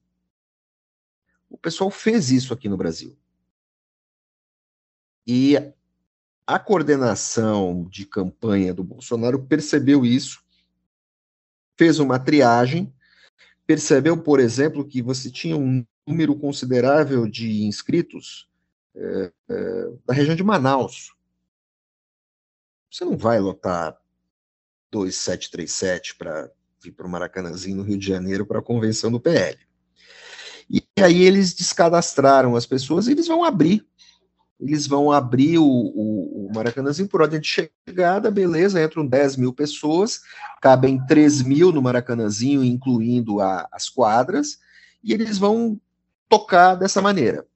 O 1.48 1.56
pessoal 1.56 1.90
fez 1.90 2.30
isso 2.30 2.52
aqui 2.52 2.68
no 2.68 2.76
Brasil. 2.76 3.16
E 5.26 5.56
a 6.46 6.58
coordenação 6.58 7.88
de 7.90 8.04
campanha 8.04 8.74
do 8.74 8.84
Bolsonaro 8.84 9.42
percebeu 9.42 10.04
isso, 10.04 10.42
fez 11.76 11.98
uma 11.98 12.18
triagem, 12.18 12.92
percebeu, 13.66 14.16
por 14.16 14.40
exemplo, 14.40 14.86
que 14.86 15.00
você 15.00 15.30
tinha 15.30 15.56
um 15.56 15.84
número 16.06 16.36
considerável 16.36 17.26
de 17.26 17.64
inscritos 17.64 18.48
é, 18.94 19.32
é, 19.48 19.92
da 20.06 20.14
região 20.14 20.36
de 20.36 20.44
Manaus. 20.44 21.14
Você 22.90 23.04
não 23.04 23.16
vai 23.16 23.40
lotar 23.40 23.98
2737 24.92 26.14
para 26.14 26.50
vir 26.80 26.92
para 26.92 27.06
o 27.06 27.10
Maracanãzinho, 27.10 27.78
no 27.78 27.82
Rio 27.82 27.98
de 27.98 28.06
Janeiro, 28.06 28.46
para 28.46 28.58
a 28.58 28.62
convenção 28.62 29.10
do 29.10 29.18
PL. 29.18 29.58
E 30.70 30.82
aí 31.02 31.22
eles 31.22 31.54
descadastraram 31.54 32.54
as 32.54 32.66
pessoas 32.66 33.06
e 33.06 33.12
eles 33.12 33.26
vão 33.26 33.42
abrir 33.42 33.86
eles 34.60 34.86
vão 34.86 35.10
abrir 35.10 35.58
o, 35.58 35.66
o, 35.66 36.46
o 36.46 36.54
Maracanãzinho 36.54 37.08
por 37.08 37.22
ordem 37.22 37.40
de 37.40 37.68
chegada, 37.86 38.30
beleza, 38.30 38.82
entram 38.82 39.06
10 39.06 39.36
mil 39.36 39.52
pessoas, 39.52 40.20
cabem 40.60 41.04
3 41.06 41.42
mil 41.42 41.72
no 41.72 41.82
Maracanãzinho, 41.82 42.64
incluindo 42.64 43.40
a, 43.40 43.68
as 43.72 43.88
quadras, 43.88 44.58
e 45.02 45.12
eles 45.12 45.38
vão 45.38 45.80
tocar 46.28 46.76
dessa 46.76 47.02
maneira. 47.02 47.46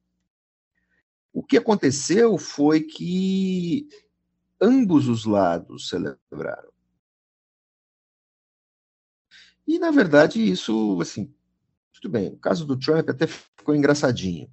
O 1.33 1.41
que 1.41 1.57
aconteceu 1.57 2.37
foi 2.37 2.81
que 2.81 3.87
ambos 4.61 5.07
os 5.07 5.25
lados 5.25 5.87
celebraram. 5.87 6.69
E, 9.65 9.77
na 9.77 9.91
verdade, 9.91 10.41
isso, 10.41 10.99
assim, 10.99 11.33
tudo 11.93 12.09
bem. 12.09 12.29
O 12.29 12.37
caso 12.37 12.65
do 12.65 12.77
Trump 12.77 13.07
até 13.07 13.27
ficou 13.27 13.75
engraçadinho. 13.75 14.49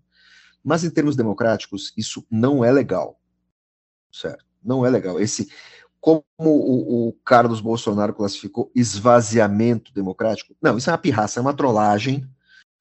Mas 0.66 0.82
em 0.82 0.90
termos 0.90 1.14
democráticos, 1.14 1.92
isso 1.96 2.26
não 2.28 2.64
é 2.64 2.72
legal. 2.72 3.20
Certo? 4.12 4.44
Não 4.60 4.84
é 4.84 4.90
legal. 4.90 5.20
Esse, 5.20 5.48
como 6.00 6.24
o, 6.36 7.08
o 7.08 7.12
Carlos 7.24 7.60
Bolsonaro 7.60 8.12
classificou, 8.12 8.68
esvaziamento 8.74 9.94
democrático. 9.94 10.56
Não, 10.60 10.76
isso 10.76 10.90
é 10.90 10.92
uma 10.92 10.98
pirraça, 10.98 11.38
é 11.38 11.40
uma 11.40 11.54
trollagem. 11.54 12.28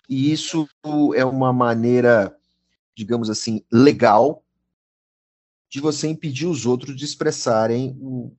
E 0.10 0.32
isso 0.32 0.68
é 1.16 1.24
uma 1.24 1.54
maneira, 1.54 2.36
digamos 2.96 3.30
assim, 3.30 3.64
legal 3.72 4.44
de 5.70 5.80
você 5.80 6.08
impedir 6.08 6.48
os 6.48 6.66
outros 6.66 6.96
de 6.96 7.06
expressarem 7.06 7.96
o, 8.02 8.32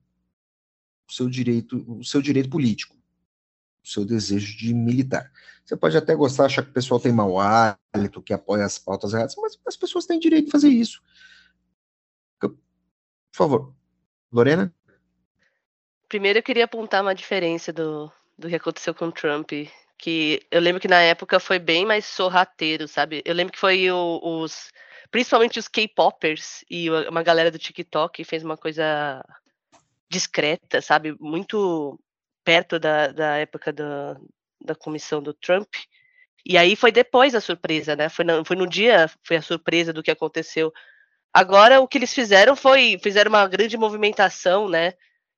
seu 1.09 1.29
direito, 1.29 1.85
o 1.87 2.03
seu 2.03 2.21
direito 2.21 2.49
político 2.49 2.96
seu 3.91 4.05
desejo 4.05 4.57
de 4.57 4.73
militar. 4.73 5.31
Você 5.63 5.75
pode 5.75 5.97
até 5.97 6.15
gostar, 6.15 6.45
achar 6.45 6.63
que 6.63 6.69
o 6.69 6.73
pessoal 6.73 6.99
tem 6.99 7.11
mau 7.11 7.39
hálito, 7.39 8.21
que 8.21 8.33
apoia 8.33 8.65
as 8.65 8.79
pautas 8.79 9.13
erradas, 9.13 9.35
mas 9.37 9.59
as 9.67 9.75
pessoas 9.75 10.05
têm 10.05 10.19
direito 10.19 10.45
de 10.45 10.51
fazer 10.51 10.69
isso. 10.69 11.01
Por 13.37 13.37
favor. 13.37 13.73
Lorena? 14.31 14.73
Primeiro 16.09 16.39
eu 16.39 16.43
queria 16.43 16.65
apontar 16.65 17.03
uma 17.03 17.13
diferença 17.13 17.71
do, 17.71 18.11
do 18.37 18.47
que 18.47 18.55
aconteceu 18.55 18.95
com 18.95 19.05
o 19.05 19.11
Trump, 19.11 19.51
que 19.97 20.41
eu 20.49 20.59
lembro 20.59 20.81
que 20.81 20.87
na 20.87 21.01
época 21.01 21.39
foi 21.39 21.59
bem 21.59 21.85
mais 21.85 22.05
sorrateiro, 22.05 22.87
sabe? 22.87 23.21
Eu 23.25 23.35
lembro 23.35 23.53
que 23.53 23.59
foi 23.59 23.91
o, 23.91 24.19
os, 24.23 24.71
principalmente 25.11 25.59
os 25.59 25.67
K-popers 25.67 26.63
e 26.69 26.89
uma 26.89 27.21
galera 27.21 27.51
do 27.51 27.59
TikTok 27.59 28.23
fez 28.23 28.43
uma 28.43 28.57
coisa 28.57 29.23
discreta, 30.09 30.81
sabe? 30.81 31.15
Muito 31.19 31.99
perto 32.47 32.79
da, 32.79 33.07
da 33.07 33.35
época 33.35 33.73
da, 33.73 34.15
da 34.61 34.73
comissão 34.73 35.21
do 35.21 35.33
Trump. 35.33 35.67
E 36.45 36.57
aí 36.57 36.77
foi 36.77 36.93
depois 36.93 37.35
a 37.35 37.41
surpresa, 37.41 37.93
né? 37.93 38.07
Foi, 38.07 38.23
no, 38.23 38.45
foi 38.45 38.55
no 38.55 38.65
dia, 38.65 39.11
foi 39.21 39.35
a 39.35 39.41
surpresa 39.41 39.91
do 39.91 40.01
que 40.01 40.09
aconteceu. 40.09 40.71
Agora 41.33 41.81
o 41.81 41.87
que 41.89 41.97
eles 41.97 42.13
fizeram 42.13 42.55
foi, 42.55 42.97
fizeram 43.03 43.27
uma 43.27 43.45
grande 43.49 43.75
movimentação, 43.75 44.69
né? 44.69 44.93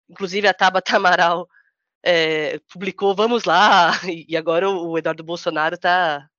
Inclusive 0.07 0.47
a 0.47 0.53
Tabata 0.53 0.97
Amaral 0.97 1.49
é, 2.03 2.59
publicou, 2.71 3.15
vamos 3.15 3.43
lá, 3.43 3.93
e 4.05 4.37
agora 4.37 4.69
o, 4.69 4.95
Eduardo 4.95 5.23
Bolsonaro 5.23 5.79
tá, 5.79 6.29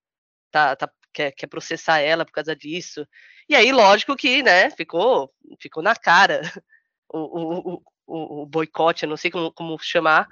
tá, 0.53 0.77
tá 0.77 0.89
quer, 1.13 1.33
quer 1.33 1.49
processar 1.49 1.99
ela 1.99 2.25
por 2.25 2.31
causa 2.33 2.55
disso. 2.55 3.05
E 3.49 3.57
aí, 3.57 3.73
lógico 3.73 4.15
que, 4.15 4.41
né, 4.41 4.71
ficou, 4.71 5.33
ficou 5.59 5.83
na 5.83 5.97
cara 5.97 6.43
o, 7.13 7.73
o, 7.75 7.83
o, 8.07 8.43
o 8.43 8.47
boicote, 8.47 9.05
não 9.05 9.17
sei 9.17 9.33
como, 9.33 9.53
como 9.53 9.77
chamar, 9.81 10.29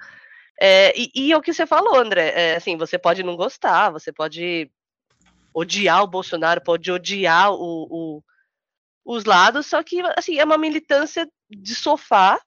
é, 0.61 0.93
e, 0.99 1.09
e, 1.15 1.31
é 1.31 1.37
o 1.37 1.41
que 1.41 1.53
você 1.53 1.65
falou, 1.65 1.95
André, 1.95 2.33
é, 2.35 2.55
assim, 2.55 2.75
você 2.75 2.97
pode 2.97 3.23
não 3.23 3.35
gostar, 3.35 3.91
você 3.91 4.11
pode 4.11 4.69
odiar 5.53 6.03
o 6.03 6.07
Bolsonaro, 6.07 6.61
pode 6.61 6.91
odiar 6.91 7.51
o, 7.51 7.87
o, 7.89 8.23
os 9.05 9.23
lados, 9.23 9.67
só 9.67 9.81
que, 9.81 10.01
assim, 10.17 10.37
é 10.37 10.43
uma 10.43 10.57
militância 10.57 11.29
de 11.49 11.73
sofá 11.73 12.39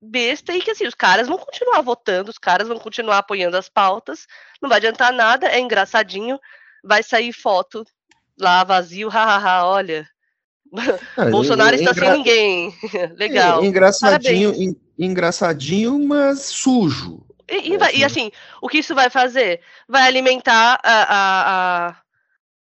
besta 0.00 0.52
e 0.52 0.60
que, 0.60 0.70
assim, 0.70 0.86
os 0.86 0.94
caras 0.94 1.26
vão 1.26 1.38
continuar 1.38 1.80
votando, 1.80 2.30
os 2.30 2.38
caras 2.38 2.68
vão 2.68 2.78
continuar 2.78 3.18
apoiando 3.18 3.56
as 3.56 3.68
pautas, 3.68 4.26
não 4.60 4.68
vai 4.68 4.76
adiantar 4.78 5.12
nada, 5.12 5.48
é 5.48 5.58
engraçadinho, 5.58 6.38
vai 6.84 7.02
sair 7.02 7.32
foto 7.32 7.84
lá 8.38 8.62
vazio, 8.62 9.08
hahaha, 9.10 9.66
olha, 9.66 10.08
ah, 11.16 11.24
Bolsonaro 11.30 11.74
está 11.74 11.92
engra... 11.92 12.06
sem 12.06 12.18
ninguém. 12.18 12.74
Legal. 13.16 13.62
É, 13.62 13.66
engraçadinho, 13.66 14.76
engraçadinho, 14.98 15.98
mas 16.06 16.40
sujo. 16.42 17.27
E, 17.50 17.72
e, 17.72 17.76
vai, 17.78 17.94
e, 17.94 18.04
assim, 18.04 18.30
o 18.60 18.68
que 18.68 18.78
isso 18.78 18.94
vai 18.94 19.08
fazer? 19.08 19.60
Vai 19.88 20.02
alimentar 20.02 20.80
a, 20.82 21.02
a, 21.02 21.88
a 21.88 21.96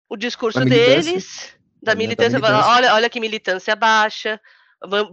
o 0.10 0.16
discurso 0.16 0.64
deles, 0.64 1.54
da 1.84 1.94
militância, 1.94 2.40
militância. 2.40 2.70
Olha, 2.70 2.94
olha 2.94 3.10
que 3.10 3.20
militância 3.20 3.76
baixa, 3.76 4.40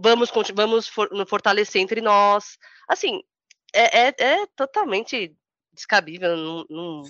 vamos, 0.01 0.31
vamos 0.53 0.87
for, 0.87 1.09
fortalecer 1.27 1.81
entre 1.81 2.01
nós. 2.01 2.57
Assim, 2.87 3.21
é, 3.73 4.07
é, 4.07 4.15
é 4.17 4.45
totalmente 4.55 5.35
descabível 5.73 6.37
num, 6.37 6.65
num, 6.69 7.03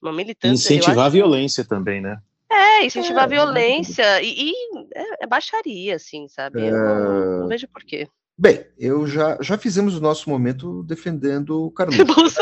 numa 0.00 0.14
militância. 0.14 0.74
Incentivar 0.74 1.06
a 1.06 1.10
violência 1.10 1.64
também, 1.64 2.00
né? 2.00 2.20
É, 2.50 2.84
incentivar 2.84 3.24
a 3.24 3.26
é, 3.26 3.28
violência 3.28 4.22
e, 4.22 4.50
e 4.50 4.54
é, 4.94 5.24
é, 5.24 5.26
baixaria, 5.26 5.96
assim, 5.96 6.28
sabe? 6.28 6.66
Eu 6.66 6.72
não, 6.72 7.40
não 7.40 7.48
vejo 7.48 7.68
porquê. 7.68 8.08
Bem, 8.38 8.64
eu 8.78 9.04
já, 9.04 9.36
já 9.40 9.58
fizemos 9.58 9.96
o 9.96 10.00
nosso 10.00 10.30
momento 10.30 10.84
defendendo 10.84 11.64
o 11.64 11.70
Carluxo. 11.72 12.38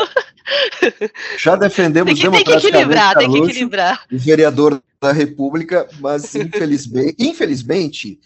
já 1.39 1.55
defendemos 1.55 2.13
tem 2.13 2.31
que, 2.31 2.37
tem 2.37 2.45
que 2.45 2.67
equilibrar, 2.67 3.15
Carluxo, 3.15 3.31
tem 3.31 3.41
que 3.41 3.51
equilibrar. 3.51 4.05
o 4.11 4.17
vereador 4.19 4.83
da 5.01 5.11
República, 5.11 5.87
mas 5.99 6.35
infelizmente, 6.35 7.15
infelizmente 7.19 8.19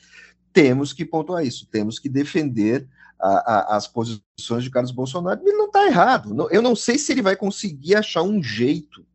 temos 0.52 0.92
que 0.92 1.06
pontuar 1.06 1.46
isso, 1.46 1.66
temos 1.66 1.98
que 1.98 2.10
defender 2.10 2.86
a, 3.18 3.30
a, 3.30 3.78
as 3.78 3.88
posições 3.88 4.64
de 4.64 4.70
Carlos 4.70 4.92
Bolsonaro. 4.92 5.40
Ele 5.42 5.56
não 5.56 5.68
está 5.68 5.86
errado. 5.86 6.50
Eu 6.52 6.62
não 6.62 6.76
sei 6.76 6.98
se 6.98 7.14
ele 7.14 7.22
vai 7.22 7.38
conseguir 7.38 7.96
achar 7.96 8.24
um 8.24 8.44
jeito 8.44 9.06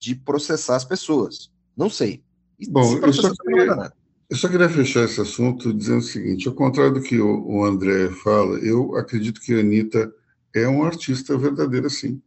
de 0.00 0.16
processar 0.16 0.74
as 0.74 0.84
pessoas. 0.84 1.50
Não 1.76 1.88
sei. 1.88 2.24
Bom, 2.68 2.96
eu 2.98 3.12
só, 3.12 3.30
queria, 3.34 3.92
eu 4.28 4.36
só 4.36 4.48
queria 4.48 4.68
fechar 4.68 5.04
esse 5.04 5.20
assunto 5.20 5.72
dizendo 5.72 5.98
o 5.98 6.02
seguinte: 6.02 6.48
ao 6.48 6.54
contrário 6.54 6.94
do 6.94 7.02
que 7.02 7.20
o, 7.20 7.64
André 7.64 8.10
fala, 8.10 8.58
eu 8.58 8.96
acredito 8.96 9.40
que 9.40 9.54
a 9.54 9.60
Anitta 9.60 10.12
é 10.54 10.66
um 10.68 10.84
artista 10.84 11.36
verdadeira, 11.36 11.88
sim. 11.88 12.20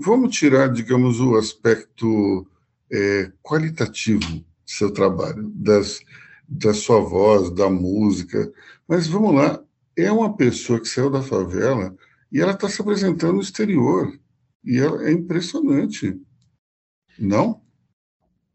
Vamos 0.00 0.36
tirar, 0.36 0.72
digamos, 0.72 1.20
o 1.20 1.36
aspecto 1.36 2.46
é, 2.90 3.32
qualitativo 3.42 4.20
do 4.20 4.44
seu 4.64 4.92
trabalho, 4.92 5.50
das, 5.54 6.00
da 6.48 6.74
sua 6.74 7.00
voz, 7.00 7.50
da 7.50 7.68
música, 7.68 8.52
mas 8.86 9.06
vamos 9.06 9.34
lá, 9.34 9.62
é 9.96 10.10
uma 10.10 10.36
pessoa 10.36 10.80
que 10.80 10.88
saiu 10.88 11.10
da 11.10 11.22
favela 11.22 11.96
e 12.30 12.40
ela 12.40 12.52
está 12.52 12.68
se 12.68 12.80
apresentando 12.80 13.34
no 13.34 13.40
exterior, 13.40 14.18
e 14.64 14.78
ela, 14.78 15.04
é 15.04 15.12
impressionante, 15.12 16.18
não? 17.18 17.61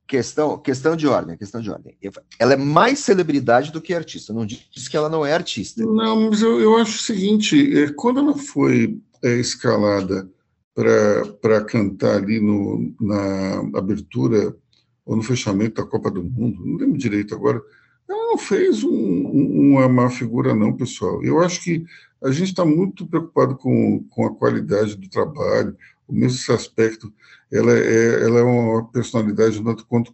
Questão, 0.08 0.58
questão 0.58 0.96
de 0.96 1.06
ordem, 1.06 1.38
questão 1.38 1.60
de 1.60 1.70
ordem. 1.70 1.98
Ela 2.40 2.54
é 2.54 2.58
mais 2.58 3.00
celebridade 3.00 3.72
do 3.72 3.82
que 3.82 3.94
artista. 3.94 4.34
Não 4.34 4.46
diz 4.46 4.88
que 4.88 4.96
ela 4.96 5.10
não 5.10 5.26
é 5.26 5.34
artista. 5.34 5.86
Não, 5.86 6.30
mas 6.30 6.42
eu, 6.42 6.62
eu 6.62 6.78
acho 6.78 6.98
o 6.98 7.04
seguinte: 7.04 7.78
é, 7.78 7.92
quando 7.92 8.20
ela 8.22 8.38
foi 8.38 8.98
é, 9.22 9.36
escalada 9.38 10.30
para 10.74 11.66
cantar 11.66 12.18
ali 12.18 12.40
no, 12.40 12.94
na 13.02 13.78
abertura 13.78 14.56
ou 15.06 15.16
no 15.16 15.24
fechamento 15.24 15.82
da 15.82 15.90
Copa 15.90 16.10
do 16.10 16.24
Mundo, 16.24 16.66
não 16.66 16.78
lembro 16.78 16.98
direito 16.98 17.34
agora, 17.34 17.62
ela 18.08 18.28
não 18.28 18.38
fez 18.38 18.84
um, 18.84 18.92
um, 18.92 19.72
uma 19.72 19.90
má 19.90 20.10
figura, 20.10 20.56
não, 20.56 20.72
pessoal. 20.72 21.22
Eu 21.24 21.42
acho 21.42 21.64
que 21.64 21.84
a 22.24 22.32
gente 22.32 22.50
está 22.50 22.66
muito 22.66 23.06
preocupado 23.06 23.56
com, 23.56 24.04
com 24.10 24.26
a 24.26 24.36
qualidade 24.36 24.96
do 24.96 25.10
trabalho, 25.10 25.76
mesmo 26.14 26.54
aspecto 26.54 27.14
ela 27.52 27.72
é, 27.74 28.24
ela 28.24 28.40
é 28.40 28.44
uma 28.44 28.88
personalidade 28.90 29.60
um 29.60 29.64
tanto 29.64 29.86
quanto 29.86 30.14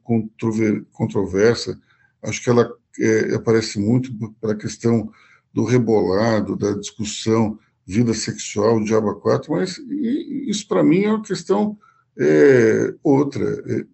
controversa. 0.91 1.79
Acho 2.21 2.43
que 2.43 2.49
ela 2.49 2.71
é, 2.99 3.35
aparece 3.35 3.79
muito 3.79 4.13
para 4.39 4.53
a 4.53 4.57
questão 4.57 5.11
do 5.53 5.63
rebolado, 5.63 6.55
da 6.55 6.73
discussão 6.73 7.59
vida 7.85 8.13
sexual, 8.13 8.83
diabo 8.83 9.15
4, 9.15 9.51
mas 9.51 9.77
isso 10.47 10.67
para 10.67 10.83
mim 10.83 11.03
é 11.03 11.09
uma 11.11 11.21
questão 11.21 11.77
é, 12.17 12.93
outra. 13.03 13.43
É, 13.67 13.85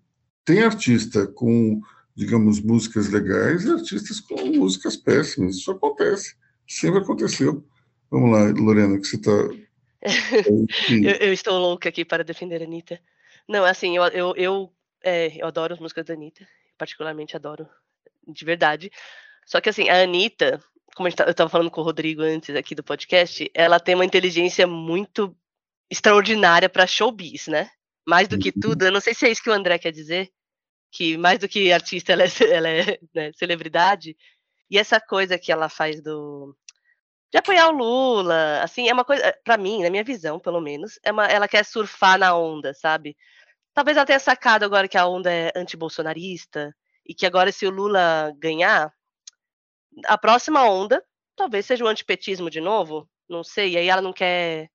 tem 0.45 0.61
artista 0.61 1.27
com, 1.27 1.81
digamos, 2.15 2.59
músicas 2.59 3.09
legais 3.09 3.65
e 3.65 3.71
artistas 3.71 4.19
com 4.19 4.45
músicas 4.45 4.95
péssimas. 4.95 5.57
Isso 5.57 5.71
acontece, 5.71 6.35
sempre 6.67 6.99
aconteceu. 6.99 7.63
Vamos 8.11 8.31
lá, 8.31 8.49
Lorena, 8.51 8.97
que 8.99 9.07
você 9.07 9.15
está. 9.15 9.31
eu, 10.89 11.27
eu, 11.27 11.33
estou 11.33 11.57
louca 11.59 11.89
aqui 11.89 12.05
para 12.05 12.23
defender 12.23 12.61
a 12.61 12.65
Anitta. 12.65 12.99
Não, 13.47 13.65
assim, 13.65 13.97
eu, 13.97 14.03
eu, 14.07 14.35
eu, 14.35 14.73
é, 15.03 15.41
eu 15.41 15.47
adoro 15.47 15.73
as 15.73 15.79
músicas 15.79 16.05
da 16.05 16.13
Anitta, 16.13 16.47
particularmente 16.77 17.35
adoro, 17.35 17.67
de 18.27 18.45
verdade. 18.45 18.91
Só 19.45 19.59
que, 19.59 19.69
assim, 19.69 19.89
a 19.89 20.01
Anitta, 20.01 20.63
como 20.95 21.07
eu 21.07 21.11
estava 21.11 21.49
falando 21.49 21.71
com 21.71 21.81
o 21.81 21.83
Rodrigo 21.83 22.21
antes 22.21 22.55
aqui 22.55 22.75
do 22.75 22.83
podcast, 22.83 23.49
ela 23.53 23.79
tem 23.79 23.95
uma 23.95 24.05
inteligência 24.05 24.65
muito 24.67 25.35
extraordinária 25.89 26.69
para 26.69 26.87
showbiz, 26.87 27.47
né? 27.47 27.69
Mais 28.07 28.27
do 28.27 28.37
que 28.37 28.49
uhum. 28.49 28.61
tudo, 28.61 28.85
eu 28.85 28.91
não 28.91 29.01
sei 29.01 29.13
se 29.13 29.25
é 29.25 29.31
isso 29.31 29.41
que 29.41 29.49
o 29.49 29.53
André 29.53 29.77
quer 29.79 29.91
dizer, 29.91 30.31
que 30.91 31.17
mais 31.17 31.39
do 31.39 31.47
que 31.47 31.71
artista 31.71 32.13
ela 32.13 32.23
é, 32.23 32.27
ela 32.51 32.69
é 32.69 32.99
né, 33.13 33.31
celebridade. 33.33 34.15
E 34.69 34.77
essa 34.77 34.99
coisa 34.99 35.37
que 35.37 35.51
ela 35.51 35.67
faz 35.67 36.01
do 36.01 36.55
de 37.31 37.37
apoiar 37.37 37.69
o 37.69 37.77
Lula, 37.77 38.61
assim, 38.63 38.89
é 38.89 38.93
uma 38.93 39.05
coisa, 39.05 39.35
para 39.43 39.57
mim, 39.57 39.83
na 39.83 39.89
minha 39.89 40.03
visão, 40.03 40.39
pelo 40.39 40.59
menos, 40.59 40.99
é 41.03 41.11
uma, 41.11 41.25
ela 41.25 41.47
quer 41.47 41.63
surfar 41.63 42.17
na 42.17 42.35
onda, 42.35 42.73
sabe? 42.73 43.15
Talvez 43.73 43.97
ela 43.97 44.05
tenha 44.05 44.19
sacado 44.19 44.63
agora 44.65 44.87
que 44.87 44.97
a 44.97 45.05
onda 45.05 45.31
é 45.31 45.51
antibolsonarista 45.55 46.75
e 47.05 47.13
que 47.13 47.25
agora 47.25 47.51
se 47.51 47.67
o 47.67 47.69
Lula 47.69 48.33
ganhar, 48.37 48.91
a 50.05 50.17
próxima 50.17 50.63
onda 50.63 51.03
talvez 51.35 51.65
seja 51.65 51.85
o 51.85 51.87
antipetismo 51.87 52.49
de 52.49 52.59
novo, 52.59 53.07
não 53.29 53.43
sei, 53.43 53.71
e 53.71 53.77
aí 53.77 53.87
ela 53.87 54.01
não 54.01 54.11
quer 54.11 54.69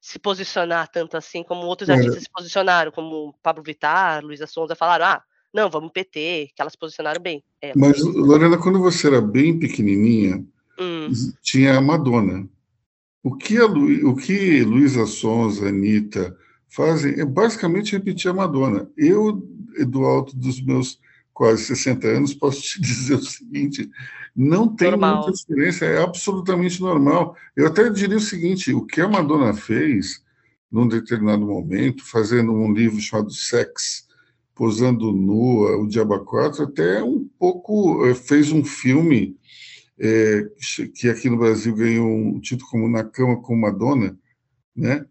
se 0.00 0.18
posicionar 0.18 0.88
tanto 0.88 1.16
assim 1.16 1.44
como 1.44 1.66
outros 1.66 1.88
artistas 1.90 2.22
se 2.22 2.30
posicionaram, 2.30 2.90
como 2.90 3.34
Pablo 3.42 3.62
Vittar, 3.62 4.24
Luísa 4.24 4.46
Sonza 4.46 4.74
falaram, 4.74 5.06
ah, 5.06 5.22
não, 5.52 5.70
vamos 5.70 5.92
PT, 5.92 6.50
que 6.54 6.60
elas 6.60 6.72
se 6.72 6.78
posicionaram 6.78 7.20
bem. 7.20 7.44
É, 7.60 7.72
Mas, 7.76 8.02
Lorena, 8.02 8.58
quando 8.58 8.80
você 8.80 9.06
era 9.06 9.20
bem 9.20 9.58
pequenininha, 9.58 10.44
hum. 10.78 11.12
tinha 11.42 11.76
a 11.76 11.80
Madonna. 11.80 12.48
O 13.22 13.34
que, 13.34 13.58
a 13.58 13.66
Lu, 13.66 14.10
o 14.10 14.16
que 14.16 14.62
Luísa 14.62 15.06
Sonza, 15.06 15.68
Anitta 15.68 16.36
fazem 16.68 17.20
é 17.20 17.24
basicamente 17.24 17.92
repetir 17.92 18.30
a 18.30 18.34
Madonna. 18.34 18.90
Eu, 18.96 19.32
do 19.86 20.04
alto 20.04 20.36
dos 20.36 20.60
meus 20.60 20.98
quase 21.32 21.64
60 21.64 22.06
anos, 22.08 22.34
posso 22.34 22.60
te 22.60 22.80
dizer 22.82 23.14
o 23.14 23.22
seguinte: 23.22 23.90
não 24.34 24.68
tem 24.68 24.90
normal. 24.90 25.22
muita 25.22 25.32
diferença, 25.32 25.84
é 25.84 26.02
absolutamente 26.02 26.80
normal. 26.80 27.36
Eu 27.56 27.66
até 27.66 27.88
diria 27.90 28.16
o 28.16 28.20
seguinte: 28.20 28.72
o 28.72 28.84
que 28.84 29.00
a 29.00 29.08
Madonna 29.08 29.54
fez 29.54 30.22
num 30.70 30.86
determinado 30.86 31.46
momento, 31.46 32.04
fazendo 32.04 32.52
um 32.52 32.72
livro 32.72 33.00
chamado 33.00 33.32
Sex, 33.32 34.06
posando 34.54 35.12
nua, 35.12 35.78
o 35.78 35.86
Diaba 35.86 36.18
4, 36.18 36.64
até 36.64 37.02
um 37.02 37.26
pouco 37.38 38.04
eh, 38.06 38.14
fez 38.14 38.52
um 38.52 38.62
filme 38.64 39.37
é, 39.98 40.46
que 40.94 41.08
aqui 41.08 41.28
no 41.28 41.38
Brasil 41.38 41.74
ganhou 41.74 42.08
um 42.08 42.40
título 42.40 42.70
como 42.70 42.88
Na 42.88 43.04
Cama 43.04 43.40
com 43.42 43.56
Madonna, 43.56 44.18
né? 44.74 45.04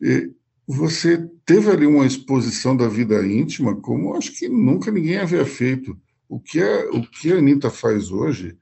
E, 0.00 0.30
você 0.72 1.28
teve 1.44 1.68
ali 1.68 1.84
uma 1.84 2.06
exposição 2.06 2.76
da 2.76 2.86
vida 2.86 3.26
íntima 3.26 3.74
como 3.74 4.14
acho 4.14 4.32
que 4.32 4.48
nunca 4.48 4.90
ninguém 4.90 5.18
havia 5.18 5.44
feito. 5.44 5.98
O 6.28 6.38
que 6.38 6.62
a, 6.62 6.90
o 6.90 7.04
que 7.04 7.32
a 7.32 7.38
Anitta 7.38 7.70
faz 7.70 8.12
hoje 8.12 8.56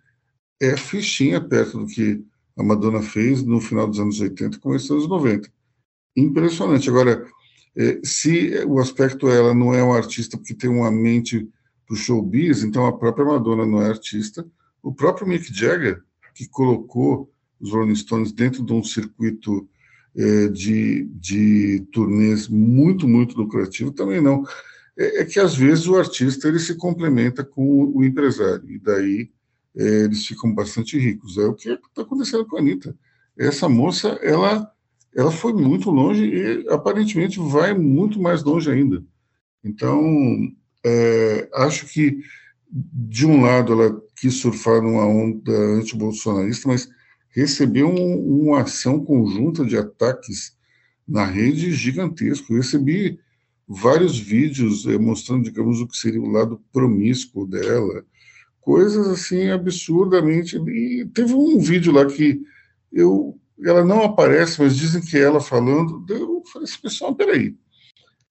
é 0.59 0.75
fichinha 0.75 1.39
perto 1.39 1.81
do 1.81 1.87
que 1.87 2.25
a 2.57 2.63
Madonna 2.63 3.03
fez 3.03 3.43
no 3.43 3.61
final 3.61 3.87
dos 3.87 4.01
anos 4.01 4.21
80 4.21 4.57
e 4.57 4.61
começo 4.61 4.89
dos 4.89 5.05
anos 5.05 5.09
90. 5.09 5.51
Impressionante. 6.17 6.89
Agora, 6.89 7.27
é, 7.77 8.01
se 8.03 8.55
o 8.67 8.79
aspecto 8.79 9.29
ela 9.29 9.53
não 9.53 9.75
é 9.75 9.83
uma 9.83 9.97
artista 9.97 10.39
porque 10.39 10.55
tem 10.55 10.71
uma 10.71 10.91
mente 10.91 11.47
para 11.87 11.95
o 11.95 11.97
showbiz, 11.97 12.63
então 12.63 12.87
a 12.87 12.97
própria 12.97 13.25
Madonna 13.25 13.67
não 13.67 13.83
é 13.83 13.89
artista. 13.89 14.47
O 14.89 14.95
próprio 14.95 15.27
Mick 15.27 15.53
Jagger, 15.53 16.03
que 16.35 16.49
colocou 16.49 17.31
os 17.61 17.73
Rolling 17.73 17.95
Stones 17.95 18.33
dentro 18.33 18.65
de 18.65 18.73
um 18.73 18.83
circuito 18.83 19.69
é, 20.17 20.49
de, 20.49 21.05
de 21.13 21.87
turnês 21.93 22.49
muito, 22.49 23.07
muito 23.07 23.37
lucrativo, 23.37 23.93
também 23.93 24.19
não. 24.19 24.43
É, 24.97 25.21
é, 25.21 25.25
que, 25.27 25.39
às 25.39 25.55
vezes, 25.55 25.87
o 25.87 25.97
artista 25.97 26.49
ele 26.49 26.59
se 26.59 26.75
complementa 26.75 27.45
com 27.45 27.93
o 27.95 28.03
empresário, 28.03 28.67
e 28.71 28.79
daí 28.79 29.31
é, 29.77 30.05
eles 30.05 30.27
ficam 30.27 30.55
bastante 30.55 30.99
ricos. 30.99 31.37
É 31.37 31.45
o 31.45 31.53
que 31.53 31.69
está 31.69 32.01
acontecendo 32.01 32.47
com 32.47 32.57
a 32.57 32.61
Anitta. 32.61 32.97
Essa 33.37 33.69
moça, 33.69 34.19
ela, 34.23 34.73
ela 35.15 35.31
foi 35.31 35.53
muito 35.53 35.91
longe 35.91 36.25
e, 36.25 36.67
aparentemente, 36.71 37.39
vai 37.39 37.75
muito 37.75 38.19
mais 38.19 38.43
longe 38.43 38.71
ainda. 38.71 39.05
Então, 39.63 40.01
é, 40.83 41.47
acho 41.57 41.85
que, 41.89 42.23
de 42.71 43.27
um 43.27 43.43
lado, 43.43 43.75
ela 43.75 44.08
quis 44.21 44.35
surfar 44.35 44.83
numa 44.83 45.07
onda 45.07 45.53
anti-bolsonarista, 45.53 46.69
mas 46.69 46.89
recebeu 47.31 47.89
um, 47.89 48.49
uma 48.49 48.63
ação 48.63 49.05
conjunta 49.05 49.65
de 49.65 49.77
ataques 49.77 50.57
na 51.07 51.25
rede 51.25 51.73
gigantesco. 51.73 52.53
Eu 52.53 52.59
recebi 52.59 53.19
vários 53.67 54.19
vídeos 54.19 54.87
eh, 54.87 54.99
mostrando, 54.99 55.45
digamos, 55.45 55.81
o 55.81 55.87
que 55.87 55.97
seria 55.97 56.21
o 56.21 56.31
lado 56.31 56.61
promíscuo 56.73 57.47
dela, 57.47 58.05
coisas 58.61 59.07
assim 59.09 59.51
absurdamente. 59.51 60.57
E 60.57 61.07
teve 61.15 61.35
um 61.35 61.59
vídeo 61.59 61.93
lá 61.93 62.07
que 62.07 62.41
eu, 62.93 63.39
ela 63.63 63.85
não 63.85 64.03
aparece, 64.03 64.61
mas 64.61 64.77
dizem 64.77 65.03
que 65.03 65.17
é 65.17 65.23
ela 65.23 65.41
falando. 65.41 66.05
Eu 66.09 66.43
falei 66.53 66.65
assim, 66.69 66.81
pessoal, 66.81 67.15
peraí. 67.15 67.55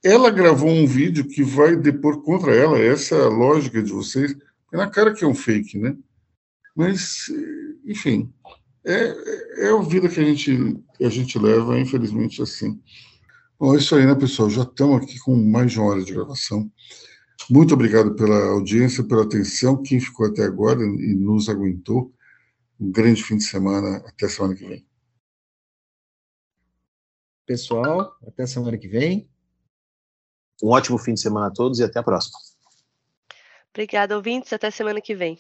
Ela 0.04 0.30
gravou 0.30 0.70
um 0.70 0.86
vídeo 0.86 1.28
que 1.28 1.44
vai 1.44 1.76
depor 1.76 2.22
contra 2.22 2.56
ela, 2.56 2.80
essa 2.80 3.16
é 3.16 3.24
a 3.24 3.30
lógica 3.30 3.82
de 3.82 3.92
vocês. 3.92 4.36
É 4.72 4.78
na 4.78 4.90
cara 4.90 5.14
que 5.14 5.24
é 5.24 5.28
um 5.28 5.36
fake, 5.36 5.78
né? 5.78 5.98
Mas, 6.76 7.32
enfim, 7.86 8.32
é, 8.86 9.66
é 9.66 9.70
a 9.70 9.82
vida 9.82 10.08
que 10.08 10.20
a 10.20 10.24
gente, 10.24 10.56
que 10.96 11.04
a 11.04 11.10
gente 11.10 11.40
leva, 11.40 11.80
infelizmente, 11.80 12.42
assim. 12.42 12.82
Bom, 13.60 13.74
é 13.74 13.78
isso 13.78 13.96
aí, 13.96 14.06
né, 14.06 14.14
pessoal? 14.14 14.50
Já 14.50 14.64
estamos 14.64 15.02
aqui 15.02 15.20
com 15.20 15.36
mais 15.36 15.72
de 15.72 15.80
uma 15.80 15.90
hora 15.90 16.04
de 16.04 16.14
gravação. 16.14 16.72
Muito 17.50 17.74
obrigado 17.74 18.16
pela 18.16 18.52
audiência, 18.52 19.04
pela 19.04 19.24
atenção, 19.24 19.82
quem 19.82 20.00
ficou 20.00 20.28
até 20.28 20.44
agora 20.44 20.82
e 20.82 21.16
nos 21.16 21.50
aguentou. 21.50 22.14
Um 22.80 22.92
grande 22.92 23.24
fim 23.24 23.38
de 23.38 23.44
semana. 23.44 23.98
Até 24.06 24.28
semana 24.28 24.54
que 24.54 24.68
vem. 24.68 24.86
Pessoal, 27.46 28.16
até 28.28 28.46
semana 28.46 28.78
que 28.78 28.88
vem. 28.88 29.30
Um 30.62 30.70
ótimo 30.70 30.98
fim 30.98 31.14
de 31.14 31.22
semana 31.22 31.48
a 31.48 31.52
todos 31.52 31.80
e 31.80 31.84
até 31.84 32.00
a 32.00 32.04
próxima. 32.04 32.38
Obrigada, 33.74 34.16
ouvintes. 34.16 34.54
Até 34.54 34.72
semana 34.72 35.02
que 35.02 35.16
vem. 35.16 35.38